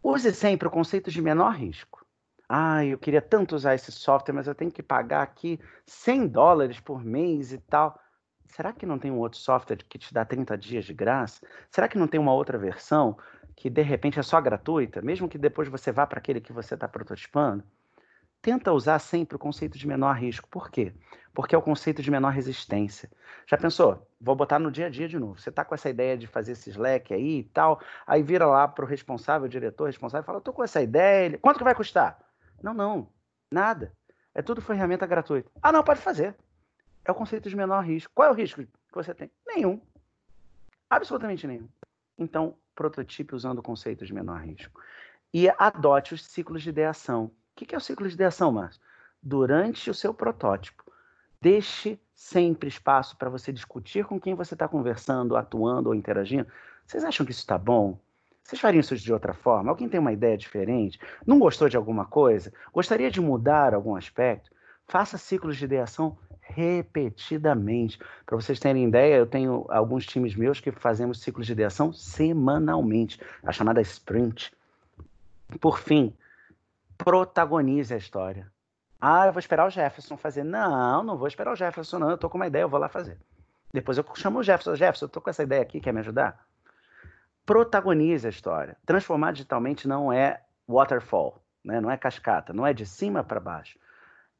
[0.02, 2.06] Use sempre o conceito de menor risco.
[2.48, 6.80] Ah, eu queria tanto usar esse software, mas eu tenho que pagar aqui 100 dólares
[6.80, 7.98] por mês e tal
[8.48, 11.46] será que não tem um outro software que te dá 30 dias de graça?
[11.70, 13.16] Será que não tem uma outra versão
[13.54, 16.74] que de repente é só gratuita, mesmo que depois você vá para aquele que você
[16.74, 17.62] está prototipando?
[18.40, 20.48] Tenta usar sempre o conceito de menor risco.
[20.48, 20.92] Por quê?
[21.34, 23.10] Porque é o conceito de menor resistência.
[23.46, 24.06] Já pensou?
[24.20, 25.38] Vou botar no dia a dia de novo.
[25.38, 28.66] Você está com essa ideia de fazer esse Slack aí e tal, aí vira lá
[28.66, 31.38] para o responsável, o diretor responsável, e fala: estou com essa ideia.
[31.38, 32.18] Quanto que vai custar?
[32.62, 33.08] Não, não,
[33.50, 33.92] nada.
[34.34, 35.50] É tudo ferramenta gratuita.
[35.62, 36.36] Ah, não, pode fazer.
[37.04, 38.12] É o conceito de menor risco.
[38.14, 39.30] Qual é o risco que você tem?
[39.46, 39.80] Nenhum.
[40.90, 41.68] Absolutamente nenhum.
[42.18, 44.80] Então, prototipe usando o conceito de menor risco.
[45.32, 47.30] E adote os ciclos de ideação.
[47.60, 48.80] O que é o ciclo de ideação, Márcio?
[49.20, 50.84] Durante o seu protótipo,
[51.40, 56.46] deixe sempre espaço para você discutir com quem você está conversando, atuando ou interagindo.
[56.86, 57.98] Vocês acham que isso está bom?
[58.44, 59.70] Vocês fariam isso de outra forma?
[59.70, 61.00] Alguém tem uma ideia diferente?
[61.26, 62.52] Não gostou de alguma coisa?
[62.72, 64.50] Gostaria de mudar algum aspecto?
[64.86, 67.98] Faça ciclos de ideação repetidamente.
[68.24, 73.20] Para vocês terem ideia, eu tenho alguns times meus que fazemos ciclos de ideação semanalmente,
[73.42, 74.52] a chamada sprint.
[75.60, 76.14] Por fim,
[76.98, 78.50] protagonize a história.
[79.00, 80.44] Ah, eu vou esperar o Jefferson fazer.
[80.44, 82.10] Não, não vou esperar o Jefferson, não.
[82.10, 83.16] Eu tô com uma ideia, eu vou lá fazer.
[83.72, 84.74] Depois eu chamo o Jefferson.
[84.74, 86.44] Jefferson, eu tô com essa ideia aqui, quer me ajudar?
[87.46, 88.76] Protagonize a história.
[88.84, 91.80] Transformar digitalmente não é waterfall, né?
[91.80, 93.78] não é cascata, não é de cima para baixo.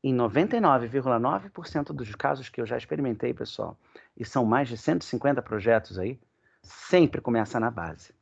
[0.02, 3.76] Em 99,9% dos casos que eu já experimentei, pessoal,
[4.16, 6.20] e são mais de 150 projetos aí,
[6.62, 8.12] sempre começa na base.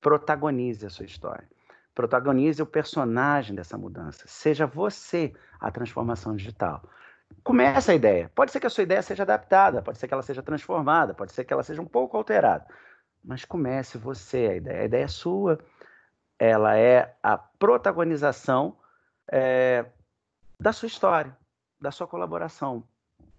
[0.00, 1.48] Protagonize a sua história.
[1.94, 4.24] Protagonize o personagem dessa mudança.
[4.26, 6.82] Seja você a transformação digital.
[7.42, 8.30] Começa a ideia.
[8.34, 11.32] Pode ser que a sua ideia seja adaptada, pode ser que ela seja transformada, pode
[11.32, 12.66] ser que ela seja um pouco alterada.
[13.24, 14.80] Mas comece você a ideia.
[14.82, 15.58] A ideia é sua.
[16.38, 18.76] Ela é a protagonização
[19.30, 19.84] é,
[20.58, 21.36] da sua história,
[21.80, 22.84] da sua colaboração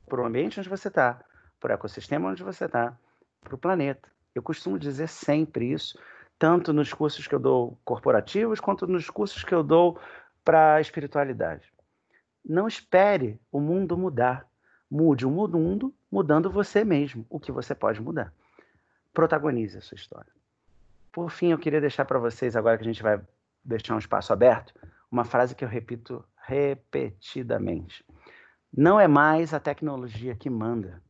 [0.07, 1.19] para o ambiente onde você está,
[1.59, 2.97] para o ecossistema onde você está,
[3.41, 4.09] para o planeta.
[4.35, 5.97] Eu costumo dizer sempre isso,
[6.43, 9.97] tanto nos cursos que eu dou corporativos, quanto nos cursos que eu dou
[10.43, 11.71] para a espiritualidade.
[12.43, 14.45] Não espere o mundo mudar.
[14.91, 18.33] Mude o mundo mudando você mesmo, o que você pode mudar.
[19.13, 20.33] Protagonize a sua história.
[21.13, 23.21] Por fim, eu queria deixar para vocês, agora que a gente vai
[23.63, 24.73] deixar um espaço aberto,
[25.09, 28.03] uma frase que eu repito repetidamente.
[28.75, 31.01] Não é mais a tecnologia que manda,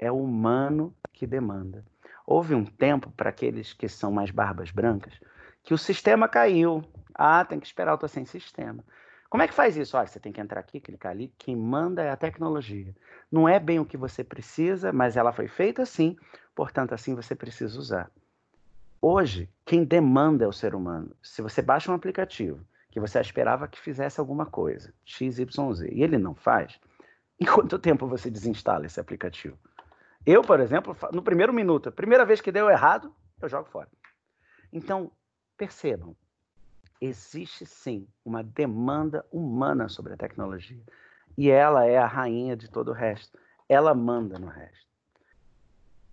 [0.00, 1.84] é o humano que demanda.
[2.26, 5.14] Houve um tempo para aqueles que são mais barbas brancas
[5.62, 6.84] que o sistema caiu.
[7.14, 8.84] Ah, tem que esperar, eu estou sem sistema.
[9.28, 9.96] Como é que faz isso?
[9.96, 11.32] Olha, você tem que entrar aqui, clicar ali.
[11.36, 12.94] Quem manda é a tecnologia.
[13.32, 16.16] Não é bem o que você precisa, mas ela foi feita assim,
[16.54, 18.10] portanto, assim você precisa usar.
[19.02, 21.10] Hoje, quem demanda é o ser humano.
[21.22, 26.16] Se você baixa um aplicativo que você esperava que fizesse alguma coisa, XYZ, e ele
[26.16, 26.78] não faz,
[27.40, 29.58] em quanto tempo você desinstala esse aplicativo?
[30.26, 33.88] Eu, por exemplo, no primeiro minuto, primeira vez que deu errado, eu jogo fora.
[34.72, 35.10] Então,
[35.56, 36.16] percebam,
[37.00, 40.82] existe sim uma demanda humana sobre a tecnologia.
[41.36, 43.38] E ela é a rainha de todo o resto.
[43.68, 44.84] Ela manda no resto.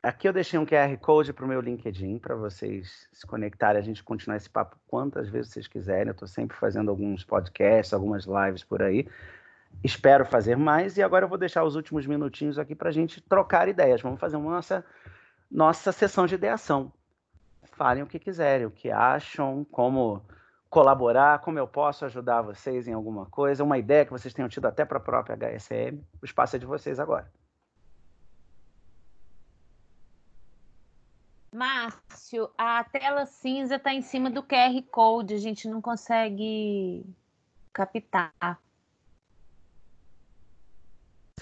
[0.03, 3.85] Aqui eu deixei um QR Code para o meu LinkedIn para vocês se conectarem, a
[3.85, 6.07] gente continuar esse papo quantas vezes vocês quiserem.
[6.07, 9.07] Eu estou sempre fazendo alguns podcasts, algumas lives por aí.
[9.83, 13.19] Espero fazer mais e agora eu vou deixar os últimos minutinhos aqui para a gente
[13.21, 14.01] trocar ideias.
[14.01, 14.85] Vamos fazer uma nossa,
[15.49, 16.93] nossa sessão de ideação.
[17.73, 20.23] Falem o que quiserem, o que acham, como
[20.69, 24.67] colaborar, como eu posso ajudar vocês em alguma coisa, uma ideia que vocês tenham tido
[24.67, 25.99] até para a própria HSM.
[26.21, 27.29] O espaço é de vocês agora.
[31.53, 37.05] Márcio, a tela cinza está em cima do QR Code, a gente não consegue
[37.73, 38.61] captar.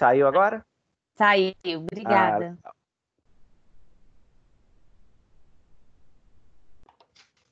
[0.00, 0.64] Saiu agora?
[1.14, 2.58] Saiu, obrigada.
[2.64, 2.72] Ah,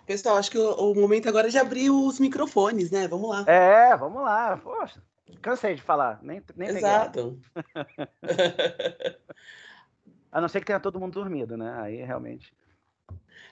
[0.07, 3.07] Pessoal, acho que o, o, momento agora é de abrir os microfones, né?
[3.07, 3.45] Vamos lá.
[3.47, 4.57] É, vamos lá.
[4.57, 5.03] Poxa,
[5.43, 6.21] cansei de falar.
[6.23, 7.39] Nem, nem Exato.
[10.33, 11.79] A não ser que tenha todo mundo dormido, né?
[11.83, 12.51] Aí realmente.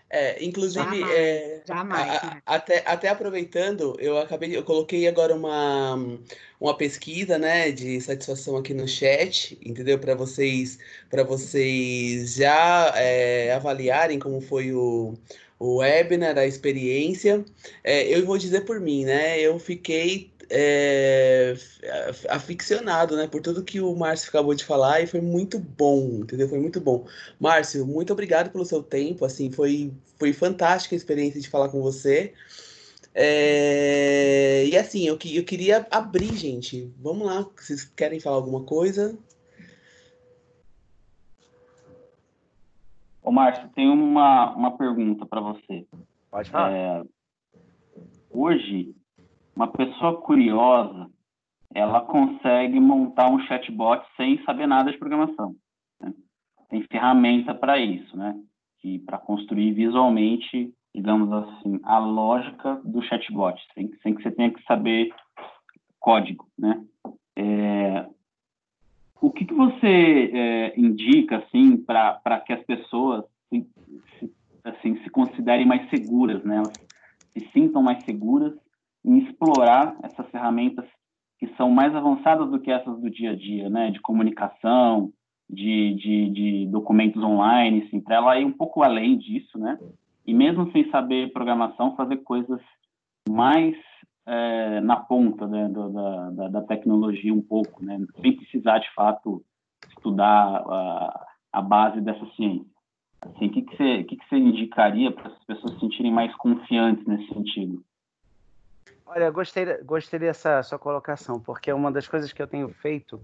[0.09, 5.97] É, inclusive, jamais, é, jamais, a, até, até aproveitando, eu acabei, eu coloquei agora uma,
[6.61, 9.99] uma pesquisa, né, de satisfação aqui no chat, entendeu?
[9.99, 10.79] Para vocês,
[11.11, 15.15] para vocês já é, avaliarem como foi o,
[15.59, 17.45] o webinar, a experiência.
[17.83, 19.41] É, eu vou dizer por mim, né?
[19.41, 21.55] Eu fiquei é,
[22.29, 26.49] aficionado, né, por tudo que o Márcio acabou de falar e foi muito bom, entendeu?
[26.49, 27.07] Foi muito bom.
[27.39, 31.83] Márcio, muito obrigado pelo seu tempo, assim, foi, foi fantástica a experiência de falar com
[31.83, 32.33] você.
[33.15, 36.93] É, e assim, eu, eu queria abrir, gente.
[36.99, 39.19] Vamos lá, vocês querem falar alguma coisa?
[43.23, 45.85] Ô, Márcio, tem uma, uma pergunta para você.
[46.31, 46.73] Pode falar.
[46.73, 47.03] É,
[48.31, 48.95] hoje,
[49.57, 51.11] uma pessoa curiosa,
[51.75, 55.57] ela consegue montar um chatbot sem saber nada de programação.
[56.01, 56.13] Né?
[56.69, 58.39] Tem ferramenta para isso, né?
[58.81, 64.53] Que para construir visualmente, digamos assim, a lógica do chatbot, sem, sem que você tenha
[64.53, 65.13] que saber
[65.99, 66.85] código, né?
[67.35, 68.07] É,
[69.21, 73.67] o que, que você é, indica assim para que as pessoas se,
[74.19, 74.33] se,
[74.65, 76.57] assim se considerem mais seguras, né?
[76.57, 76.73] Elas
[77.33, 78.55] se sintam mais seguras
[79.07, 80.85] em explorar essas ferramentas
[81.39, 83.91] que são mais avançadas do que essas do dia a dia, né?
[83.91, 85.13] De comunicação,
[85.49, 89.79] de, de, de documentos online, assim, para ela ir um pouco além disso, né?
[90.27, 92.61] E mesmo sem saber programação, fazer coisas
[93.29, 93.77] mais
[94.27, 97.99] é, na ponta né, da, da, da, tecnologia um pouco, né?
[98.21, 99.45] Sem precisar, de fato,
[99.89, 102.67] estudar a, a base dessa ciência.
[103.21, 106.35] Assim, o que, que, você, que, que você indicaria para as pessoas se sentirem mais
[106.37, 107.85] confiantes nesse sentido?
[109.07, 113.21] Olha, gostei, gostei dessa sua colocação, porque uma das coisas que eu tenho feito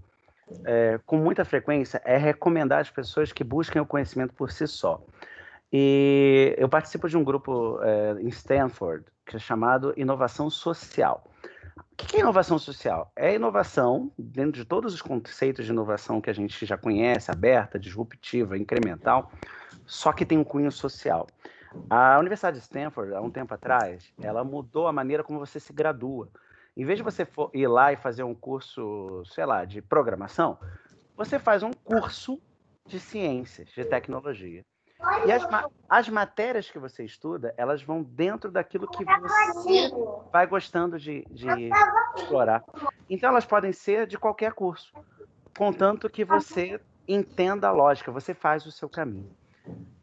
[0.65, 5.01] é, com muita frequência é recomendar às pessoas que busquem o conhecimento por si só.
[5.71, 11.29] E eu participo de um grupo é, em Stanford que é chamado Inovação Social.
[11.75, 13.11] O que é inovação social?
[13.15, 17.79] É inovação, dentro de todos os conceitos de inovação que a gente já conhece, aberta,
[17.79, 19.31] disruptiva, incremental,
[19.85, 21.27] só que tem um cunho social.
[21.89, 25.71] A Universidade de Stanford, há um tempo atrás, ela mudou a maneira como você se
[25.71, 26.29] gradua.
[26.75, 30.57] Em vez de você ir lá e fazer um curso, sei lá, de programação,
[31.15, 32.41] você faz um curso
[32.87, 34.65] de ciências, de tecnologia.
[35.25, 35.43] E as,
[35.87, 39.91] as matérias que você estuda, elas vão dentro daquilo que você
[40.31, 41.69] vai gostando de, de
[42.15, 42.63] explorar.
[43.09, 44.91] Então, elas podem ser de qualquer curso,
[45.55, 49.29] contanto que você entenda a lógica, você faz o seu caminho.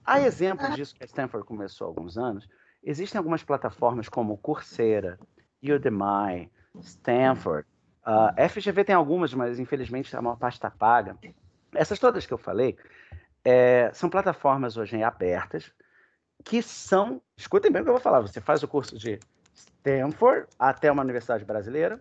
[0.04, 2.48] Há exemplo disso que a Stanford começou há alguns anos.
[2.82, 5.18] Existem algumas plataformas como Coursera,
[5.62, 6.50] Udemy,
[6.80, 7.66] Stanford.
[8.02, 11.16] A uh, FGV tem algumas, mas infelizmente a maior parte está paga.
[11.74, 12.76] Essas todas que eu falei,
[13.44, 15.70] é, são plataformas hoje abertas
[16.44, 17.20] que são.
[17.36, 18.20] Escutem bem o que eu vou falar.
[18.20, 19.20] Você faz o curso de
[19.54, 22.00] Stanford até uma universidade brasileira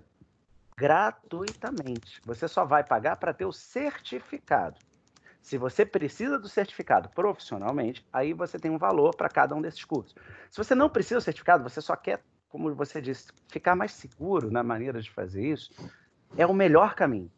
[0.77, 2.21] gratuitamente.
[2.25, 4.79] Você só vai pagar para ter o certificado.
[5.41, 9.83] Se você precisa do certificado profissionalmente, aí você tem um valor para cada um desses
[9.83, 10.15] cursos.
[10.49, 14.51] Se você não precisa do certificado, você só quer, como você disse, ficar mais seguro
[14.51, 15.71] na maneira de fazer isso,
[16.37, 17.31] é o melhor caminho.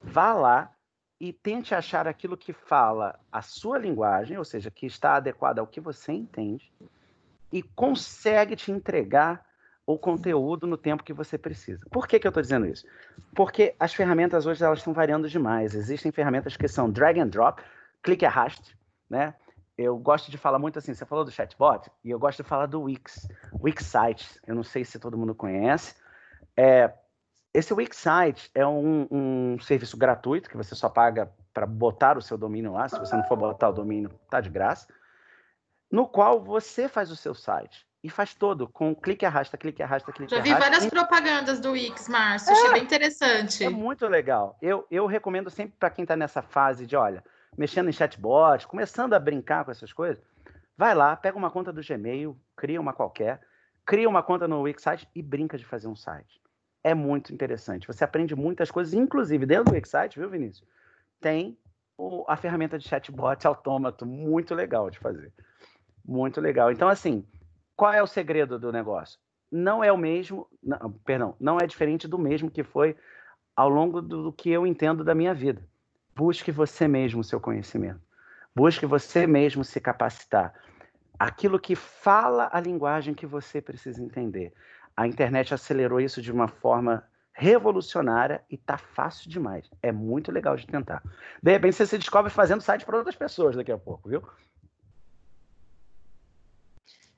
[0.00, 0.74] Vá lá,
[1.20, 5.66] e tente achar aquilo que fala a sua linguagem, ou seja, que está adequado ao
[5.66, 6.72] que você entende,
[7.52, 9.46] e consegue te entregar
[9.86, 11.84] o conteúdo no tempo que você precisa.
[11.90, 12.86] Por que, que eu estou dizendo isso?
[13.34, 15.74] Porque as ferramentas hoje elas estão variando demais.
[15.74, 17.62] Existem ferramentas que são drag and drop,
[18.02, 18.76] clique e arraste,
[19.08, 19.34] né?
[19.76, 22.66] Eu gosto de falar muito assim, você falou do chatbot, e eu gosto de falar
[22.66, 23.28] do Wix,
[23.60, 24.38] Wix Sites.
[24.46, 25.96] Eu não sei se todo mundo conhece.
[26.56, 26.92] É,
[27.52, 32.38] esse Wixsite é um, um, serviço gratuito que você só paga para botar o seu
[32.38, 32.88] domínio lá.
[32.88, 34.86] Se você não for botar o domínio, tá de graça.
[35.90, 40.12] No qual você faz o seu site e faz todo com clique arrasta, clique arrasta,
[40.12, 40.50] clique Já arrasta.
[40.50, 40.90] Já vi várias e...
[40.90, 42.50] propagandas do Wix, Márcio.
[42.50, 43.64] É, achei bem interessante.
[43.64, 44.56] É muito legal.
[44.62, 47.24] Eu, eu recomendo sempre para quem está nessa fase de, olha,
[47.56, 50.22] mexendo em chatbot, começando a brincar com essas coisas,
[50.76, 53.40] vai lá, pega uma conta do Gmail, cria uma qualquer,
[53.84, 56.44] cria uma conta no Wixsite e brinca de fazer um site
[56.84, 57.86] é muito interessante.
[57.86, 60.68] Você aprende muitas coisas, inclusive dentro do Excite, viu, Vinícius?
[61.18, 61.58] Tem
[61.96, 65.32] o, a ferramenta de chatbot autômato, muito legal de fazer.
[66.04, 66.70] Muito legal.
[66.70, 67.26] Então, assim,
[67.76, 69.18] qual é o segredo do negócio?
[69.50, 72.96] Não é o mesmo, não, perdão, não é diferente do mesmo que foi
[73.54, 75.62] ao longo do, do que eu entendo da minha vida.
[76.14, 78.00] Busque você mesmo o seu conhecimento.
[78.54, 80.54] Busque você mesmo se capacitar.
[81.18, 84.52] Aquilo que fala a linguagem que você precisa entender
[84.96, 89.68] a internet acelerou isso de uma forma revolucionária e tá fácil demais.
[89.82, 91.02] É muito legal de tentar.
[91.42, 94.22] De repente você se descobre fazendo site para outras pessoas daqui a pouco, viu?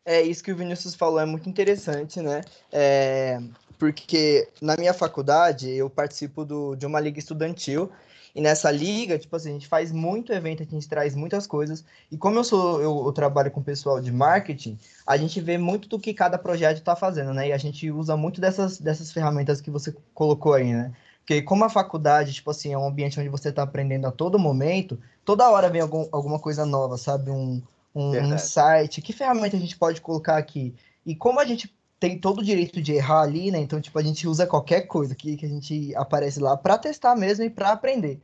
[0.08, 2.40] É isso que o Vinícius falou, é muito interessante, né?
[2.70, 3.40] É,
[3.76, 7.90] porque na minha faculdade eu participo do, de uma liga estudantil
[8.32, 11.84] e nessa liga, tipo assim, a gente faz muito evento, a gente traz muitas coisas.
[12.08, 15.88] E como eu sou, eu, eu trabalho com pessoal de marketing, a gente vê muito
[15.88, 17.48] do que cada projeto está fazendo, né?
[17.48, 20.92] E a gente usa muito dessas, dessas ferramentas que você colocou aí, né?
[21.18, 24.38] Porque como a faculdade, tipo assim, é um ambiente onde você está aprendendo a todo
[24.38, 27.32] momento, toda hora vem algum, alguma coisa nova, sabe?
[27.32, 27.60] Um,
[27.96, 29.00] um, um site.
[29.00, 30.74] Que ferramenta a gente pode colocar aqui?
[31.04, 33.58] E como a gente tem todo o direito de errar ali, né?
[33.58, 37.16] Então, tipo, a gente usa qualquer coisa que, que a gente aparece lá para testar
[37.16, 38.20] mesmo e para aprender.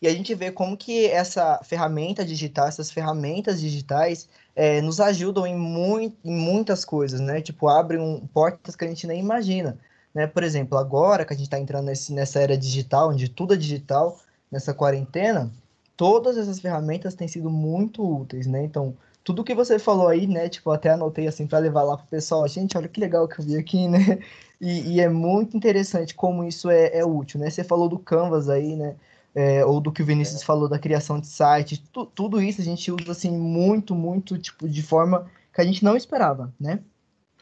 [0.00, 4.26] E a gente vê como que essa ferramenta digital, essas ferramentas digitais
[4.56, 7.42] é, nos ajudam em, muito, em muitas coisas, né?
[7.42, 9.76] Tipo, abrem portas que a gente nem imagina.
[10.14, 10.26] Né?
[10.26, 13.56] Por exemplo, agora que a gente está entrando nesse, nessa era digital, onde tudo é
[13.56, 14.18] digital,
[14.50, 15.52] nessa quarentena,
[15.94, 18.64] todas essas ferramentas têm sido muito úteis, né?
[18.64, 20.48] Então, tudo que você falou aí, né?
[20.48, 22.46] Tipo, até anotei assim para levar lá pro pessoal.
[22.48, 24.18] Gente, olha que legal que eu vi aqui, né?
[24.60, 27.50] E, e é muito interessante como isso é, é, útil, né?
[27.50, 28.96] Você falou do Canvas aí, né?
[29.34, 30.44] É, ou do que o Vinícius é.
[30.44, 34.68] falou da criação de site, tu, tudo isso a gente usa assim muito, muito tipo
[34.68, 36.80] de forma que a gente não esperava, né?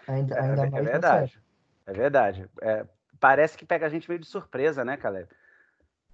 [0.06, 1.38] Ainda, é, ainda é, mais é verdade.
[1.86, 2.50] É verdade.
[3.18, 5.28] Parece que pega a gente meio de surpresa, né, Caleb?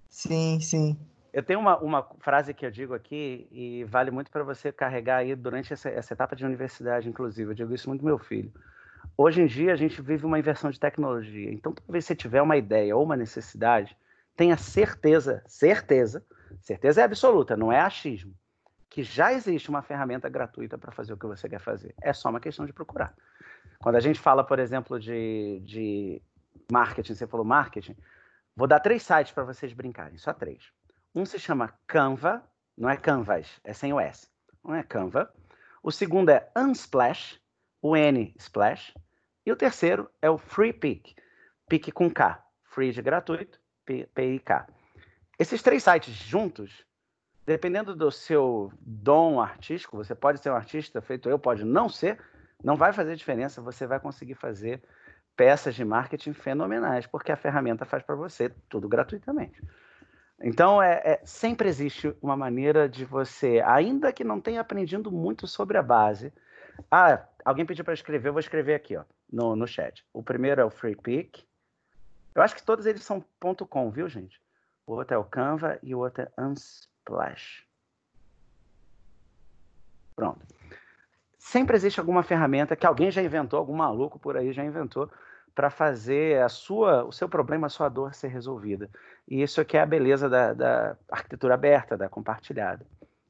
[0.09, 0.97] Sim, sim.
[1.35, 5.17] Eu tenho uma, uma frase que eu digo aqui e vale muito para você carregar
[5.17, 7.51] aí durante essa, essa, etapa de universidade, inclusive.
[7.51, 8.53] Eu digo isso muito meu filho.
[9.17, 11.51] Hoje em dia a gente vive uma inversão de tecnologia.
[11.51, 13.97] Então, talvez você tiver uma ideia ou uma necessidade,
[14.33, 16.25] tenha certeza, certeza,
[16.61, 18.33] certeza é absoluta, não é achismo,
[18.89, 21.93] que já existe uma ferramenta gratuita para fazer o que você quer fazer.
[22.01, 23.13] É só uma questão de procurar.
[23.79, 26.21] Quando a gente fala, por exemplo, de, de
[26.71, 27.97] marketing, você falou marketing,
[28.55, 30.73] vou dar três sites para vocês brincarem, só três.
[31.15, 32.43] Um se chama Canva,
[32.77, 34.27] não é Canvas, é sem o S.
[34.61, 35.33] Não é Canva.
[35.81, 37.39] O segundo é Unsplash,
[37.81, 38.93] o N Splash.
[39.45, 41.15] E o terceiro é o Free Pick,
[41.69, 44.67] Pick com K, free de gratuito, P-I-K.
[45.39, 46.83] Esses três sites juntos,
[47.45, 52.19] dependendo do seu dom artístico, você pode ser um artista feito eu, pode não ser,
[52.61, 54.83] não vai fazer diferença, você vai conseguir fazer
[55.37, 59.61] peças de marketing fenomenais, porque a ferramenta faz para você tudo gratuitamente.
[60.41, 65.47] Então, é, é, sempre existe uma maneira de você, ainda que não tenha aprendido muito
[65.47, 66.33] sobre a base.
[66.91, 70.05] Ah, alguém pediu para escrever, eu vou escrever aqui, ó, no, no chat.
[70.13, 71.45] O primeiro é o Free Pick.
[72.33, 73.23] Eu acho que todos eles são
[73.69, 74.41] .com, viu, gente?
[74.85, 77.65] O outro é o Canva e o outro é Unsplash.
[80.15, 80.45] Pronto.
[81.37, 85.09] Sempre existe alguma ferramenta que alguém já inventou, algum maluco por aí já inventou,
[85.55, 88.89] para fazer a sua, o seu problema, a sua dor ser resolvida.
[89.27, 92.85] E isso aqui é a beleza da, da arquitetura aberta, da compartilhada.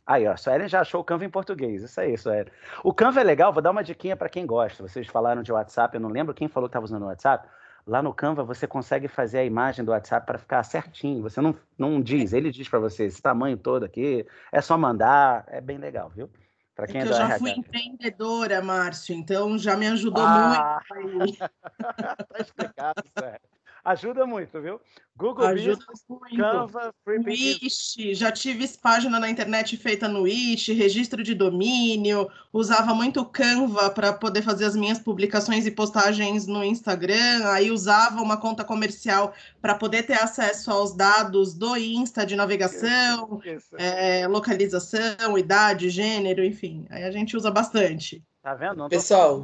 [0.06, 1.82] Aí, ó, a Suelen já achou o Canva em português.
[1.84, 2.48] Isso aí, Suelen.
[2.84, 4.88] O Canva é legal, vou dar uma diquinha para quem gosta.
[4.88, 7.48] Vocês falaram de WhatsApp, eu não lembro quem falou que estava usando o WhatsApp.
[7.88, 11.22] Lá no Canva você consegue fazer a imagem do WhatsApp para ficar certinho.
[11.22, 15.44] Você não, não diz, ele diz para você esse tamanho todo aqui, é só mandar,
[15.48, 16.30] é bem legal, viu?
[16.76, 17.40] Para é quem é, é eu já RH.
[17.40, 21.38] fui empreendedora, Márcio, então já me ajudou ah, muito.
[21.80, 23.55] tá explicado, sério.
[23.86, 24.82] Ajuda muito, viu?
[25.16, 26.38] Google Ajuda Business, muito.
[26.38, 33.24] Canva, Wish, já tive página na internet feita no Wish, registro de domínio, usava muito
[33.24, 38.64] Canva para poder fazer as minhas publicações e postagens no Instagram, aí usava uma conta
[38.64, 43.76] comercial para poder ter acesso aos dados do Insta de navegação, isso, isso.
[43.78, 46.88] É, localização, idade, gênero, enfim.
[46.90, 48.24] Aí a gente usa bastante.
[48.42, 48.78] Tá vendo?
[48.78, 49.44] Não Pessoal,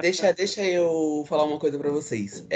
[0.00, 2.46] deixa, deixa eu falar uma coisa para vocês.